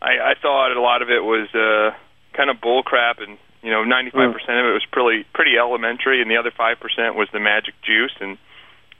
I, 0.00 0.20
I 0.20 0.34
thought 0.40 0.76
a 0.76 0.80
lot 0.80 1.00
of 1.00 1.08
it 1.08 1.24
was 1.24 1.48
uh, 1.56 1.96
kind 2.36 2.50
of 2.50 2.60
bull 2.60 2.82
crap 2.82 3.18
and 3.18 3.38
you 3.62 3.70
know 3.72 3.82
95% 3.82 4.12
mm. 4.12 4.28
of 4.28 4.66
it 4.68 4.76
was 4.76 4.84
pretty 4.92 5.24
pretty 5.32 5.56
elementary 5.56 6.20
and 6.20 6.30
the 6.30 6.36
other 6.36 6.52
5% 6.52 6.76
was 7.16 7.28
the 7.32 7.40
magic 7.40 7.74
juice 7.82 8.14
and 8.20 8.36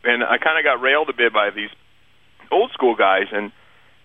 and 0.04 0.24
I 0.24 0.38
kind 0.38 0.56
of 0.58 0.64
got 0.64 0.80
railed 0.80 1.10
a 1.10 1.12
bit 1.12 1.32
by 1.32 1.50
these 1.50 1.70
old 2.50 2.70
school 2.72 2.94
guys 2.94 3.26
and 3.32 3.52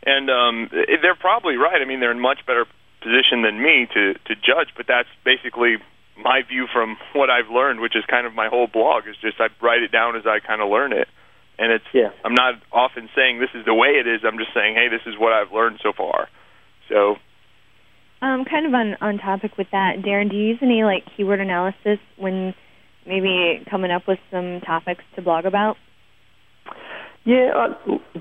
and 0.04 0.30
um 0.30 0.70
they're 0.72 1.16
probably 1.16 1.56
right. 1.56 1.82
I 1.82 1.86
mean, 1.86 2.00
they're 2.00 2.12
in 2.12 2.20
much 2.20 2.40
better 2.46 2.66
position 3.02 3.42
than 3.42 3.62
me 3.62 3.88
to 3.94 4.14
to 4.14 4.36
judge, 4.36 4.74
but 4.76 4.86
that's 4.88 5.10
basically 5.26 5.78
my 6.18 6.42
view 6.48 6.68
from 6.72 6.98
what 7.14 7.30
I've 7.30 7.50
learned, 7.50 7.80
which 7.80 7.96
is 7.96 8.04
kind 8.06 8.28
of 8.28 8.34
my 8.34 8.48
whole 8.48 8.68
blog 8.68 9.08
is 9.08 9.16
just 9.22 9.40
I 9.40 9.48
write 9.62 9.82
it 9.82 9.92
down 9.92 10.16
as 10.16 10.24
I 10.26 10.40
kind 10.40 10.62
of 10.62 10.70
learn 10.70 10.94
it. 10.94 11.08
And 11.58 11.72
it's 11.72 11.86
yeah. 11.94 12.10
I'm 12.24 12.34
not 12.34 12.56
often 12.72 13.10
saying 13.16 13.40
this 13.40 13.54
is 13.54 13.66
the 13.66 13.74
way 13.74 13.90
it 14.00 14.08
is. 14.08 14.22
I'm 14.26 14.38
just 14.38 14.54
saying, 14.54 14.76
hey, 14.76 14.88
this 14.90 15.02
is 15.06 15.20
what 15.20 15.34
I've 15.34 15.52
learned 15.52 15.80
so 15.82 15.94
far. 15.96 16.28
So 16.90 17.16
um 18.22 18.46
kind 18.46 18.66
of 18.66 18.74
on 18.74 18.96
on 19.02 19.18
topic 19.18 19.58
with 19.58 19.68
that, 19.72 20.02
Darren, 20.06 20.30
do 20.30 20.36
you 20.36 20.50
use 20.50 20.60
any 20.62 20.84
like 20.84 21.06
keyword 21.16 21.42
analysis 21.42 22.00
when 22.18 22.54
maybe 23.06 23.66
coming 23.70 23.92
up 23.92 24.08
with 24.08 24.20
some 24.30 24.62
topics 24.62 25.04
to 25.16 25.22
blog 25.22 25.46
about? 25.46 25.78
Yeah, 27.24 27.52
I, 27.56 27.68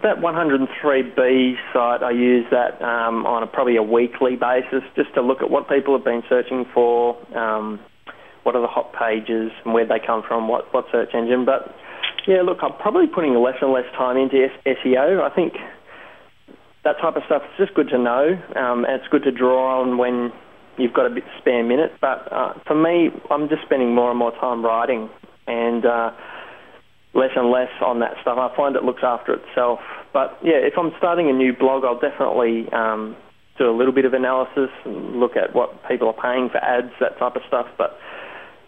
that 0.02 0.20
103bees 0.20 1.56
site, 1.72 2.02
I 2.02 2.10
use 2.10 2.44
that 2.50 2.82
um, 2.82 3.24
on 3.24 3.42
a, 3.42 3.46
probably 3.46 3.76
a 3.76 3.82
weekly 3.82 4.36
basis 4.36 4.82
just 4.94 5.14
to 5.14 5.22
look 5.22 5.40
at 5.40 5.50
what 5.50 5.68
people 5.70 5.96
have 5.96 6.04
been 6.04 6.22
searching 6.28 6.66
for, 6.74 7.16
um, 7.34 7.80
what 8.42 8.54
are 8.56 8.60
the 8.60 8.68
hot 8.68 8.92
pages, 8.92 9.52
and 9.64 9.72
where 9.72 9.86
they 9.86 10.00
come 10.04 10.22
from, 10.28 10.48
what, 10.48 10.72
what 10.74 10.84
search 10.92 11.14
engine. 11.14 11.46
But 11.46 11.74
yeah, 12.26 12.42
look, 12.42 12.58
I'm 12.60 12.76
probably 12.78 13.06
putting 13.06 13.34
less 13.34 13.56
and 13.62 13.72
less 13.72 13.88
time 13.96 14.18
into 14.18 14.48
SEO. 14.66 15.22
I 15.22 15.34
think 15.34 15.54
that 16.84 16.96
type 17.00 17.16
of 17.16 17.22
stuff 17.24 17.42
is 17.42 17.66
just 17.66 17.74
good 17.74 17.88
to 17.88 17.98
know, 17.98 18.36
um, 18.54 18.84
and 18.84 19.00
it's 19.00 19.08
good 19.10 19.24
to 19.24 19.32
draw 19.32 19.80
on 19.80 19.96
when 19.96 20.30
you've 20.76 20.92
got 20.92 21.06
a 21.06 21.10
bit 21.10 21.24
spare 21.38 21.64
minute. 21.64 21.92
But 22.02 22.30
uh, 22.30 22.52
for 22.66 22.74
me, 22.74 23.08
I'm 23.30 23.48
just 23.48 23.62
spending 23.62 23.94
more 23.94 24.10
and 24.10 24.18
more 24.18 24.32
time 24.32 24.62
writing, 24.62 25.08
and 25.46 25.86
uh, 25.86 26.10
less 27.14 27.30
and 27.34 27.50
less 27.50 27.70
on 27.82 28.00
that 28.00 28.14
stuff. 28.22 28.38
I 28.38 28.54
find 28.56 28.76
it 28.76 28.84
looks 28.84 29.02
after 29.02 29.34
itself. 29.34 29.80
But 30.12 30.38
yeah, 30.42 30.62
if 30.62 30.74
I'm 30.78 30.92
starting 30.98 31.28
a 31.28 31.32
new 31.32 31.52
blog, 31.52 31.84
I'll 31.84 31.98
definitely 31.98 32.70
um, 32.72 33.16
do 33.58 33.68
a 33.68 33.74
little 33.76 33.92
bit 33.92 34.04
of 34.04 34.14
analysis 34.14 34.70
and 34.84 35.18
look 35.18 35.36
at 35.36 35.54
what 35.54 35.74
people 35.88 36.08
are 36.08 36.20
paying 36.22 36.48
for 36.50 36.58
ads, 36.58 36.92
that 37.00 37.18
type 37.18 37.36
of 37.36 37.42
stuff. 37.48 37.66
But 37.76 37.98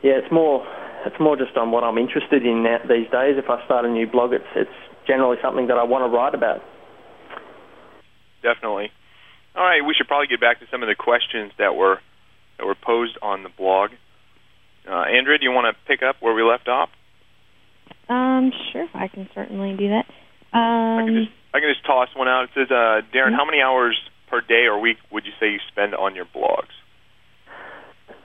yeah, 0.03 0.19
it's 0.19 0.33
more 0.33 0.67
it's 1.07 1.19
more 1.19 1.37
just 1.37 1.57
on 1.57 1.71
what 1.71 1.85
I'm 1.85 1.99
interested 1.99 2.47
in 2.47 2.67
these 2.89 3.11
days. 3.11 3.39
If 3.39 3.51
I 3.51 3.65
start 3.65 3.85
a 3.85 3.91
new 3.91 4.07
blog, 4.07 4.33
it's 4.33 4.51
it's 4.55 4.79
generally 5.07 5.37
something 5.43 5.69
that 5.69 5.79
I 5.79 5.85
want 5.85 6.03
to 6.05 6.11
write 6.15 6.35
about. 6.35 6.63
Definitely. 8.43 8.91
All 9.55 9.63
right, 9.63 9.83
we 9.85 9.95
should 9.95 10.09
probably 10.09 10.27
get 10.27 10.41
back 10.41 10.61
to 10.61 10.67
some 10.71 10.83
of 10.83 10.89
the 10.89 10.95
questions 10.95 11.53
that 11.59 11.75
were 11.75 11.99
that 12.59 12.67
were 12.67 12.75
posed 12.75 13.19
on 13.23 13.43
the 13.43 13.51
blog. 13.51 13.91
Uh, 14.89 15.07
Andrea, 15.07 15.39
do 15.39 15.45
you 15.45 15.53
want 15.53 15.71
to 15.71 15.79
pick 15.87 16.03
up 16.03 16.17
where 16.21 16.35
we 16.35 16.43
left 16.43 16.69
off? 16.69 16.91
Um, 18.13 18.53
sure, 18.73 18.89
I 18.95 19.09
can 19.09 19.29
certainly 19.35 19.75
do 19.77 19.89
that. 19.89 20.05
Um, 20.53 21.01
I, 21.01 21.03
can 21.07 21.15
just, 21.25 21.33
I 21.55 21.61
can 21.61 21.71
just 21.73 21.87
toss 21.87 22.09
one 22.15 22.29
out. 22.29 22.45
It 22.45 22.51
says, 22.55 22.69
uh, 22.71 23.01
Darren, 23.15 23.35
how 23.35 23.47
many 23.47 23.63
hours 23.63 23.99
per 24.29 24.41
day 24.41 24.67
or 24.69 24.79
week 24.79 24.99
would 25.11 25.25
you 25.25 25.33
say 25.41 25.51
you 25.51 25.61
spend 25.69 25.95
on 25.95 26.15
your 26.15 26.27
blogs? 26.27 26.73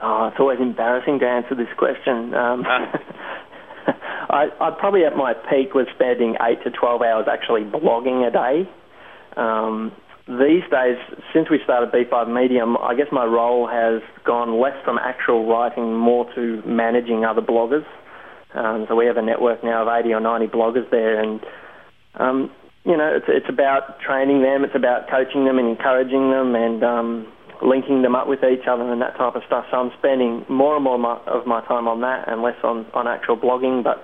Oh, 0.02 0.28
it's 0.28 0.38
always 0.38 0.60
embarrassing 0.60 1.18
to 1.20 1.26
answer 1.26 1.54
this 1.54 1.72
question. 1.76 2.34
Um, 2.34 2.64
I, 4.30 4.48
I 4.60 4.70
probably 4.78 5.04
at 5.04 5.16
my 5.16 5.32
peak 5.32 5.74
was 5.74 5.86
spending 5.94 6.36
eight 6.42 6.62
to 6.64 6.70
twelve 6.70 7.00
hours 7.02 7.26
actually 7.30 7.62
blogging 7.62 8.26
a 8.26 8.30
day. 8.30 8.70
Um, 9.36 9.92
these 10.28 10.62
days, 10.70 11.00
since 11.32 11.48
we 11.50 11.58
started 11.64 11.90
b5media, 11.90 12.62
I 12.82 12.94
guess 12.94 13.06
my 13.10 13.24
role 13.24 13.66
has 13.66 14.02
gone 14.26 14.60
less 14.60 14.76
from 14.84 14.98
actual 14.98 15.48
writing, 15.48 15.96
more 15.96 16.26
to 16.34 16.62
managing 16.66 17.24
other 17.24 17.40
bloggers. 17.40 17.86
Um, 18.54 18.86
so 18.88 18.96
we 18.96 19.06
have 19.06 19.16
a 19.16 19.22
network 19.22 19.62
now 19.62 19.82
of 19.82 19.88
80 19.88 20.14
or 20.14 20.20
90 20.20 20.46
bloggers 20.46 20.90
there, 20.90 21.20
and 21.20 21.40
um, 22.14 22.50
you 22.84 22.96
know, 22.96 23.12
it's 23.14 23.26
it's 23.28 23.48
about 23.48 24.00
training 24.00 24.42
them, 24.42 24.64
it's 24.64 24.74
about 24.74 25.10
coaching 25.10 25.44
them 25.44 25.58
and 25.58 25.68
encouraging 25.68 26.30
them, 26.30 26.54
and 26.54 26.82
um, 26.82 27.32
linking 27.62 28.02
them 28.02 28.14
up 28.14 28.28
with 28.28 28.40
each 28.44 28.66
other 28.66 28.90
and 28.90 29.02
that 29.02 29.16
type 29.16 29.34
of 29.34 29.42
stuff. 29.46 29.66
So 29.70 29.76
I'm 29.76 29.90
spending 29.98 30.44
more 30.48 30.74
and 30.76 30.84
more 30.84 30.96
of 30.96 31.46
my 31.46 31.60
time 31.66 31.88
on 31.88 32.00
that 32.00 32.28
and 32.28 32.42
less 32.42 32.56
on 32.62 32.86
on 32.94 33.06
actual 33.06 33.36
blogging. 33.36 33.84
But 33.84 34.02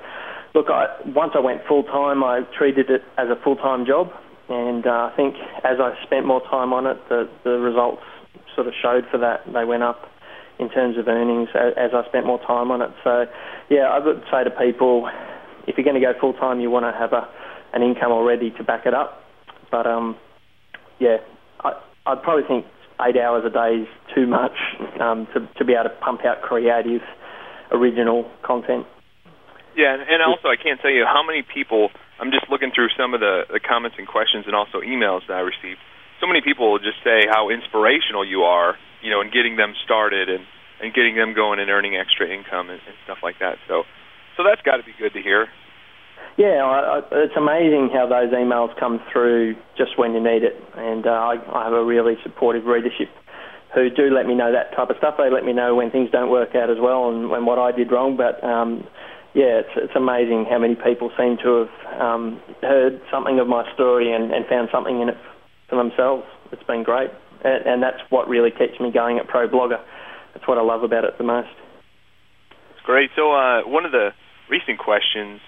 look, 0.54 0.66
I, 0.68 0.86
once 1.06 1.32
I 1.34 1.40
went 1.40 1.62
full 1.66 1.84
time, 1.84 2.22
I 2.22 2.42
treated 2.56 2.90
it 2.90 3.02
as 3.16 3.28
a 3.28 3.36
full 3.42 3.56
time 3.56 3.86
job, 3.86 4.10
and 4.48 4.86
uh, 4.86 5.10
I 5.10 5.12
think 5.16 5.36
as 5.64 5.78
I 5.80 5.94
spent 6.04 6.26
more 6.26 6.42
time 6.50 6.72
on 6.72 6.86
it, 6.86 6.98
the 7.08 7.28
the 7.44 7.58
results 7.58 8.02
sort 8.54 8.66
of 8.66 8.74
showed 8.82 9.04
for 9.10 9.18
that. 9.18 9.40
They 9.52 9.64
went 9.64 9.82
up 9.82 10.10
in 10.58 10.70
terms 10.70 10.96
of 10.98 11.08
earnings 11.08 11.48
as 11.54 11.90
I 11.92 12.06
spent 12.08 12.26
more 12.26 12.38
time 12.46 12.70
on 12.70 12.82
it. 12.82 12.90
So, 13.02 13.26
yeah, 13.70 13.90
I 13.90 13.98
would 13.98 14.22
say 14.30 14.44
to 14.44 14.50
people, 14.50 15.08
if 15.66 15.76
you're 15.76 15.84
going 15.84 16.00
to 16.00 16.04
go 16.04 16.12
full 16.20 16.34
time, 16.34 16.60
you 16.60 16.70
want 16.70 16.86
to 16.86 16.92
have 16.98 17.12
a 17.12 17.28
an 17.74 17.82
income 17.82 18.12
already 18.12 18.50
to 18.52 18.62
back 18.62 18.86
it 18.86 18.94
up. 18.94 19.20
But 19.70 19.86
um, 19.86 20.16
yeah, 21.00 21.18
I, 21.60 21.72
I'd 22.06 22.22
probably 22.22 22.46
think 22.46 22.66
eight 23.02 23.18
hours 23.18 23.42
a 23.44 23.50
day 23.50 23.82
is 23.82 23.88
too 24.14 24.26
much 24.26 24.54
um, 25.00 25.26
to 25.34 25.42
to 25.58 25.64
be 25.64 25.74
able 25.74 25.90
to 25.90 25.96
pump 25.98 26.24
out 26.24 26.42
creative, 26.42 27.02
original 27.72 28.30
content. 28.42 28.86
Yeah, 29.76 29.98
and 29.98 30.22
also 30.22 30.46
I 30.46 30.54
can't 30.54 30.80
tell 30.80 30.92
you 30.92 31.04
how 31.04 31.26
many 31.26 31.42
people. 31.42 31.90
I'm 32.20 32.30
just 32.30 32.46
looking 32.48 32.70
through 32.70 32.94
some 32.96 33.12
of 33.12 33.18
the, 33.18 33.42
the 33.50 33.58
comments 33.58 33.98
and 33.98 34.06
questions 34.06 34.46
and 34.46 34.54
also 34.54 34.78
emails 34.78 35.26
that 35.26 35.34
I 35.34 35.42
received. 35.42 35.82
So 36.22 36.30
many 36.30 36.40
people 36.46 36.78
just 36.78 37.02
say 37.02 37.26
how 37.26 37.50
inspirational 37.50 38.22
you 38.22 38.46
are 38.46 38.78
you 39.04 39.10
know, 39.10 39.20
and 39.20 39.30
getting 39.30 39.56
them 39.56 39.74
started 39.84 40.28
and 40.28 40.42
and 40.80 40.92
getting 40.92 41.14
them 41.14 41.34
going 41.34 41.60
and 41.60 41.70
earning 41.70 41.94
extra 41.94 42.26
income 42.26 42.68
and, 42.68 42.80
and 42.86 42.96
stuff 43.04 43.18
like 43.22 43.38
that. 43.38 43.56
So, 43.68 43.84
so 44.36 44.42
that's 44.42 44.60
got 44.62 44.78
to 44.78 44.82
be 44.82 44.92
good 44.98 45.12
to 45.12 45.22
hear. 45.22 45.46
Yeah, 46.36 46.66
I, 46.66 46.98
I, 46.98 47.22
it's 47.24 47.36
amazing 47.36 47.90
how 47.94 48.10
those 48.10 48.34
emails 48.34 48.74
come 48.78 48.98
through 49.12 49.54
just 49.78 49.96
when 49.96 50.14
you 50.14 50.22
need 50.22 50.42
it, 50.42 50.58
and 50.74 51.06
uh, 51.06 51.10
I, 51.10 51.38
I 51.54 51.64
have 51.64 51.72
a 51.72 51.84
really 51.84 52.14
supportive 52.24 52.64
readership 52.64 53.08
who 53.72 53.90
do 53.90 54.10
let 54.10 54.26
me 54.26 54.34
know 54.34 54.50
that 54.50 54.74
type 54.74 54.90
of 54.90 54.96
stuff. 54.98 55.14
They 55.18 55.30
let 55.30 55.44
me 55.44 55.52
know 55.52 55.74
when 55.74 55.90
things 55.90 56.10
don't 56.10 56.30
work 56.30 56.54
out 56.54 56.70
as 56.70 56.78
well 56.80 57.10
and 57.10 57.30
when 57.30 57.44
what 57.44 57.58
I 57.58 57.72
did 57.72 57.90
wrong. 57.90 58.16
But 58.16 58.42
um, 58.42 58.86
yeah, 59.34 59.62
it's, 59.62 59.74
it's 59.76 59.96
amazing 59.96 60.46
how 60.48 60.58
many 60.58 60.76
people 60.76 61.10
seem 61.18 61.38
to 61.42 61.66
have 61.66 62.00
um, 62.00 62.40
heard 62.62 63.00
something 63.10 63.38
of 63.40 63.48
my 63.48 63.66
story 63.74 64.12
and, 64.12 64.32
and 64.32 64.46
found 64.46 64.68
something 64.70 65.00
in 65.00 65.08
it 65.08 65.18
for 65.68 65.76
themselves. 65.76 66.22
It's 66.52 66.62
been 66.62 66.84
great 66.84 67.10
and, 67.44 67.66
and 67.66 67.82
that's 67.82 68.00
what 68.10 68.28
really 68.28 68.50
keeps 68.50 68.80
me 68.80 68.90
going 68.90 69.18
at 69.18 69.28
ProBlogger. 69.28 69.80
That's 70.34 70.48
what 70.48 70.58
I 70.58 70.62
love 70.62 70.82
about 70.82 71.04
it 71.04 71.16
the 71.18 71.24
most. 71.24 71.54
Great. 72.84 73.10
So 73.16 73.32
uh, 73.32 73.62
one 73.62 73.86
of 73.86 73.92
the 73.92 74.10
recent 74.50 74.78
questions 74.78 75.40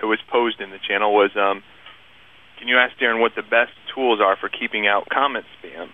that 0.00 0.06
was 0.06 0.18
posed 0.30 0.60
in 0.60 0.70
the 0.70 0.78
channel 0.88 1.12
was, 1.12 1.30
um, 1.36 1.62
can 2.58 2.68
you 2.68 2.76
ask 2.76 2.96
Darren 2.98 3.20
what 3.20 3.32
the 3.36 3.42
best 3.42 3.72
tools 3.94 4.20
are 4.20 4.36
for 4.36 4.48
keeping 4.48 4.86
out 4.86 5.08
comment 5.12 5.44
spam? 5.62 5.88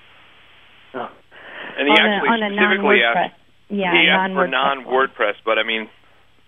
And 0.95 1.85
he 1.85 1.93
on 1.93 2.01
actually 2.01 2.29
a, 2.29 2.33
on 2.33 2.39
specifically 2.53 3.01
non-WordPress. 3.03 3.25
asked. 3.27 3.41
Yeah, 3.69 3.93
he 3.93 4.09
asked 4.09 4.33
for 4.33 4.49
non-WordPress. 4.49 4.87
non-WordPress, 4.87 5.35
but 5.45 5.59
I 5.59 5.65
mean, 5.65 5.91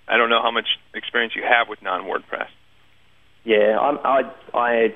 I 0.09 0.17
don't 0.17 0.31
know 0.31 0.41
how 0.41 0.51
much 0.51 0.67
experience 0.95 1.35
you 1.37 1.43
have 1.43 1.69
with 1.69 1.83
non-WordPress. 1.83 2.49
Yeah, 3.45 3.79
I'm, 3.79 3.99
I 4.05 4.23
I 4.55 4.95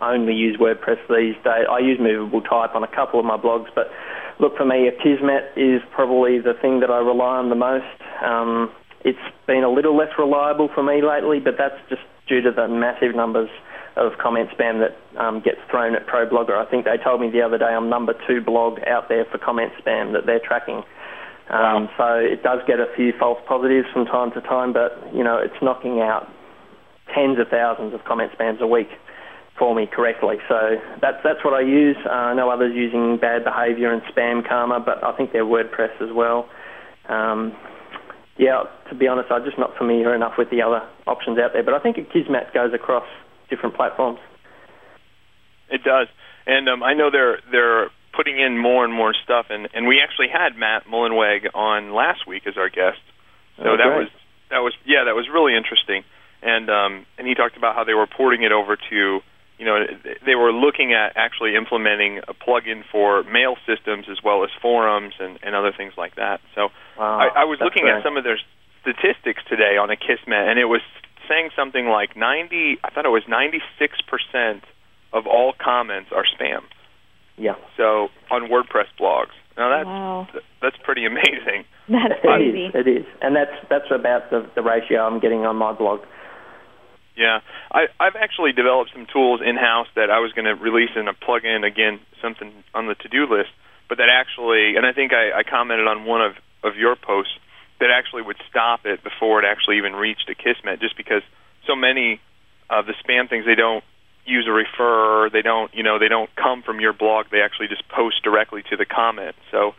only 0.00 0.34
use 0.34 0.56
WordPress 0.56 0.98
these 1.08 1.36
days. 1.44 1.66
I 1.70 1.78
use 1.78 1.98
Movable 2.00 2.42
Type 2.42 2.74
on 2.74 2.82
a 2.82 2.88
couple 2.88 3.20
of 3.20 3.26
my 3.26 3.36
blogs, 3.36 3.68
but 3.74 3.90
look 4.38 4.56
for 4.56 4.64
me, 4.64 4.90
Akismet 4.90 5.56
is 5.56 5.82
probably 5.94 6.38
the 6.38 6.54
thing 6.60 6.80
that 6.80 6.90
I 6.90 6.98
rely 6.98 7.36
on 7.38 7.48
the 7.48 7.56
most. 7.56 7.84
Um, 8.24 8.72
it's 9.04 9.18
been 9.46 9.64
a 9.64 9.70
little 9.70 9.96
less 9.96 10.12
reliable 10.18 10.68
for 10.74 10.82
me 10.82 11.02
lately, 11.02 11.40
but 11.40 11.54
that's 11.56 11.76
just 11.88 12.02
due 12.28 12.40
to 12.42 12.50
the 12.50 12.68
massive 12.68 13.14
numbers 13.14 13.50
of 13.96 14.12
comment 14.18 14.48
spam 14.56 14.80
that 14.80 14.96
um, 15.20 15.40
gets 15.40 15.58
thrown 15.70 15.94
at 15.94 16.06
ProBlogger. 16.06 16.56
I 16.56 16.68
think 16.70 16.84
they 16.84 16.96
told 17.02 17.20
me 17.20 17.30
the 17.30 17.42
other 17.42 17.58
day 17.58 17.66
I'm 17.66 17.88
number 17.88 18.14
two 18.26 18.40
blog 18.40 18.78
out 18.86 19.08
there 19.08 19.24
for 19.24 19.38
comment 19.38 19.72
spam 19.84 20.12
that 20.12 20.26
they're 20.26 20.40
tracking. 20.40 20.82
Um, 21.50 21.88
So 21.98 22.14
it 22.14 22.42
does 22.42 22.60
get 22.66 22.78
a 22.78 22.86
few 22.94 23.12
false 23.18 23.40
positives 23.48 23.88
from 23.92 24.06
time 24.06 24.30
to 24.32 24.40
time, 24.40 24.72
but 24.72 25.12
you 25.12 25.24
know 25.24 25.38
it's 25.38 25.60
knocking 25.60 26.00
out 26.00 26.28
tens 27.14 27.38
of 27.40 27.48
thousands 27.48 27.92
of 27.92 28.04
comment 28.04 28.30
spams 28.38 28.60
a 28.60 28.66
week 28.66 28.88
for 29.60 29.74
me 29.74 29.86
correctly. 29.86 30.36
So 30.48 30.80
that's 31.00 31.18
that's 31.22 31.44
what 31.44 31.52
I 31.52 31.60
use. 31.60 31.96
Uh, 32.04 32.32
I 32.32 32.34
know 32.34 32.50
others 32.50 32.72
using 32.74 33.18
bad 33.20 33.44
behaviour 33.44 33.92
and 33.92 34.02
spam 34.10 34.42
karma, 34.42 34.80
but 34.80 35.04
I 35.04 35.14
think 35.16 35.32
they're 35.32 35.44
WordPress 35.44 36.00
as 36.00 36.08
well. 36.12 36.48
Um, 37.08 37.54
yeah, 38.38 38.64
to 38.88 38.96
be 38.96 39.06
honest, 39.06 39.30
I'm 39.30 39.44
just 39.44 39.58
not 39.58 39.76
familiar 39.76 40.14
enough 40.14 40.32
with 40.38 40.48
the 40.48 40.62
other 40.62 40.80
options 41.06 41.38
out 41.38 41.52
there. 41.52 41.62
But 41.62 41.74
I 41.74 41.78
think 41.78 41.96
Kismet 42.10 42.54
goes 42.54 42.72
across 42.72 43.04
different 43.50 43.76
platforms. 43.76 44.18
It 45.68 45.84
does, 45.84 46.08
and 46.46 46.68
um, 46.68 46.82
I 46.82 46.94
know 46.94 47.10
they're 47.12 47.38
they're 47.52 47.90
putting 48.16 48.40
in 48.40 48.56
more 48.58 48.84
and 48.84 48.94
more 48.94 49.12
stuff, 49.12 49.46
and 49.50 49.68
and 49.74 49.86
we 49.86 50.00
actually 50.02 50.28
had 50.32 50.56
Matt 50.56 50.86
Mullenweg 50.86 51.54
on 51.54 51.92
last 51.92 52.26
week 52.26 52.44
as 52.46 52.56
our 52.56 52.70
guest. 52.70 53.04
So 53.58 53.68
Oh, 53.68 53.76
that 53.76 53.92
was 53.92 54.08
that 54.48 54.60
was 54.64 54.72
yeah 54.86 55.04
that 55.04 55.14
was 55.14 55.28
really 55.28 55.54
interesting, 55.54 56.02
and 56.40 56.70
um, 56.70 57.06
and 57.18 57.28
he 57.28 57.34
talked 57.34 57.58
about 57.58 57.76
how 57.76 57.84
they 57.84 57.94
were 57.94 58.08
porting 58.08 58.42
it 58.42 58.52
over 58.52 58.76
to 58.76 59.20
you 59.60 59.66
know 59.68 59.76
they 60.24 60.34
were 60.34 60.52
looking 60.52 60.94
at 60.96 61.12
actually 61.16 61.54
implementing 61.54 62.18
a 62.26 62.32
plugin 62.34 62.80
for 62.90 63.22
mail 63.24 63.54
systems 63.68 64.06
as 64.10 64.18
well 64.24 64.42
as 64.42 64.50
forums 64.60 65.14
and 65.20 65.38
and 65.44 65.54
other 65.54 65.70
things 65.76 65.92
like 65.96 66.16
that. 66.16 66.40
So 66.56 66.68
Wow, 66.98 67.18
I, 67.20 67.42
I 67.42 67.44
was 67.44 67.58
looking 67.60 67.82
great. 67.84 67.96
at 67.96 68.02
some 68.02 68.16
of 68.16 68.24
their 68.24 68.38
statistics 68.80 69.42
today 69.48 69.76
on 69.76 69.90
Akismet, 69.90 70.48
and 70.50 70.58
it 70.58 70.64
was 70.64 70.80
saying 71.28 71.50
something 71.54 71.86
like 71.86 72.16
90. 72.16 72.78
I 72.82 72.90
thought 72.90 73.04
it 73.04 73.10
was 73.12 73.22
96 73.28 74.00
percent 74.08 74.64
of 75.12 75.26
all 75.26 75.52
comments 75.62 76.10
are 76.16 76.24
spam. 76.24 76.62
Yeah. 77.36 77.54
So 77.76 78.08
on 78.30 78.48
WordPress 78.48 78.88
blogs. 78.98 79.36
Now 79.56 79.68
that's 79.76 79.86
Wow. 79.86 80.28
that's 80.62 80.76
pretty 80.82 81.04
amazing. 81.06 81.64
That's 81.88 82.14
It 82.14 82.22
crazy. 82.22 82.64
is. 82.66 82.74
It 82.74 82.88
is, 82.88 83.06
and 83.20 83.34
that's 83.36 83.52
that's 83.68 83.90
about 83.90 84.30
the, 84.30 84.48
the 84.54 84.62
ratio 84.62 85.04
I'm 85.06 85.20
getting 85.20 85.44
on 85.44 85.56
my 85.56 85.72
blog. 85.72 86.00
Yeah, 87.20 87.40
I, 87.70 87.92
I've 88.00 88.16
actually 88.16 88.52
developed 88.52 88.92
some 88.94 89.04
tools 89.04 89.42
in 89.44 89.56
house 89.56 89.88
that 89.94 90.08
I 90.08 90.20
was 90.20 90.32
going 90.32 90.46
to 90.46 90.54
release 90.54 90.88
in 90.96 91.06
a 91.06 91.12
plugin 91.12 91.68
again, 91.68 92.00
something 92.22 92.50
on 92.72 92.86
the 92.86 92.94
to 92.94 93.08
do 93.08 93.28
list, 93.28 93.50
but 93.90 93.98
that 93.98 94.08
actually, 94.08 94.76
and 94.76 94.86
I 94.86 94.92
think 94.96 95.12
I, 95.12 95.40
I 95.40 95.42
commented 95.42 95.86
on 95.86 96.06
one 96.06 96.22
of 96.22 96.32
of 96.64 96.76
your 96.76 96.96
posts 96.96 97.36
that 97.78 97.90
actually 97.92 98.22
would 98.22 98.40
stop 98.48 98.86
it 98.86 99.04
before 99.04 99.38
it 99.38 99.44
actually 99.44 99.76
even 99.76 99.92
reached 99.92 100.32
Akismet, 100.32 100.80
just 100.80 100.96
because 100.96 101.20
so 101.66 101.76
many 101.76 102.20
of 102.70 102.86
the 102.86 102.94
spam 103.04 103.28
things 103.28 103.44
they 103.44 103.54
don't 103.54 103.84
use 104.24 104.46
a 104.48 104.52
refer, 104.52 105.28
they 105.28 105.42
don't 105.42 105.74
you 105.74 105.82
know 105.82 105.98
they 105.98 106.08
don't 106.08 106.34
come 106.36 106.62
from 106.62 106.80
your 106.80 106.94
blog, 106.94 107.26
they 107.30 107.42
actually 107.42 107.68
just 107.68 107.86
post 107.88 108.22
directly 108.24 108.62
to 108.70 108.78
the 108.78 108.86
comment. 108.86 109.36
So 109.50 109.74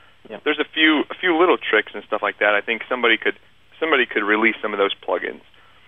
there's 0.45 0.59
a 0.59 0.69
few 0.75 1.01
a 1.09 1.15
few 1.19 1.39
little 1.39 1.57
tricks 1.57 1.91
and 1.95 2.03
stuff 2.05 2.21
like 2.21 2.37
that. 2.37 2.53
I 2.53 2.61
think 2.61 2.83
somebody 2.87 3.17
could 3.17 3.39
somebody 3.79 4.05
could 4.05 4.21
release 4.21 4.57
some 4.61 4.73
of 4.73 4.77
those 4.77 4.93
plugins. 4.93 5.41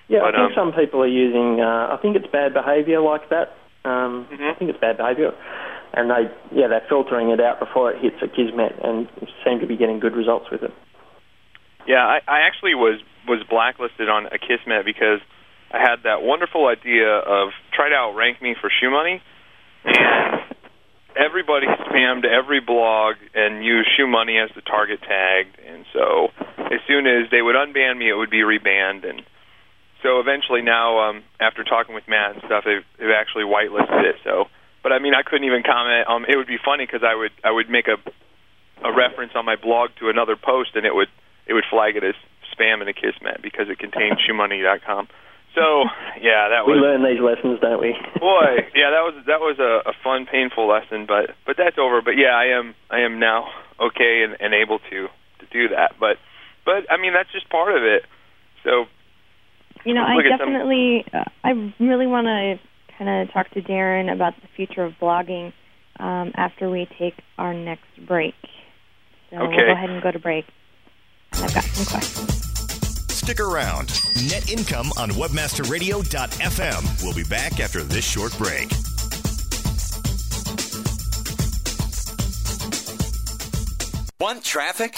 Yeah, 0.07 0.19
But, 0.21 0.35
I 0.35 0.47
think 0.47 0.57
um, 0.57 0.71
some 0.71 0.71
people 0.73 1.01
are 1.01 1.07
using. 1.07 1.61
Uh, 1.61 1.95
I 1.95 1.97
think 2.01 2.15
it's 2.15 2.27
bad 2.27 2.53
behaviour 2.53 2.99
like 3.01 3.29
that. 3.29 3.55
Um, 3.85 4.27
Mm-hmm. 4.31 4.43
I 4.43 4.53
think 4.55 4.69
it's 4.71 4.79
bad 4.79 4.97
behaviour, 4.97 5.31
and 5.93 6.09
they 6.09 6.31
yeah 6.55 6.67
they're 6.67 6.85
filtering 6.87 7.29
it 7.29 7.39
out 7.39 7.59
before 7.59 7.91
it 7.91 8.01
hits 8.01 8.15
Akismet, 8.23 8.79
and 8.83 9.07
seem 9.43 9.59
to 9.59 9.67
be 9.67 9.75
getting 9.75 9.99
good 9.99 10.15
results 10.15 10.47
with 10.51 10.63
it. 10.63 10.71
Yeah, 11.87 11.99
I, 12.03 12.19
I 12.27 12.47
actually 12.47 12.75
was 12.75 12.99
was 13.27 13.43
blacklisted 13.49 14.07
on 14.09 14.25
Akismet 14.31 14.85
because 14.85 15.19
I 15.71 15.79
had 15.79 16.03
that 16.03 16.21
wonderful 16.21 16.67
idea 16.67 17.09
of 17.17 17.49
try 17.73 17.89
to 17.89 17.95
outrank 17.95 18.41
me 18.41 18.55
for 18.59 18.69
ShoeMoney, 18.71 19.19
and 19.83 20.55
everybody 21.17 21.67
spammed 21.67 22.25
every 22.25 22.61
blog 22.61 23.15
and 23.35 23.63
used 23.65 23.89
ShoeMoney 23.99 24.43
as 24.43 24.49
the 24.55 24.61
target 24.61 25.01
tag, 25.01 25.47
and 25.67 25.85
so 25.91 26.29
as 26.71 26.79
soon 26.87 27.07
as 27.07 27.29
they 27.31 27.41
would 27.41 27.55
unban 27.55 27.97
me, 27.97 28.09
it 28.09 28.15
would 28.15 28.31
be 28.31 28.43
rebanned, 28.47 29.07
and 29.07 29.23
so 30.03 30.19
eventually 30.19 30.61
now, 30.61 30.99
um, 30.99 31.23
after 31.39 31.63
talking 31.63 31.95
with 31.95 32.03
Matt 32.07 32.35
and 32.35 32.43
stuff, 32.45 32.67
they've, 32.67 32.83
they've 32.99 33.15
actually 33.15 33.47
whitelisted 33.47 34.03
it. 34.03 34.15
So, 34.23 34.51
but 34.83 34.91
I 34.91 34.99
mean, 34.99 35.15
I 35.15 35.23
couldn't 35.23 35.47
even 35.47 35.63
comment. 35.63 36.05
Um, 36.11 36.25
it 36.27 36.35
would 36.35 36.51
be 36.51 36.59
funny 36.59 36.85
because 36.85 37.07
I 37.07 37.15
would 37.15 37.31
I 37.43 37.49
would 37.49 37.69
make 37.71 37.87
a 37.87 37.95
a 38.83 38.91
reference 38.91 39.31
on 39.33 39.45
my 39.47 39.55
blog 39.55 39.95
to 40.03 40.09
another 40.09 40.35
post, 40.35 40.75
and 40.75 40.85
it 40.85 40.93
would 40.93 41.07
it 41.47 41.53
would 41.53 41.63
flag 41.71 41.95
it 41.95 42.03
as 42.03 42.15
spam 42.51 42.83
in 42.83 42.91
Akismet 42.91 43.41
because 43.41 43.71
it 43.71 43.79
contained 43.79 44.19
shoemoney.com. 44.19 45.07
So 45.55 45.87
yeah, 46.19 46.49
that 46.51 46.67
was. 46.67 46.75
we 46.75 46.81
learn 46.81 47.05
these 47.05 47.21
lessons, 47.21 47.61
don't 47.61 47.79
we? 47.79 47.95
boy, 48.19 48.67
yeah, 48.75 48.91
that 48.91 49.03
was 49.07 49.15
that 49.25 49.39
was 49.39 49.57
a, 49.59 49.89
a 49.89 49.93
fun, 50.03 50.27
painful 50.27 50.67
lesson, 50.67 51.05
but 51.07 51.31
but 51.45 51.55
that's 51.57 51.77
over. 51.79 52.01
But 52.01 52.19
yeah, 52.19 52.35
I 52.35 52.57
am 52.57 52.75
I 52.89 53.01
am 53.07 53.19
now 53.19 53.47
okay 53.79 54.25
and, 54.27 54.35
and 54.41 54.53
able 54.53 54.79
to 54.91 55.07
to 55.39 55.45
do 55.47 55.69
that. 55.71 55.95
But 55.99 56.17
but 56.65 56.91
I 56.91 56.99
mean 56.99 57.13
that's 57.13 57.31
just 57.31 57.49
part 57.49 57.71
of 57.71 57.83
it. 57.83 58.03
So 58.63 58.85
You 59.85 59.93
know, 59.93 60.03
I 60.03 60.15
Look 60.15 60.25
at 60.25 60.37
definitely, 60.37 61.05
uh, 61.13 61.23
I 61.43 61.51
really 61.79 62.07
want 62.07 62.27
to 62.27 62.59
kind 62.97 63.09
of 63.09 63.33
talk 63.33 63.49
to 63.51 63.61
Darren 63.61 64.11
about 64.11 64.33
the 64.41 64.47
future 64.55 64.83
of 64.83 64.93
blogging 65.01 65.51
um, 65.99 66.31
after 66.35 66.69
we 66.69 66.87
take 66.97 67.15
our 67.37 67.53
next 67.53 67.87
break. 68.07 68.35
So 69.29 69.39
we'll 69.39 69.49
go 69.49 69.71
ahead 69.71 69.89
and 69.89 70.01
go 70.01 70.11
to 70.11 70.19
break. 70.19 70.45
I've 71.33 71.53
got 71.53 71.63
some 71.63 71.85
questions. 71.85 72.43
Stick 73.11 73.39
around. 73.39 73.87
Net 74.29 74.51
income 74.51 74.91
on 74.97 75.09
webmasterradio.fm. 75.11 77.03
We'll 77.03 77.15
be 77.15 77.23
back 77.23 77.59
after 77.59 77.81
this 77.81 78.05
short 78.05 78.37
break. 78.37 78.69
Want 84.19 84.43
traffic? 84.43 84.97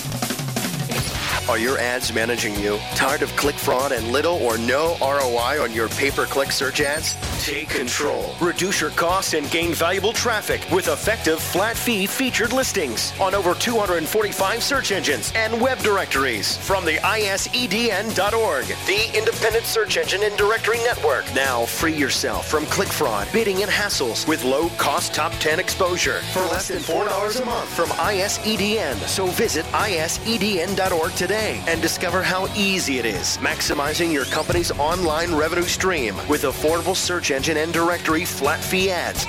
Are 1.49 1.57
your 1.57 1.79
ads 1.79 2.13
managing 2.13 2.55
you? 2.55 2.77
Tired 2.93 3.23
of 3.23 3.35
click 3.35 3.55
fraud 3.55 3.91
and 3.91 4.11
little 4.11 4.35
or 4.43 4.59
no 4.59 4.95
ROI 5.01 5.61
on 5.61 5.73
your 5.73 5.89
pay 5.89 6.11
per 6.11 6.25
click 6.25 6.51
search 6.51 6.81
ads? 6.81 7.15
Take 7.43 7.69
control. 7.69 8.35
Reduce 8.39 8.79
your 8.79 8.91
costs 8.91 9.33
and 9.33 9.49
gain 9.49 9.73
valuable 9.73 10.13
traffic 10.13 10.65
with 10.71 10.87
effective 10.87 11.39
flat 11.39 11.75
fee 11.75 12.05
featured 12.05 12.53
listings 12.53 13.11
on 13.19 13.33
over 13.33 13.55
245 13.55 14.63
search 14.63 14.91
engines 14.91 15.33
and 15.35 15.59
web 15.59 15.79
directories 15.79 16.57
from 16.57 16.85
the 16.85 16.97
ISEDN.org, 16.97 18.65
the 18.65 19.17
independent 19.17 19.65
search 19.65 19.97
engine 19.97 20.21
and 20.23 20.37
directory 20.37 20.77
network. 20.79 21.25
Now 21.33 21.65
free 21.65 21.95
yourself 21.95 22.47
from 22.47 22.67
click 22.67 22.89
fraud, 22.89 23.27
bidding, 23.33 23.63
and 23.63 23.71
hassles 23.71 24.27
with 24.27 24.43
low 24.43 24.69
cost 24.77 25.15
top 25.15 25.33
10 25.39 25.59
exposure 25.59 26.21
for 26.33 26.41
less 26.43 26.67
than 26.67 26.77
$4 26.77 27.41
a 27.41 27.45
month 27.45 27.69
from 27.69 27.89
ISEDN. 27.89 28.95
So 29.07 29.25
visit 29.25 29.65
ISEDN.org 29.65 31.13
today 31.13 31.30
and 31.37 31.81
discover 31.81 32.21
how 32.21 32.47
easy 32.55 32.97
it 32.97 33.05
is 33.05 33.37
maximizing 33.37 34.11
your 34.11 34.25
company's 34.25 34.71
online 34.71 35.33
revenue 35.33 35.63
stream 35.63 36.15
with 36.27 36.43
affordable 36.43 36.95
search 36.95 37.31
engine 37.31 37.57
and 37.57 37.73
directory 37.73 38.25
flat 38.25 38.63
fee 38.63 38.89
ads 38.89 39.25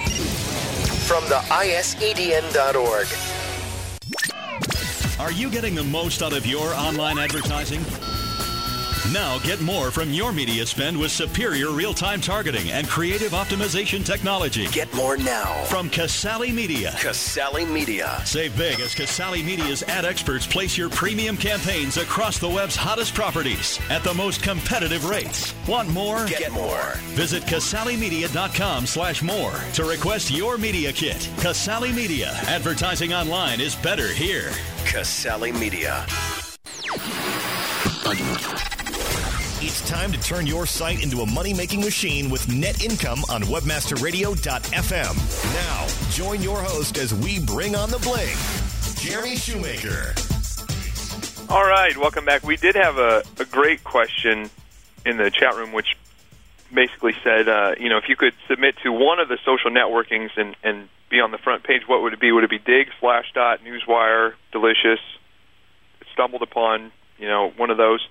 from 1.07 1.25
the 1.29 1.41
ISEDN.org. 1.51 3.07
Are 5.21 5.33
you 5.33 5.51
getting 5.51 5.75
the 5.75 5.85
most 5.85 6.23
out 6.23 6.33
of 6.33 6.47
your 6.47 6.75
online 6.75 7.19
advertising? 7.19 7.85
Now 9.13 9.39
get 9.41 9.61
more 9.61 9.91
from 9.91 10.11
your 10.11 10.33
media 10.33 10.65
spend 10.65 10.99
with 10.99 11.11
superior 11.11 11.71
real-time 11.71 12.19
targeting 12.23 12.71
and 12.71 12.89
creative 12.89 13.33
optimization 13.33 14.03
technology. 14.03 14.67
Get 14.69 14.93
more 14.95 15.19
now 15.19 15.65
from 15.65 15.91
Casale 15.91 16.51
Media. 16.51 16.95
Casale 16.99 17.67
Media. 17.67 18.23
Save 18.25 18.57
big 18.57 18.81
as 18.81 18.95
Casale 18.95 19.43
Media's 19.43 19.83
ad 19.83 20.07
experts 20.07 20.47
place 20.47 20.79
your 20.79 20.89
premium 20.89 21.37
campaigns 21.37 21.99
across 21.99 22.39
the 22.39 22.49
web's 22.49 22.75
hottest 22.75 23.13
properties 23.13 23.79
at 23.91 24.03
the 24.03 24.15
most 24.15 24.43
competitive 24.43 25.05
rates. 25.05 25.53
Want 25.69 25.91
more? 25.91 26.25
Get 26.27 26.51
more. 26.51 26.95
Visit 27.13 27.43
CasaleMedia.com 27.43 28.87
slash 28.87 29.23
more 29.23 29.53
to 29.75 29.85
request 29.85 30.31
your 30.31 30.57
media 30.57 30.91
kit. 30.91 31.29
Casale 31.37 31.93
Media. 31.93 32.31
Advertising 32.47 33.13
online 33.13 33.61
is 33.61 33.77
better 33.77 34.09
here. 34.09 34.53
Casale 34.87 35.53
Media. 35.53 36.07
It's 39.65 39.89
time 39.89 40.11
to 40.11 40.21
turn 40.21 40.49
your 40.49 40.67
site 40.67 41.05
into 41.05 41.21
a 41.21 41.31
money 41.31 41.55
making 41.55 41.83
machine 41.83 42.31
with 42.31 42.53
net 42.53 42.85
income 42.85 43.21
on 43.31 43.43
webmasterradio.fm. 43.43 45.55
Now, 45.55 45.87
join 46.11 46.43
your 46.43 46.61
host 46.61 46.99
as 46.99 47.15
we 47.15 47.39
bring 47.39 47.77
on 47.77 47.89
the 47.89 47.99
bling, 47.99 48.35
Jeremy 48.97 49.37
Shoemaker. 49.37 50.15
All 51.49 51.63
right, 51.63 51.97
welcome 51.97 52.25
back. 52.25 52.43
We 52.43 52.57
did 52.57 52.75
have 52.75 52.99
a, 52.99 53.23
a 53.39 53.45
great 53.45 53.85
question 53.85 54.51
in 55.07 55.17
the 55.17 55.31
chat 55.31 55.55
room, 55.55 55.73
which 55.73 55.97
basically 56.75 57.15
said, 57.23 57.49
uh, 57.49 57.77
you 57.79 57.89
know, 57.89 57.99
if 57.99 58.09
you 58.09 58.17
could 58.17 58.35
submit 58.49 58.75
to 58.83 58.91
one 58.91 59.21
of 59.21 59.29
the 59.29 59.39
social 59.45 59.71
networkings 59.71 60.31
and, 60.37 60.57
and 60.65 60.89
be 61.09 61.21
on 61.21 61.31
the 61.31 61.39
front 61.39 61.63
page, 61.63 61.83
what 61.87 62.03
would 62.03 62.15
it 62.15 62.21
be? 62.21 62.33
Would 62.33 62.43
it 62.43 62.51
be 62.51 62.59
Digg, 62.59 62.89
Slashdot, 63.01 63.63
Newsvine, 63.63 64.33
Delicious, 64.51 64.99
StumbleUpon, 66.19 66.91
you 67.19 67.29
know, 67.29 67.53
one 67.57 67.71
of 67.71 67.77
those? 67.77 68.05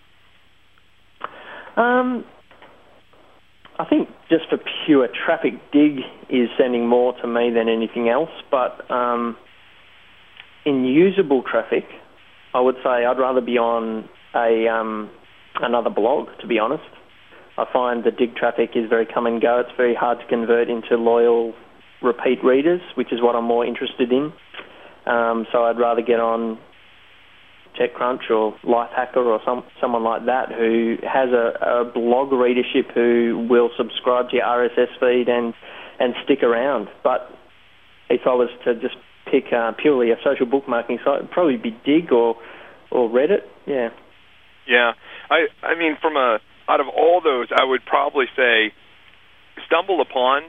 Um, 1.82 2.26
I 3.80 3.86
think 3.86 4.10
just 4.30 4.48
for 4.50 4.58
pure 4.86 5.08
traffic, 5.26 5.54
Digg 5.72 6.00
is 6.30 6.50
sending 6.58 6.88
more 6.88 7.14
to 7.22 7.28
me 7.28 7.50
than 7.50 7.68
anything 7.68 8.10
else. 8.10 8.30
But 8.52 8.90
um, 8.92 9.36
in 10.66 10.86
usable 10.86 11.42
traffic, 11.42 11.86
I 12.54 12.60
would 12.60 12.76
say 12.84 13.06
I'd 13.06 13.18
rather 13.18 13.42
be 13.42 13.58
on 13.58 14.08
a 14.36 14.68
um, 14.68 15.10
another 15.62 15.90
blog. 15.90 16.28
To 16.42 16.48
be 16.48 16.60
honest, 16.60 16.84
I 17.58 17.66
find 17.74 18.04
the 18.04 18.12
Digg 18.12 18.36
traffic 18.36 18.72
is 18.76 18.88
very 18.88 19.08
come 19.12 19.26
and 19.26 19.42
go. 19.42 19.60
It's 19.66 19.76
very 19.76 19.96
hard 19.96 20.20
to 20.20 20.28
convert 20.28 20.70
into 20.70 20.96
loyal 20.98 21.54
repeat 22.04 22.44
readers, 22.44 22.82
which 22.96 23.12
is 23.12 23.22
what 23.22 23.36
I'm 23.36 23.46
more 23.46 23.66
interested 23.66 24.12
in. 24.12 24.32
Um, 25.08 25.48
so 25.52 25.64
I'd 25.64 25.80
rather 25.80 26.02
get 26.02 26.20
on 26.20 26.60
TechCrunch 27.80 28.30
or 28.30 28.56
Lifehacker 28.64 29.18
or 29.26 29.40
some 29.46 29.64
someone 29.80 30.04
like 30.04 30.26
that 30.26 30.52
who 30.52 30.98
has 31.04 31.30
a, 31.30 31.82
a 31.82 31.86
blog 31.86 32.32
readership 32.32 32.92
who 32.94 33.48
will 33.50 33.70
subscribe 33.78 34.30
to 34.30 34.38
your 34.38 34.46
RSS 34.46 34.88
feed 35.00 35.28
and 35.30 35.54
and 36.00 36.14
stick 36.24 36.44
around. 36.44 36.88
But 37.04 37.30
if 38.10 38.22
I 38.26 38.34
was 38.34 38.50
to 38.66 38.74
just 38.76 38.96
pick 39.32 39.54
uh, 39.54 39.72
purely 39.82 40.12
a 40.12 40.16
social 40.24 40.46
bookmarking 40.46 41.04
site, 41.06 41.20
it'd 41.20 41.32
probably 41.32 41.58
be 41.58 41.72
Digg 41.86 42.12
or 42.12 42.36
or 42.92 43.10
Reddit. 43.10 43.44
Yeah. 43.66 43.90
Yeah, 44.68 44.92
I 45.30 45.48
I 45.64 45.76
mean 45.78 45.98
from 46.02 46.16
a 46.18 46.40
out 46.70 46.80
of 46.80 46.88
all 46.88 47.22
those, 47.24 47.48
I 47.56 47.64
would 47.64 47.86
probably 47.86 48.26
say 48.36 48.72
StumbleUpon 49.70 50.42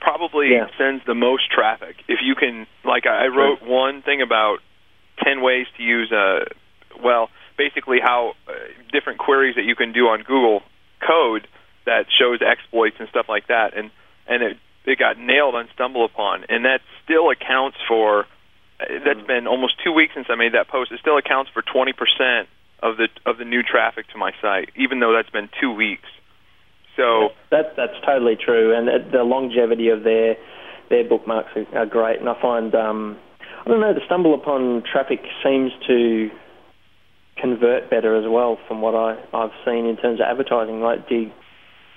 probably 0.00 0.52
Yeah. 0.52 0.66
sends 0.78 1.04
the 1.06 1.14
most 1.14 1.50
traffic. 1.50 1.96
If 2.08 2.20
you 2.22 2.34
can, 2.34 2.66
like, 2.84 3.06
I 3.06 3.24
I 3.24 3.26
wrote 3.28 3.62
one 3.62 4.02
thing 4.02 4.22
about 4.22 4.58
ten 5.24 5.42
ways 5.42 5.66
to 5.76 5.82
use 5.82 6.10
uh 6.12 6.44
well, 7.02 7.30
basically 7.56 7.98
how 8.02 8.32
uh, 8.48 8.52
different 8.92 9.18
queries 9.18 9.54
that 9.56 9.64
you 9.64 9.74
can 9.76 9.92
do 9.92 10.06
on 10.08 10.22
Google 10.22 10.62
code 11.06 11.46
that 11.86 12.06
shows 12.18 12.40
exploits 12.42 12.96
and 12.98 13.08
stuff 13.08 13.26
like 13.28 13.46
that, 13.48 13.76
and 13.76 13.90
and 14.28 14.42
it 14.42 14.56
it 14.84 14.98
got 14.98 15.18
nailed 15.18 15.54
on 15.54 15.68
StumbleUpon, 15.78 16.44
and 16.48 16.64
that 16.64 16.80
still 17.04 17.30
accounts 17.30 17.76
for. 17.88 18.26
uh, 18.80 18.84
That's 19.04 19.26
been 19.26 19.46
almost 19.46 19.74
two 19.84 19.92
weeks 19.92 20.14
since 20.14 20.26
I 20.28 20.34
made 20.36 20.54
that 20.54 20.68
post. 20.68 20.92
It 20.92 21.00
still 21.00 21.16
accounts 21.18 21.50
for 21.52 21.62
twenty 21.62 21.92
percent 21.92 22.48
of 22.82 22.96
the 22.96 23.08
of 23.24 23.38
the 23.38 23.44
new 23.44 23.62
traffic 23.62 24.08
to 24.12 24.18
my 24.18 24.32
site, 24.42 24.70
even 24.76 25.00
though 25.00 25.12
that's 25.12 25.30
been 25.30 25.48
two 25.60 25.72
weeks. 25.72 26.08
So 26.96 27.30
That 27.50 27.76
that's 27.76 27.98
totally 28.04 28.36
true, 28.36 28.74
and 28.76 28.88
the- 28.88 29.04
the 29.18 29.22
longevity 29.24 29.88
of 29.88 30.02
their 30.02 30.36
their 30.90 31.04
bookmarks 31.04 31.50
are, 31.56 31.78
are 31.78 31.86
great. 31.86 32.18
And 32.20 32.28
I 32.28 32.34
find 32.40 32.74
um, 32.74 33.16
I 33.60 33.68
don't 33.68 33.80
know 33.80 33.92
the 33.92 34.00
StumbleUpon 34.08 34.84
traffic 34.90 35.20
seems 35.44 35.72
to 35.86 36.30
convert 37.40 37.90
better 37.90 38.16
as 38.16 38.24
well 38.28 38.58
from 38.68 38.80
what 38.80 38.94
I 38.94 39.16
I've 39.32 39.54
seen 39.64 39.86
in 39.86 39.96
terms 39.96 40.20
of 40.20 40.26
advertising. 40.30 40.80
Like 40.80 41.08
Digg, 41.08 41.28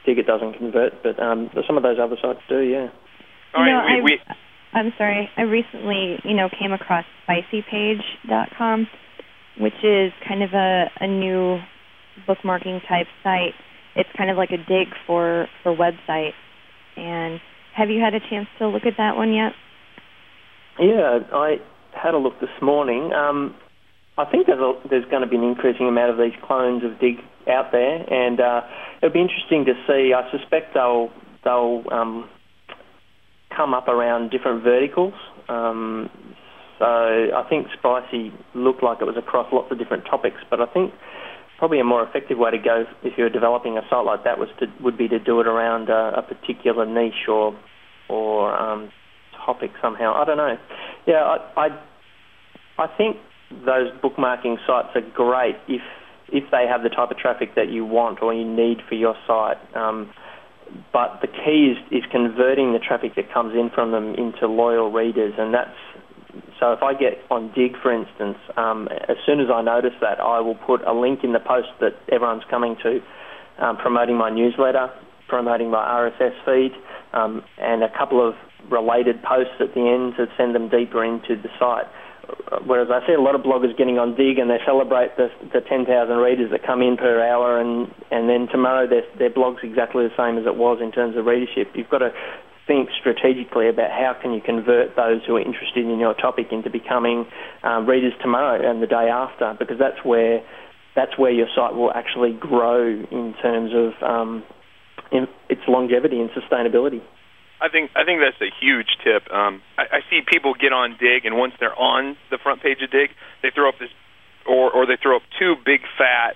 Digg 0.06 0.20
it 0.20 0.28
doesn't 0.28 0.58
convert, 0.58 1.04
but 1.04 1.20
um, 1.22 1.50
some 1.68 1.78
of 1.78 1.84
those 1.84 1.98
other 2.02 2.18
sites 2.22 2.40
do. 2.50 2.60
Yeah. 2.60 2.88
All 3.56 3.66
you 3.66 3.72
know, 3.72 3.78
right, 3.78 4.00
I, 4.00 4.04
we, 4.04 4.04
we 4.04 4.20
I'm 4.74 4.92
sorry. 4.98 5.30
I 5.38 5.44
recently, 5.44 6.18
you 6.24 6.36
know, 6.36 6.50
came 6.60 6.72
across 6.72 7.06
spicypage.com, 7.28 8.88
which 9.60 9.78
is 9.84 10.12
kind 10.28 10.42
of 10.42 10.54
a, 10.54 10.86
a 11.00 11.08
new 11.08 11.60
bookmarking 12.28 12.82
type 12.88 13.08
site. 13.24 13.54
It's 13.96 14.10
kind 14.18 14.32
of 14.32 14.38
like 14.38 14.50
a 14.50 14.58
Digg 14.58 14.88
for 15.06 15.48
for 15.62 15.76
websites. 15.76 16.34
And 16.98 17.40
have 17.76 17.90
you 17.90 18.02
had 18.02 18.14
a 18.14 18.20
chance 18.30 18.48
to 18.60 18.68
look 18.68 18.86
at 18.86 18.94
that 18.98 19.16
one 19.16 19.34
yet? 19.34 19.54
Yeah, 20.80 21.20
I 21.32 21.58
had 21.94 22.14
a 22.14 22.18
look 22.18 22.40
this 22.40 22.50
morning. 22.62 23.14
Um, 23.14 23.56
I 24.18 24.26
think 24.26 24.48
there's, 24.48 24.60
a, 24.60 24.74
there's 24.90 25.06
going 25.06 25.22
to 25.22 25.28
be 25.28 25.38
an 25.38 25.44
increasing 25.44 25.88
amount 25.88 26.12
of 26.12 26.18
these 26.18 26.38
clones 26.46 26.84
of 26.84 27.00
Digg 27.00 27.18
out 27.48 27.72
there, 27.72 28.02
and 28.12 28.40
uh, 28.40 28.62
it'll 29.02 29.14
be 29.14 29.22
interesting 29.22 29.66
to 29.66 29.74
see. 29.88 30.14
I 30.14 30.30
suspect 30.32 30.74
they'll 30.74 31.10
they'll 31.44 31.84
um, 31.92 32.30
come 33.56 33.74
up 33.74 33.88
around 33.88 34.32
different 34.32 34.64
verticals. 34.64 35.14
Um, 35.50 36.10
so 36.80 36.86
I 36.86 37.46
think 37.50 37.68
Spicy 37.78 38.34
looked 38.56 38.82
like 38.82 39.00
it 39.02 39.06
was 39.06 39.18
across 39.18 39.52
lots 39.52 39.72
of 39.72 39.78
different 39.78 40.06
topics, 40.06 40.38
but 40.50 40.62
I 40.62 40.66
think 40.68 40.94
probably 41.58 41.80
a 41.80 41.84
more 41.84 42.04
effective 42.04 42.38
way 42.38 42.52
to 42.52 42.58
go 42.58 42.86
if 43.04 43.14
you're 43.18 43.30
developing 43.30 43.78
a 43.78 43.82
site 43.90 44.06
like 44.06 44.24
that 44.24 44.38
was 44.38 44.50
to 44.60 44.68
would 44.82 44.98
be 44.98 45.08
to 45.08 45.20
do 45.20 45.40
it 45.40 45.48
around 45.48 45.90
uh, 45.90 46.12
a 46.18 46.22
particular 46.22 46.86
niche 46.86 47.28
or 47.28 47.58
or 48.10 48.56
um, 48.58 48.92
topic 49.46 49.72
somehow. 49.82 50.14
I 50.16 50.26
don't 50.26 50.38
know. 50.38 50.58
Yeah, 51.08 51.24
I, 51.24 51.66
I 51.66 52.84
I 52.84 52.88
think 52.98 53.18
those 53.66 53.92
bookmarking 54.02 54.58
sites 54.66 54.90
are 54.96 55.10
great 55.14 55.56
if 55.68 55.82
if 56.32 56.50
they 56.52 56.66
have 56.68 56.82
the 56.82 56.90
type 56.90 57.12
of 57.12 57.18
traffic 57.18 57.56
that 57.56 57.70
you 57.70 57.86
want 57.86 58.22
or 58.22 58.34
you 58.34 58.46
need 58.46 58.80
for 58.90 58.96
your 58.96 59.16
site. 59.28 59.58
Um, 59.76 60.12
but 60.92 61.20
the 61.22 61.28
key 61.28 61.76
is, 61.76 61.78
is 61.92 62.04
converting 62.12 62.74
the 62.74 62.80
traffic 62.80 63.14
that 63.16 63.32
comes 63.32 63.54
in 63.54 63.70
from 63.70 63.92
them 63.92 64.16
into 64.16 64.48
loyal 64.48 64.92
readers, 64.92 65.34
and 65.38 65.54
that's 65.54 65.78
so. 66.60 66.72
If 66.72 66.82
I 66.82 66.94
get 66.94 67.20
on 67.30 67.52
Digg, 67.54 67.74
for 67.82 67.94
instance, 67.94 68.38
um, 68.58 68.88
as 69.08 69.18
soon 69.26 69.40
as 69.40 69.48
I 69.54 69.62
notice 69.62 69.94
that, 70.02 70.20
I 70.20 70.40
will 70.40 70.56
put 70.56 70.82
a 70.88 70.94
link 70.94 71.20
in 71.24 71.34
the 71.34 71.40
post 71.40 71.70
that 71.80 71.94
everyone's 72.12 72.44
coming 72.50 72.76
to, 72.82 73.00
um, 73.64 73.78
promoting 73.78 74.18
my 74.18 74.32
newsletter, 74.32 74.90
promoting 75.28 75.70
my 75.70 75.86
RSS 75.86 76.34
feed, 76.46 76.72
um, 77.14 77.44
and 77.60 77.84
a 77.84 77.90
couple 77.96 78.26
of 78.28 78.34
related 78.70 79.22
posts 79.24 79.56
at 79.60 79.74
the 79.74 79.82
end 79.82 80.16
to 80.18 80.28
send 80.38 80.56
them 80.56 80.70
deeper 80.70 81.04
into 81.04 81.36
the 81.36 81.50
site. 81.60 81.88
Whereas 82.66 82.88
I 82.90 83.06
see 83.06 83.14
a 83.14 83.20
lot 83.20 83.36
of 83.36 83.42
bloggers 83.42 83.76
getting 83.78 84.00
on 84.00 84.16
Digg 84.16 84.40
and 84.40 84.50
they 84.50 84.60
celebrate 84.66 85.18
the, 85.18 85.28
the 85.52 85.60
10,000 85.60 85.86
readers 86.18 86.52
that 86.52 86.64
come 86.64 86.82
in 86.82 86.96
per 86.96 87.20
hour, 87.20 87.60
and, 87.60 87.92
and 88.12 88.30
then 88.30 88.48
tomorrow 88.48 88.88
their, 88.88 89.04
their 89.20 89.30
blog's 89.30 89.62
exactly 89.64 90.08
the 90.08 90.16
same 90.16 90.38
as 90.38 90.46
it 90.46 90.56
was 90.56 90.80
in 90.82 90.92
terms 90.92 91.18
of 91.18 91.26
readership. 91.26 91.76
You've 91.76 91.90
got 91.90 92.00
to 92.00 92.14
think 92.66 92.90
strategically 92.98 93.68
about 93.68 93.92
how 93.92 94.16
can 94.22 94.32
you 94.34 94.40
convert 94.40 94.96
those 94.96 95.20
who 95.28 95.36
are 95.36 95.42
interested 95.42 95.84
in 95.84 96.00
your 96.00 96.14
topic 96.14 96.48
into 96.52 96.70
becoming 96.70 97.26
um, 97.64 97.86
readers 97.86 98.14
tomorrow 98.22 98.56
and 98.56 98.82
the 98.82 98.88
day 98.88 99.12
after, 99.12 99.56
because 99.60 99.78
that's 99.78 100.04
where 100.04 100.42
that's 100.96 101.18
where 101.18 101.32
your 101.32 101.48
site 101.56 101.74
will 101.74 101.92
actually 101.92 102.34
grow 102.34 102.88
in 102.88 103.34
terms 103.42 103.72
of 103.74 103.92
um, 104.08 104.44
in 105.12 105.28
its 105.50 105.62
longevity 105.68 106.20
and 106.20 106.30
sustainability. 106.32 107.02
I 107.62 107.70
think 107.70 107.92
I 107.96 108.04
think 108.04 108.20
that's 108.20 108.42
a 108.42 108.52
huge 108.60 108.98
tip. 109.04 109.32
Um, 109.32 109.62
I, 109.78 109.84
I 109.84 110.00
see 110.10 110.22
people 110.26 110.54
get 110.54 110.74
on 110.74 110.98
Digg, 111.00 111.26
and 111.26 111.38
once 111.38 111.54
they're 111.60 111.78
on 111.78 112.18
the 112.30 112.38
front 112.38 112.62
page 112.62 112.82
of 112.82 112.92
Digg, 112.92 113.12
they 113.42 113.52
throw 113.52 113.70
up 113.70 113.80
this, 113.80 113.90
or 114.46 114.72
or 114.72 114.86
they 114.86 114.98
throw 115.02 115.18
up 115.18 115.24
two 115.40 115.56
big 115.66 115.82
fat 115.98 116.36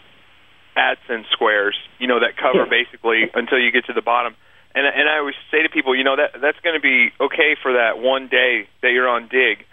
AdSense 0.78 1.26
squares, 1.32 1.76
you 2.00 2.08
know, 2.08 2.20
that 2.20 2.38
cover 2.38 2.66
basically 2.70 3.30
until 3.34 3.60
you 3.60 3.72
get 3.72 3.86
to 3.86 3.94
the 3.94 4.02
bottom. 4.02 4.36
And 4.76 4.86
and 4.86 5.10
I 5.10 5.18
always 5.18 5.36
say 5.52 5.64
to 5.64 5.70
people, 5.70 5.96
you 5.96 6.04
know, 6.04 6.16
that 6.16 6.40
that's 6.40 6.60
going 6.62 6.76
to 6.76 6.82
be 6.82 7.12
okay 7.20 7.58
for 7.62 7.74
that 7.74 7.98
one 7.98 8.28
day 8.28 8.68
that 8.82 8.92
you're 8.92 9.10
on 9.10 9.28
Digg, 9.28 9.66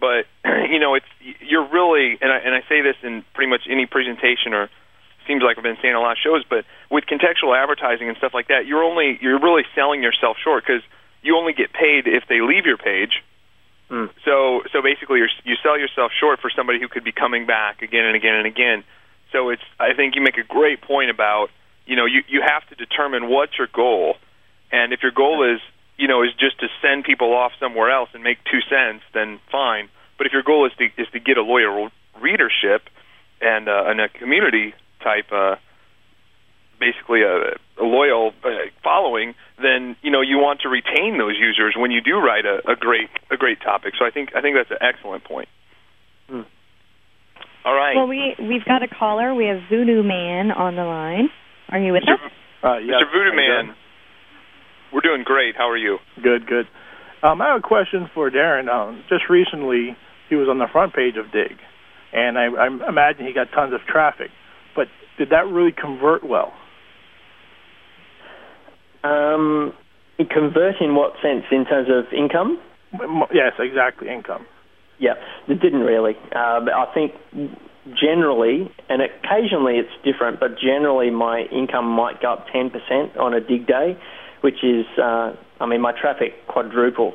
but 0.00 0.26
you 0.70 0.78
know, 0.78 0.94
it's 0.94 1.06
you're 1.40 1.68
really, 1.68 2.18
and 2.20 2.30
I 2.30 2.38
and 2.38 2.54
I 2.54 2.60
say 2.68 2.80
this 2.80 2.96
in 3.02 3.24
pretty 3.34 3.50
much 3.50 3.62
any 3.68 3.86
presentation 3.86 4.54
or 4.54 4.70
seems 5.26 5.42
like 5.42 5.56
I've 5.58 5.64
been 5.64 5.78
saying 5.82 5.94
a 5.94 6.00
lot 6.00 6.12
of 6.12 6.18
shows, 6.18 6.44
but 6.48 6.64
with 6.90 7.04
contextual 7.04 7.56
advertising 7.56 8.08
and 8.08 8.16
stuff 8.16 8.34
like 8.34 8.48
that, 8.48 8.66
you're 8.66 8.82
only 8.82 9.18
you're 9.20 9.40
really 9.40 9.64
selling 9.74 10.02
yourself 10.02 10.36
short 10.42 10.64
because 10.66 10.82
you 11.22 11.36
only 11.36 11.52
get 11.52 11.72
paid 11.72 12.06
if 12.06 12.24
they 12.28 12.40
leave 12.40 12.66
your 12.66 12.76
page. 12.76 13.22
Hmm. 13.88 14.06
So 14.24 14.62
so 14.72 14.82
basically, 14.82 15.18
you're, 15.18 15.30
you 15.44 15.56
sell 15.62 15.78
yourself 15.78 16.12
short 16.18 16.40
for 16.40 16.50
somebody 16.50 16.80
who 16.80 16.88
could 16.88 17.04
be 17.04 17.12
coming 17.12 17.46
back 17.46 17.82
again 17.82 18.04
and 18.04 18.16
again 18.16 18.34
and 18.34 18.46
again. 18.46 18.84
So 19.32 19.50
it's 19.50 19.62
I 19.78 19.94
think 19.94 20.14
you 20.16 20.22
make 20.22 20.38
a 20.38 20.44
great 20.44 20.80
point 20.80 21.10
about 21.10 21.48
you 21.86 21.96
know 21.96 22.06
you 22.06 22.22
you 22.28 22.42
have 22.42 22.66
to 22.68 22.74
determine 22.74 23.28
what's 23.28 23.56
your 23.58 23.68
goal, 23.72 24.16
and 24.70 24.92
if 24.92 25.02
your 25.02 25.12
goal 25.12 25.44
is 25.44 25.60
you 25.96 26.08
know 26.08 26.22
is 26.22 26.30
just 26.38 26.60
to 26.60 26.68
send 26.80 27.04
people 27.04 27.32
off 27.34 27.52
somewhere 27.60 27.90
else 27.90 28.10
and 28.14 28.22
make 28.22 28.38
two 28.50 28.60
cents, 28.68 29.04
then 29.14 29.40
fine. 29.50 29.88
But 30.18 30.26
if 30.26 30.32
your 30.32 30.42
goal 30.42 30.66
is 30.66 30.72
to 30.78 30.84
is 30.96 31.08
to 31.12 31.20
get 31.20 31.36
a 31.36 31.42
loyal 31.42 31.90
readership 32.20 32.88
and 33.40 33.68
uh, 33.68 33.84
and 33.86 34.00
a 34.00 34.08
community 34.08 34.74
type 35.02 35.26
uh, 35.32 35.56
basically 36.78 37.22
a, 37.22 37.54
a 37.80 37.84
loyal 37.84 38.32
uh, 38.44 38.48
following, 38.82 39.34
then 39.60 39.96
you 40.02 40.10
know 40.10 40.20
you 40.20 40.38
want 40.38 40.60
to 40.62 40.68
retain 40.68 41.18
those 41.18 41.36
users 41.38 41.74
when 41.76 41.90
you 41.90 42.00
do 42.00 42.18
write 42.18 42.44
a, 42.44 42.58
a 42.70 42.76
great 42.76 43.08
a 43.30 43.36
great 43.36 43.60
topic. 43.60 43.94
So 43.98 44.04
I 44.04 44.10
think 44.10 44.30
I 44.34 44.40
think 44.40 44.56
that's 44.56 44.70
an 44.70 44.82
excellent 44.82 45.24
point. 45.24 45.48
Hmm. 46.28 46.42
All 47.64 47.74
right. 47.74 47.94
Well, 47.94 48.08
we 48.08 48.34
we've 48.38 48.64
got 48.64 48.82
a 48.82 48.88
caller. 48.88 49.34
We 49.34 49.46
have 49.46 49.60
Voodoo 49.70 50.02
Man 50.02 50.50
on 50.50 50.74
the 50.74 50.84
line. 50.84 51.28
Are 51.68 51.78
you 51.78 51.92
with 51.92 52.02
us? 52.02 52.20
Uh, 52.62 52.78
yes. 52.78 53.02
Mr. 53.02 53.10
Voodoo 53.10 53.30
How 53.30 53.42
you 53.42 53.66
Man, 53.66 53.76
we're 54.92 55.00
doing 55.00 55.24
great. 55.24 55.56
How 55.56 55.68
are 55.70 55.76
you? 55.76 55.98
Good, 56.22 56.46
good. 56.46 56.68
Um, 57.22 57.40
I 57.40 57.48
have 57.48 57.58
a 57.58 57.62
question 57.62 58.10
for 58.14 58.30
Darren. 58.30 58.68
Um, 58.68 59.02
just 59.08 59.28
recently, 59.30 59.96
he 60.28 60.34
was 60.34 60.48
on 60.48 60.58
the 60.58 60.66
front 60.70 60.94
page 60.94 61.16
of 61.16 61.32
Digg, 61.32 61.58
and 62.12 62.38
I, 62.38 62.46
I 62.46 62.66
imagine 62.88 63.26
he 63.26 63.32
got 63.32 63.48
tons 63.52 63.72
of 63.72 63.80
traffic. 63.86 64.30
Did 65.18 65.30
that 65.30 65.46
really 65.48 65.72
convert 65.72 66.24
well? 66.24 66.52
Um, 69.04 69.72
convert 70.30 70.80
in 70.80 70.94
what 70.94 71.14
sense? 71.22 71.44
In 71.50 71.64
terms 71.64 71.88
of 71.90 72.12
income? 72.12 72.60
Yes, 73.32 73.52
exactly. 73.58 74.08
Income. 74.08 74.46
Yeah, 74.98 75.14
it 75.48 75.60
didn't 75.60 75.80
really. 75.80 76.14
Uh, 76.34 76.60
but 76.60 76.74
I 76.74 76.86
think 76.94 77.12
generally, 78.00 78.70
and 78.88 79.02
occasionally 79.02 79.78
it's 79.78 79.90
different, 80.04 80.38
but 80.38 80.58
generally 80.58 81.10
my 81.10 81.42
income 81.50 81.86
might 81.86 82.20
go 82.20 82.34
up 82.34 82.46
10% 82.54 83.16
on 83.18 83.34
a 83.34 83.40
Digg 83.40 83.66
day, 83.66 83.98
which 84.42 84.62
is, 84.62 84.86
uh, 84.98 85.32
I 85.60 85.66
mean, 85.66 85.80
my 85.80 85.92
traffic 85.92 86.46
quadruples. 86.46 87.14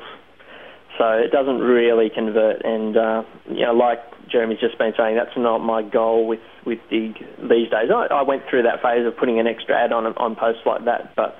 So 0.98 1.04
it 1.12 1.30
doesn't 1.30 1.60
really 1.60 2.10
convert. 2.10 2.64
And, 2.64 2.96
uh, 2.96 3.22
you 3.48 3.64
know, 3.64 3.72
like 3.72 4.00
Jeremy's 4.30 4.60
just 4.60 4.78
been 4.78 4.92
saying, 4.96 5.16
that's 5.16 5.36
not 5.36 5.58
my 5.58 5.82
goal 5.82 6.26
with, 6.26 6.40
with 6.66 6.78
Digg 6.90 7.18
these 7.40 7.70
days. 7.70 7.90
I, 7.92 8.06
I 8.10 8.22
went 8.22 8.42
through 8.48 8.62
that 8.64 8.82
phase 8.82 9.06
of 9.06 9.16
putting 9.16 9.40
an 9.40 9.46
extra 9.46 9.76
ad 9.76 9.92
on 9.92 10.06
on 10.06 10.36
posts 10.36 10.62
like 10.66 10.84
that, 10.84 11.14
but 11.16 11.36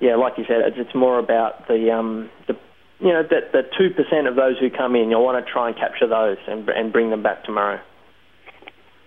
yeah, 0.00 0.16
like 0.16 0.34
you 0.38 0.44
said, 0.48 0.64
it's, 0.64 0.76
it's 0.78 0.94
more 0.94 1.18
about 1.18 1.68
the 1.68 1.92
um, 1.92 2.30
the 2.48 2.54
you 3.00 3.12
know 3.12 3.22
that 3.22 3.52
the 3.52 3.62
two 3.76 3.90
percent 3.94 4.26
of 4.26 4.34
those 4.36 4.58
who 4.58 4.70
come 4.70 4.96
in. 4.96 5.10
You 5.10 5.18
want 5.18 5.44
to 5.44 5.50
try 5.50 5.68
and 5.68 5.76
capture 5.76 6.08
those 6.08 6.38
and 6.48 6.68
and 6.68 6.92
bring 6.92 7.10
them 7.10 7.22
back 7.22 7.44
tomorrow. 7.44 7.80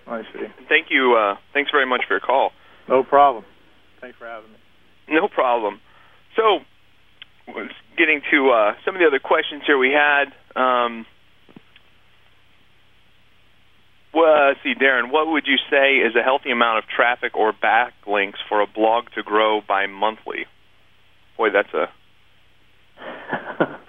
I 0.06 0.22
see. 0.32 0.46
Thank 0.68 0.88
you. 0.90 1.16
Uh, 1.18 1.36
thanks 1.52 1.70
very 1.70 1.86
much 1.86 2.02
for 2.06 2.14
your 2.14 2.20
call. 2.20 2.50
No 2.88 3.02
problem. 3.02 3.44
Thanks 4.00 4.18
for 4.18 4.26
having 4.26 4.50
me. 4.50 4.58
No 5.08 5.28
problem. 5.28 5.80
So, 6.36 6.60
getting 7.96 8.20
to 8.30 8.50
uh, 8.50 8.72
some 8.84 8.94
of 8.94 9.00
the 9.00 9.06
other 9.06 9.18
questions 9.18 9.62
here 9.66 9.78
we 9.78 9.90
had. 9.90 10.26
Um, 10.56 11.06
well, 14.14 14.48
let's 14.48 14.60
see, 14.62 14.74
Darren, 14.74 15.10
what 15.10 15.26
would 15.28 15.46
you 15.46 15.56
say 15.70 15.96
is 15.96 16.14
a 16.14 16.22
healthy 16.22 16.50
amount 16.50 16.78
of 16.78 16.84
traffic 16.88 17.36
or 17.36 17.52
backlinks 17.52 18.38
for 18.48 18.60
a 18.60 18.66
blog 18.66 19.06
to 19.14 19.22
grow 19.22 19.60
by 19.66 19.86
monthly? 19.86 20.46
Boy, 21.36 21.48
that's 21.50 21.72
a 21.74 21.88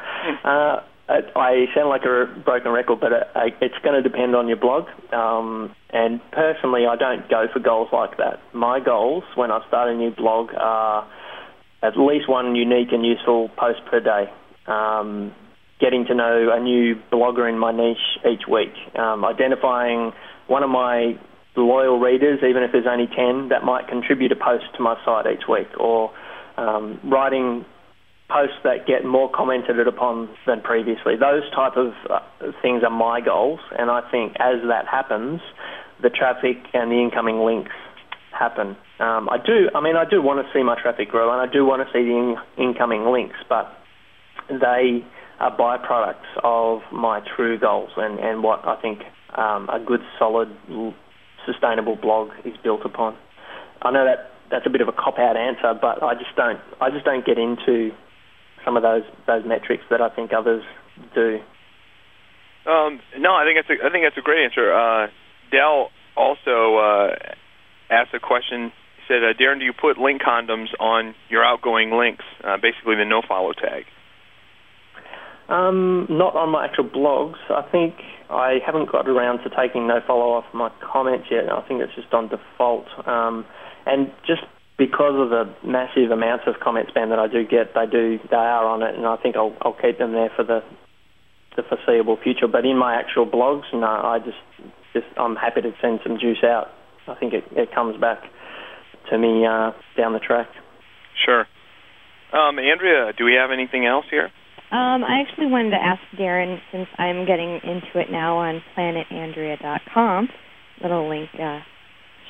Uh, 0.43 0.81
I 1.07 1.65
sound 1.75 1.89
like 1.89 2.01
a 2.03 2.25
broken 2.43 2.71
record, 2.71 2.99
but 2.99 3.11
it, 3.11 3.27
it's 3.61 3.77
going 3.83 4.01
to 4.01 4.01
depend 4.01 4.35
on 4.35 4.47
your 4.47 4.57
blog. 4.57 4.87
Um, 5.13 5.75
and 5.91 6.19
personally, 6.31 6.87
I 6.87 6.95
don't 6.95 7.29
go 7.29 7.45
for 7.53 7.59
goals 7.59 7.89
like 7.93 8.17
that. 8.17 8.39
My 8.53 8.79
goals 8.79 9.23
when 9.35 9.51
I 9.51 9.65
start 9.67 9.89
a 9.89 9.95
new 9.95 10.09
blog 10.09 10.49
are 10.57 11.07
at 11.83 11.95
least 11.95 12.27
one 12.27 12.55
unique 12.55 12.87
and 12.91 13.05
useful 13.05 13.49
post 13.49 13.81
per 13.89 13.99
day. 13.99 14.31
Um, 14.65 15.31
getting 15.79 16.05
to 16.05 16.15
know 16.15 16.49
a 16.53 16.59
new 16.59 16.95
blogger 17.11 17.49
in 17.49 17.57
my 17.57 17.71
niche 17.71 17.97
each 18.25 18.47
week. 18.47 18.73
Um, 18.97 19.25
identifying 19.25 20.13
one 20.47 20.63
of 20.63 20.69
my 20.69 21.19
loyal 21.55 21.99
readers, 21.99 22.39
even 22.47 22.63
if 22.63 22.71
there's 22.71 22.87
only 22.89 23.07
10, 23.07 23.49
that 23.49 23.63
might 23.63 23.87
contribute 23.87 24.31
a 24.31 24.35
post 24.35 24.65
to 24.77 24.83
my 24.83 24.95
site 25.05 25.25
each 25.27 25.47
week. 25.47 25.67
Or 25.79 26.11
um, 26.57 26.99
writing 27.03 27.65
posts 28.29 28.57
that 28.63 28.87
get 28.87 29.05
more 29.05 29.29
commented 29.29 29.87
upon 29.87 30.29
than 30.47 30.61
previously. 30.61 31.15
Those 31.15 31.43
type 31.53 31.77
of 31.77 31.93
uh, 32.09 32.19
things 32.61 32.83
are 32.83 32.89
my 32.89 33.21
goals, 33.21 33.59
and 33.77 33.91
I 33.91 34.01
think 34.09 34.33
as 34.39 34.61
that 34.67 34.87
happens, 34.87 35.41
the 36.01 36.09
traffic 36.09 36.57
and 36.73 36.91
the 36.91 36.99
incoming 36.99 37.39
links 37.39 37.71
happen. 38.31 38.75
Um, 38.99 39.29
I 39.29 39.37
do. 39.37 39.69
I 39.75 39.81
mean, 39.81 39.95
I 39.95 40.05
do 40.09 40.21
want 40.21 40.45
to 40.45 40.51
see 40.53 40.63
my 40.63 40.79
traffic 40.81 41.09
grow, 41.09 41.31
and 41.31 41.49
I 41.49 41.51
do 41.51 41.65
want 41.65 41.85
to 41.85 41.93
see 41.93 42.03
the 42.03 42.15
in- 42.15 42.65
incoming 42.69 43.05
links, 43.05 43.37
but 43.47 43.71
they 44.49 45.05
are 45.39 45.55
byproducts 45.55 46.29
of 46.43 46.81
my 46.91 47.21
true 47.35 47.59
goals 47.59 47.91
and, 47.97 48.19
and 48.19 48.43
what 48.43 48.65
I 48.65 48.79
think 48.81 48.99
um, 49.37 49.69
a 49.69 49.79
good, 49.85 50.01
solid, 50.17 50.49
sustainable 51.45 51.95
blog 51.95 52.29
is 52.45 52.53
built 52.63 52.81
upon. 52.85 53.17
I 53.81 53.91
know 53.91 54.05
that 54.05 54.31
that's 54.49 54.65
a 54.65 54.69
bit 54.69 54.81
of 54.81 54.87
a 54.87 54.93
cop 54.93 55.19
out 55.19 55.35
answer, 55.35 55.73
but 55.79 56.01
I 56.03 56.13
just 56.13 56.35
don't. 56.35 56.59
I 56.79 56.89
just 56.89 57.05
don't 57.05 57.25
get 57.25 57.37
into 57.37 57.91
some 58.63 58.77
of 58.77 58.83
those 58.83 59.03
those 59.27 59.43
metrics 59.45 59.83
that 59.89 60.01
I 60.01 60.09
think 60.09 60.31
others 60.33 60.63
do. 61.13 61.39
Um, 62.65 62.99
no, 63.17 63.33
I 63.33 63.45
think 63.45 63.57
that's 63.59 63.69
a, 63.69 63.85
I 63.85 63.91
think 63.91 64.05
that's 64.05 64.17
a 64.17 64.25
great 64.25 64.45
answer. 64.45 64.73
Uh, 64.73 65.07
Dell 65.51 65.89
also 66.15 66.77
uh, 66.77 67.15
asked 67.89 68.13
a 68.13 68.19
question. 68.19 68.71
He 68.97 69.03
said, 69.07 69.21
uh, 69.23 69.33
"Darren, 69.37 69.59
do 69.59 69.65
you 69.65 69.73
put 69.73 69.97
link 69.97 70.21
condoms 70.21 70.69
on 70.79 71.13
your 71.29 71.43
outgoing 71.43 71.91
links? 71.91 72.23
Uh, 72.43 72.57
basically, 72.57 72.95
the 72.95 73.05
no 73.05 73.21
follow 73.27 73.53
tag." 73.53 73.85
Um, 75.47 76.07
not 76.09 76.35
on 76.35 76.49
my 76.49 76.65
actual 76.65 76.89
blogs. 76.89 77.37
I 77.49 77.61
think 77.71 77.95
I 78.29 78.57
haven't 78.65 78.91
got 78.91 79.07
around 79.07 79.43
to 79.43 79.49
taking 79.49 79.87
no 79.87 79.99
follow 80.05 80.33
off 80.33 80.45
my 80.53 80.71
comments 80.81 81.27
yet. 81.29 81.51
I 81.51 81.61
think 81.67 81.81
it's 81.81 81.93
just 81.93 82.11
on 82.13 82.29
default. 82.29 82.87
Um, 83.05 83.45
and 83.85 84.11
just 84.25 84.41
because 84.77 85.13
of 85.15 85.29
the 85.29 85.45
massive 85.63 86.11
amounts 86.11 86.45
of 86.47 86.55
comment 86.59 86.89
spam 86.89 87.09
that 87.09 87.19
I 87.19 87.27
do 87.27 87.45
get, 87.45 87.73
they 87.75 87.85
do 87.85 88.19
they 88.29 88.35
are 88.35 88.65
on 88.65 88.81
it, 88.81 88.95
and 88.95 89.05
I 89.05 89.17
think 89.17 89.35
I'll 89.35 89.55
I'll 89.61 89.77
keep 89.77 89.99
them 89.99 90.13
there 90.13 90.31
for 90.35 90.43
the 90.43 90.63
the 91.55 91.63
foreseeable 91.63 92.17
future. 92.21 92.47
But 92.47 92.65
in 92.65 92.77
my 92.77 92.95
actual 92.95 93.25
blogs, 93.25 93.71
no, 93.71 93.85
I 93.85 94.19
just 94.19 94.41
just 94.93 95.07
I'm 95.17 95.35
happy 95.35 95.61
to 95.61 95.71
send 95.81 95.99
some 96.03 96.17
juice 96.19 96.43
out. 96.43 96.69
I 97.07 97.15
think 97.15 97.33
it 97.33 97.43
it 97.51 97.73
comes 97.73 97.99
back 98.01 98.23
to 99.11 99.17
me 99.17 99.45
uh, 99.45 99.71
down 99.95 100.13
the 100.13 100.19
track. 100.19 100.47
Sure. 101.23 101.45
Um, 102.33 102.57
Andrea, 102.59 103.13
do 103.17 103.23
we 103.23 103.35
have 103.39 103.51
anything 103.51 103.85
else 103.85 104.05
here? 104.09 104.31
Um, 104.75 105.05
I 105.05 105.23
actually 105.23 105.47
wanted 105.47 105.71
to 105.71 105.79
ask 105.79 106.01
Darren, 106.19 106.59
since 106.69 106.87
I'm 106.97 107.25
getting 107.25 107.61
into 107.63 107.95
it 107.95 108.11
now 108.11 108.35
on 108.35 108.61
planetandrea.com, 108.75 110.27
little 110.83 111.07
link 111.07 111.29
uh, 111.35 111.59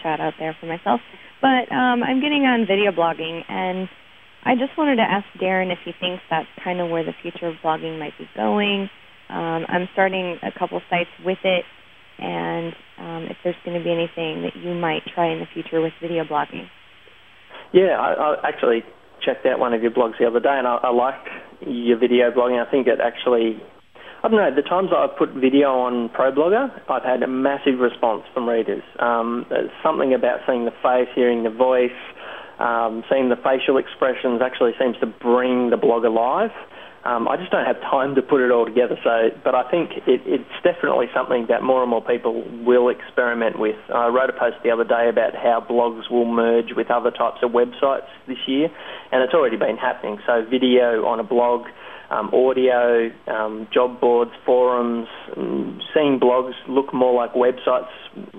shout 0.04 0.22
out 0.22 0.34
there 0.38 0.56
for 0.60 0.68
myself. 0.68 1.02
But 1.42 1.74
um, 1.74 2.04
I'm 2.04 2.22
getting 2.22 2.46
on 2.46 2.68
video 2.70 2.92
blogging, 2.92 3.42
and 3.50 3.90
I 4.44 4.54
just 4.54 4.78
wanted 4.78 4.98
to 4.98 5.02
ask 5.02 5.26
Darren 5.42 5.74
if 5.74 5.80
he 5.84 5.92
thinks 6.00 6.22
that's 6.30 6.46
kind 6.64 6.80
of 6.80 6.92
where 6.92 7.04
the 7.04 7.18
future 7.24 7.48
of 7.48 7.56
blogging 7.66 7.98
might 7.98 8.14
be 8.20 8.30
going. 8.36 8.92
Um, 9.30 9.66
I'm 9.66 9.90
starting 9.94 10.38
a 10.44 10.52
couple 10.54 10.80
sites 10.88 11.10
with 11.26 11.42
it, 11.44 11.66
and 12.20 12.76
um, 13.00 13.24
if 13.26 13.38
there's 13.44 13.58
going 13.66 13.80
to 13.80 13.84
be 13.84 13.90
anything 13.90 14.44
that 14.46 14.54
you 14.56 14.76
might 14.76 15.02
try 15.16 15.34
in 15.34 15.40
the 15.40 15.50
future 15.52 15.82
with 15.82 15.94
video 16.00 16.24
blogging. 16.24 16.70
Yeah, 17.74 17.98
I, 17.98 18.36
I 18.38 18.48
actually 18.48 18.84
checked 19.24 19.46
out 19.46 19.60
one 19.60 19.74
of 19.74 19.82
your 19.82 19.92
blogs 19.92 20.18
the 20.20 20.26
other 20.26 20.40
day, 20.40 20.56
and 20.58 20.68
I, 20.68 20.76
I 20.84 20.90
liked 20.92 21.28
your 21.62 21.98
video 21.98 22.32
blogging. 22.32 22.66
I 22.66 22.70
think 22.70 22.88
it 22.88 23.00
actually, 23.00 23.62
I 24.24 24.28
don't 24.28 24.38
know, 24.38 24.54
the 24.54 24.62
times 24.62 24.90
I've 24.96 25.18
put 25.18 25.30
video 25.34 25.70
on 25.70 26.10
ProBlogger, 26.10 26.72
I've 26.90 27.04
had 27.04 27.24
a 27.24 27.28
massive 27.28 27.80
response 27.80 28.24
from 28.34 28.48
readers. 28.48 28.84
Um, 29.00 29.46
something 29.84 30.14
about 30.14 30.40
seeing 30.48 30.66
the 30.66 30.76
face, 30.84 31.10
hearing 31.16 31.44
the 31.44 31.50
voice, 31.50 31.92
um, 32.60 33.04
seeing 33.10 33.30
the 33.30 33.36
facial 33.36 33.78
expressions 33.78 34.42
actually 34.42 34.72
seems 34.80 34.98
to 35.00 35.06
bring 35.06 35.70
the 35.70 35.78
blog 35.78 36.06
alive. 36.06 36.52
Um, 37.06 37.28
I 37.28 37.38
just 37.38 37.52
don't 37.52 37.66
have 37.66 37.80
time 37.82 38.16
to 38.16 38.24
put 38.24 38.42
it 38.42 38.50
all 38.50 38.66
together. 38.66 38.98
So, 39.04 39.30
but 39.44 39.54
I 39.54 39.70
think 39.70 39.92
it, 40.08 40.26
it's 40.26 40.58
definitely 40.64 41.06
something 41.14 41.46
that 41.50 41.62
more 41.62 41.82
and 41.82 41.90
more 41.90 42.02
people 42.02 42.42
will 42.66 42.90
experiment 42.90 43.60
with. 43.60 43.78
I 43.94 44.08
wrote 44.08 44.30
a 44.30 44.34
post 44.34 44.58
the 44.64 44.72
other 44.72 44.84
day 44.84 45.08
about 45.08 45.36
how 45.36 45.62
blogs 45.62 46.10
will 46.10 46.26
merge 46.26 46.74
with 46.76 46.90
other 46.90 47.12
types 47.12 47.46
of 47.46 47.52
websites 47.52 48.10
this 48.28 48.42
year, 48.48 48.70
and 49.12 49.22
it's 49.22 49.36
already 49.36 49.56
been 49.56 49.78
happening. 49.78 50.18
So, 50.26 50.44
video 50.50 51.06
on 51.06 51.20
a 51.20 51.24
blog, 51.24 51.70
um, 52.10 52.30
audio, 52.34 53.10
um, 53.28 53.68
job 53.74 54.00
boards, 54.00 54.32
forums, 54.46 55.08
um, 55.36 55.80
seeing 55.94 56.20
blogs 56.20 56.54
look 56.68 56.94
more 56.94 57.14
like 57.14 57.34
websites 57.34 57.90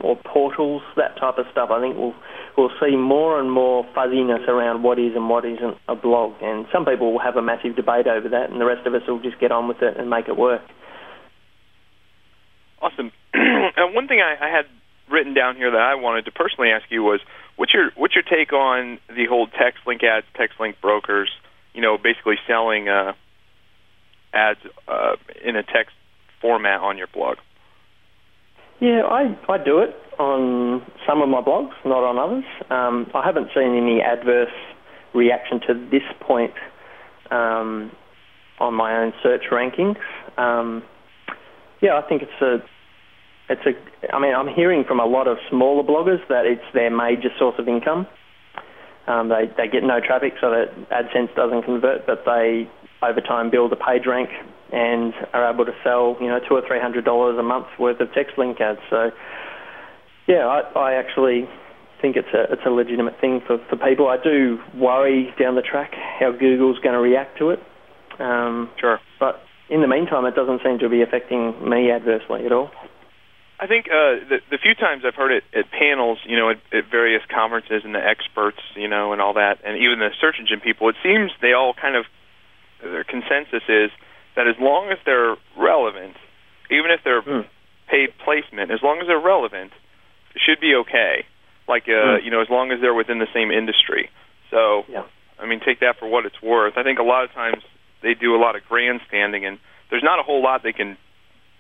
or 0.03 0.17
portals, 0.17 0.83
that 0.97 1.19
type 1.19 1.39
of 1.39 1.47
stuff. 1.51 1.71
I 1.71 1.81
think 1.81 1.97
we'll 1.97 2.15
we'll 2.57 2.71
see 2.81 2.97
more 2.97 3.41
and 3.41 3.51
more 3.51 3.85
fuzziness 3.95 4.43
around 4.49 4.83
what 4.83 4.99
is 4.99 5.13
and 5.15 5.29
what 5.29 5.45
isn't 5.45 5.77
a 5.89 5.97
blog. 5.97 6.35
And 6.43 6.67
some 6.73 6.85
people 6.85 7.13
will 7.13 7.21
have 7.21 7.37
a 7.37 7.43
massive 7.43 7.77
debate 7.77 8.07
over 8.07 8.29
that, 8.29 8.51
and 8.51 8.61
the 8.61 8.67
rest 8.67 8.87
of 8.87 8.95
us 8.95 9.03
will 9.07 9.21
just 9.21 9.39
get 9.41 9.53
on 9.53 9.69
with 9.69 9.83
it 9.83 9.97
and 9.97 10.09
make 10.09 10.29
it 10.29 10.37
work. 10.37 10.63
Awesome. 12.81 13.11
uh, 13.35 13.91
one 13.93 14.07
thing 14.07 14.21
I, 14.21 14.37
I 14.47 14.51
had 14.51 14.67
written 15.11 15.35
down 15.35 15.57
here 15.57 15.71
that 15.71 15.81
I 15.81 15.95
wanted 15.95 16.25
to 16.27 16.31
personally 16.31 16.71
ask 16.71 16.85
you 16.91 17.03
was 17.03 17.21
what's 17.57 17.73
your 17.73 17.91
what's 17.97 18.15
your 18.15 18.25
take 18.25 18.53
on 18.53 18.99
the 19.09 19.27
whole 19.27 19.47
text 19.47 19.87
link 19.87 20.03
ads, 20.03 20.27
text 20.37 20.61
link 20.61 20.77
brokers? 20.81 21.31
You 21.75 21.83
know, 21.83 21.99
basically 21.99 22.37
selling 22.47 22.89
uh, 22.89 23.13
ads 24.37 24.61
uh, 24.87 25.17
in 25.45 25.57
a 25.57 25.63
text 25.63 25.95
format 26.41 26.81
on 26.81 26.99
your 26.99 27.09
blog. 27.13 27.39
Yeah, 28.81 29.03
I, 29.09 29.35
I 29.49 29.57
do 29.57 29.79
it 29.79 29.97
on 30.19 30.85
some 31.07 31.23
of 31.23 31.29
my 31.29 31.41
blogs, 31.41 31.73
not 31.85 32.05
on 32.05 32.19
others. 32.19 32.45
Um, 32.71 33.11
I 33.15 33.25
haven't 33.25 33.49
seen 33.55 33.75
any 33.75 34.03
adverse 34.03 34.53
reaction 35.15 35.61
to 35.67 35.89
this 35.91 36.03
point 36.21 36.53
um, 37.31 37.91
on 38.61 38.75
my 38.75 38.99
own 38.99 39.13
search 39.23 39.45
rankings. 39.51 39.97
Um, 40.37 40.83
yeah, 41.81 41.99
I 41.99 42.07
think 42.07 42.23
it's 42.23 42.43
a, 42.43 42.59
it's 43.49 43.63
a. 43.65 44.15
I 44.15 44.21
mean, 44.21 44.35
I'm 44.35 44.49
hearing 44.49 44.85
from 44.85 45.01
a 45.01 45.07
lot 45.07 45.27
of 45.27 45.39
smaller 45.51 45.83
bloggers 45.83 46.21
that 46.29 46.45
it's 46.45 46.65
their 46.75 46.91
major 46.91 47.31
source 47.39 47.55
of 47.59 47.69
income. 47.69 48.07
Um, 49.07 49.29
they 49.29 49.49
they 49.57 49.69
get 49.69 49.85
no 49.85 50.01
traffic, 50.05 50.35
so 50.41 50.51
that 50.51 50.75
AdSense 50.91 51.35
doesn't 51.35 51.63
convert, 51.63 52.07
but 52.07 52.25
they 52.27 52.69
over 53.03 53.21
time 53.21 53.51
build 53.51 53.73
a 53.73 53.77
page 53.77 54.07
rank 54.07 54.31
and 54.73 55.15
are 55.33 55.53
able 55.53 55.65
to 55.65 55.73
sell, 55.85 56.17
you 56.21 56.27
know, 56.29 56.39
two 56.49 56.55
or 56.55 56.63
three 56.67 56.81
hundred 56.81 57.05
dollars 57.05 57.39
a 57.39 57.43
month 57.43 57.67
worth 57.79 58.01
of 58.01 58.13
text 58.13 58.37
link 58.39 58.61
ads. 58.61 58.81
So, 58.91 59.11
yeah, 60.27 60.47
I, 60.47 60.61
I 60.79 60.95
actually 60.95 61.49
think 62.01 62.17
it's 62.17 62.33
a 62.35 62.53
it's 62.53 62.63
a 62.67 62.71
legitimate 62.71 63.21
thing 63.21 63.41
for, 63.47 63.59
for 63.69 63.77
people. 63.77 64.09
I 64.09 64.17
do 64.23 64.59
worry 64.75 65.33
down 65.39 65.55
the 65.55 65.63
track 65.63 65.93
how 65.93 66.33
Google's 66.33 66.79
going 66.81 66.95
to 66.95 67.01
react 67.01 67.39
to 67.39 67.51
it. 67.51 67.61
Um, 68.19 68.71
sure. 68.81 68.99
But 69.21 69.41
in 69.69 69.83
the 69.83 69.89
meantime, 69.89 70.25
it 70.25 70.35
doesn't 70.35 70.63
seem 70.65 70.79
to 70.81 70.89
be 70.89 71.03
affecting 71.03 71.69
me 71.69 71.91
adversely 71.91 72.47
at 72.47 72.53
all. 72.53 72.71
I 73.59 73.67
think 73.67 73.87
uh, 73.89 74.21
the, 74.29 74.39
the 74.51 74.59
few 74.61 74.75
times 74.75 75.03
I've 75.07 75.15
heard 75.15 75.33
it 75.33 75.45
at 75.57 75.65
panels, 75.73 76.19
you 76.27 76.37
know, 76.37 76.51
at, 76.51 76.61
at 76.77 76.91
various 76.91 77.23
conferences 77.33 77.83
and 77.85 77.95
the 77.95 78.05
experts, 78.05 78.61
you 78.77 78.89
know, 78.89 79.13
and 79.13 79.23
all 79.23 79.33
that, 79.35 79.65
and 79.65 79.81
even 79.81 79.99
the 79.99 80.11
search 80.21 80.37
engine 80.39 80.61
people, 80.61 80.91
it 80.91 80.97
seems 81.03 81.33
they 81.41 81.55
all 81.55 81.73
kind 81.73 81.97
of 81.97 82.05
their 82.91 83.05
consensus 83.05 83.63
is 83.69 83.91
that 84.35 84.47
as 84.47 84.57
long 84.59 84.91
as 84.91 84.99
they're 85.05 85.37
relevant, 85.57 86.17
even 86.71 86.91
if 86.91 87.01
they're 87.05 87.23
Hmm. 87.23 87.43
paid 87.89 88.17
placement, 88.19 88.71
as 88.71 88.83
long 88.83 89.01
as 89.01 89.07
they're 89.07 89.19
relevant, 89.19 89.73
it 90.35 90.41
should 90.45 90.61
be 90.61 90.75
okay. 90.75 91.25
Like 91.69 91.89
uh, 91.89 92.19
Hmm. 92.19 92.25
you 92.25 92.31
know, 92.31 92.41
as 92.41 92.51
long 92.51 92.71
as 92.73 92.81
they're 92.81 92.95
within 92.95 93.19
the 93.19 93.29
same 93.33 93.51
industry. 93.51 94.11
So, 94.51 94.85
Yeah. 94.89 95.03
I 95.39 95.45
mean, 95.47 95.61
take 95.61 95.81
that 95.81 95.99
for 95.99 96.07
what 96.07 96.25
it's 96.25 96.41
worth. 96.41 96.79
I 96.79 96.83
think 96.83 96.99
a 96.99 97.03
lot 97.03 97.25
of 97.25 97.33
times 97.33 97.63
they 98.01 98.15
do 98.15 98.35
a 98.35 98.39
lot 98.41 98.57
of 98.57 98.67
grandstanding, 98.69 99.45
and 99.45 99.59
there's 99.91 100.03
not 100.03 100.19
a 100.19 100.23
whole 100.23 100.41
lot 100.43 100.63
they 100.63 100.73
can 100.73 100.97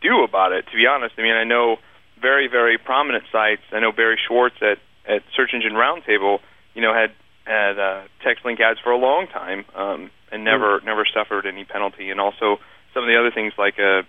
do 0.00 0.22
about 0.22 0.52
it. 0.52 0.66
To 0.70 0.76
be 0.76 0.86
honest, 0.86 1.14
I 1.18 1.22
mean, 1.22 1.34
I 1.34 1.44
know 1.44 1.78
very, 2.20 2.46
very 2.48 2.78
prominent 2.78 3.24
sites. 3.30 3.62
I 3.72 3.80
know 3.80 3.92
Barry 3.92 4.18
Schwartz 4.26 4.56
at 4.62 4.78
at 5.08 5.22
Search 5.36 5.54
Engine 5.54 5.74
Roundtable, 5.74 6.40
you 6.74 6.82
know, 6.82 6.92
had 6.92 7.12
had 7.44 7.78
uh, 7.78 8.00
text 8.24 8.44
link 8.44 8.58
ads 8.60 8.80
for 8.80 8.90
a 8.90 8.96
long 8.96 9.28
time, 9.28 9.64
um, 9.76 10.10
and 10.32 10.44
never 10.44 10.80
never 10.84 11.04
suffered 11.12 11.46
any 11.46 11.64
penalty. 11.64 12.10
And 12.10 12.20
also 12.20 12.58
some 12.94 13.02
of 13.04 13.08
the 13.08 13.16
other 13.18 13.30
things 13.30 13.52
like 13.58 13.78
uh, 13.78 14.02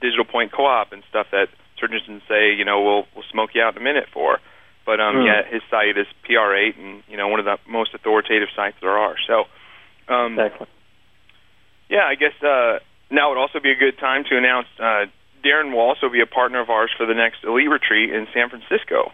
digital 0.00 0.24
point 0.24 0.52
co-op 0.52 0.92
and 0.92 1.02
stuff 1.08 1.26
that 1.32 1.48
search 1.78 1.92
engines 1.92 2.22
say, 2.28 2.52
you 2.52 2.64
know, 2.64 2.82
we'll 2.82 3.04
we'll 3.14 3.24
smoke 3.30 3.50
you 3.54 3.62
out 3.62 3.74
in 3.76 3.80
a 3.80 3.84
minute 3.84 4.06
for. 4.12 4.38
But 4.86 5.00
um, 5.00 5.20
Hmm. 5.20 5.26
yeah, 5.26 5.42
his 5.46 5.62
site 5.70 5.96
is 5.98 6.06
PR8, 6.28 6.78
and 6.78 7.02
you 7.08 7.16
know, 7.16 7.28
one 7.28 7.38
of 7.38 7.44
the 7.46 7.58
most 7.68 7.94
authoritative 7.94 8.48
sites 8.56 8.76
there 8.80 8.96
are. 8.96 9.16
So, 9.26 9.44
um, 10.12 10.38
Exactly. 10.38 10.66
yeah, 11.88 12.04
I 12.04 12.14
guess 12.14 12.32
uh, 12.42 12.78
now 13.10 13.28
would 13.30 13.38
also 13.38 13.60
be 13.60 13.70
a 13.70 13.76
good 13.76 13.98
time 13.98 14.24
to 14.30 14.36
announce 14.36 14.66
uh, 14.78 15.06
Darren 15.44 15.72
will 15.72 15.80
also 15.80 16.08
be 16.08 16.20
a 16.20 16.26
partner 16.26 16.60
of 16.60 16.68
ours 16.70 16.90
for 16.96 17.06
the 17.06 17.14
next 17.14 17.44
Elite 17.44 17.70
Retreat 17.70 18.10
in 18.12 18.26
San 18.34 18.48
Francisco. 18.50 19.12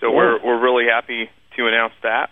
So 0.00 0.08
Yeah. 0.10 0.16
we're 0.16 0.38
we're 0.44 0.60
really 0.60 0.86
happy 0.86 1.30
to 1.56 1.66
announce 1.66 1.94
that. 2.02 2.30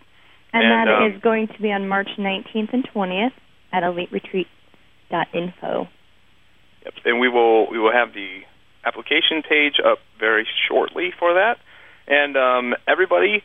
And, 0.53 0.65
And, 0.65 0.73
that 0.73 0.89
um, 0.95 1.13
is 1.13 1.21
going 1.21 1.49
to 1.49 1.61
be 1.61 1.73
on 1.73 1.89
March 1.89 2.11
19th 2.19 2.73
and 2.73 2.89
20th 2.95 3.33
at 3.73 3.83
eliteretreat.info. 3.83 5.89
Yep. 6.85 6.95
And 7.05 7.19
we 7.21 7.29
will 7.29 7.69
we 7.71 7.79
will 7.79 7.93
have 7.93 8.15
the 8.15 8.41
application 8.85 9.43
page 9.43 9.75
up 9.85 9.99
very 10.19 10.47
shortly 10.69 11.13
for 11.19 11.35
that. 11.35 11.59
And 12.07 12.37
um, 12.37 12.75
everybody, 12.87 13.43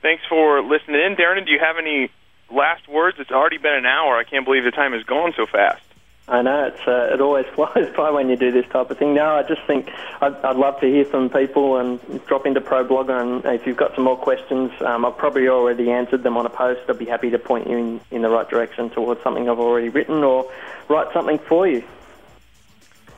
thanks 0.00 0.22
for 0.28 0.62
listening 0.62 1.02
in. 1.02 1.16
Darren, 1.16 1.44
do 1.44 1.50
you 1.52 1.58
have 1.60 1.76
any 1.78 2.10
last 2.50 2.88
words? 2.88 3.18
It's 3.20 3.30
already 3.30 3.58
been 3.58 3.74
an 3.74 3.86
hour. 3.86 4.16
I 4.16 4.24
can't 4.24 4.46
believe 4.46 4.64
the 4.64 4.70
time 4.70 4.92
has 4.92 5.02
gone 5.04 5.34
so 5.36 5.44
fast. 5.46 5.82
I 6.30 6.42
know 6.42 6.66
it's 6.66 6.86
uh, 6.86 7.10
it 7.12 7.20
always 7.20 7.46
flies 7.54 7.92
by 7.96 8.10
when 8.10 8.28
you 8.28 8.36
do 8.36 8.52
this 8.52 8.66
type 8.68 8.90
of 8.90 8.98
thing. 8.98 9.14
No, 9.14 9.34
I 9.34 9.42
just 9.42 9.62
think 9.62 9.90
I'd, 10.20 10.34
I'd 10.36 10.56
love 10.56 10.80
to 10.80 10.86
hear 10.86 11.04
from 11.04 11.28
people 11.28 11.76
and 11.78 12.24
drop 12.26 12.46
into 12.46 12.60
ProBlogger. 12.60 13.20
And 13.20 13.44
if 13.44 13.66
you've 13.66 13.76
got 13.76 13.94
some 13.96 14.04
more 14.04 14.16
questions, 14.16 14.70
um, 14.80 15.04
I've 15.04 15.18
probably 15.18 15.48
already 15.48 15.90
answered 15.90 16.22
them 16.22 16.36
on 16.36 16.46
a 16.46 16.50
post. 16.50 16.82
I'd 16.88 16.98
be 16.98 17.06
happy 17.06 17.30
to 17.30 17.38
point 17.38 17.68
you 17.68 17.76
in, 17.76 18.00
in 18.12 18.22
the 18.22 18.30
right 18.30 18.48
direction 18.48 18.90
towards 18.90 19.22
something 19.22 19.48
I've 19.48 19.58
already 19.58 19.88
written 19.88 20.22
or 20.22 20.50
write 20.88 21.12
something 21.12 21.38
for 21.38 21.66
you. 21.66 21.82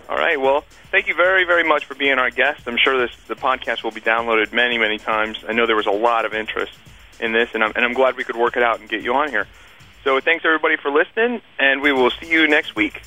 All 0.09 0.17
right. 0.17 0.41
Well, 0.41 0.65
thank 0.91 1.07
you 1.07 1.15
very, 1.15 1.45
very 1.45 1.65
much 1.65 1.85
for 1.85 1.95
being 1.95 2.19
our 2.19 2.31
guest. 2.31 2.67
I'm 2.67 2.79
sure 2.79 2.99
this 2.99 3.17
the 3.29 3.37
podcast 3.37 3.85
will 3.85 3.93
be 3.93 4.01
downloaded 4.01 4.53
many, 4.53 4.79
many 4.79 4.99
times. 4.99 5.39
I 5.47 5.53
know 5.53 5.67
there 5.67 5.77
was 5.77 5.87
a 5.87 5.91
lot 5.91 6.25
of 6.25 6.35
interest 6.35 6.73
in 7.21 7.33
this, 7.33 7.51
and 7.55 7.63
I'm 7.63 7.73
and 7.77 7.85
I'm 7.85 7.95
glad 7.95 8.17
we 8.17 8.25
could 8.25 8.37
work 8.37 8.57
it 8.57 8.63
out 8.63 8.81
and 8.81 8.89
get 8.89 9.03
you 9.03 9.15
on 9.15 9.31
here. 9.31 9.47
So 10.05 10.19
thanks 10.21 10.45
everybody 10.45 10.77
for 10.77 10.91
listening, 10.91 11.41
and 11.59 11.81
we 11.81 11.93
will 11.93 12.11
see 12.11 12.29
you 12.29 12.49
next 12.49 12.75
week. 12.75 13.03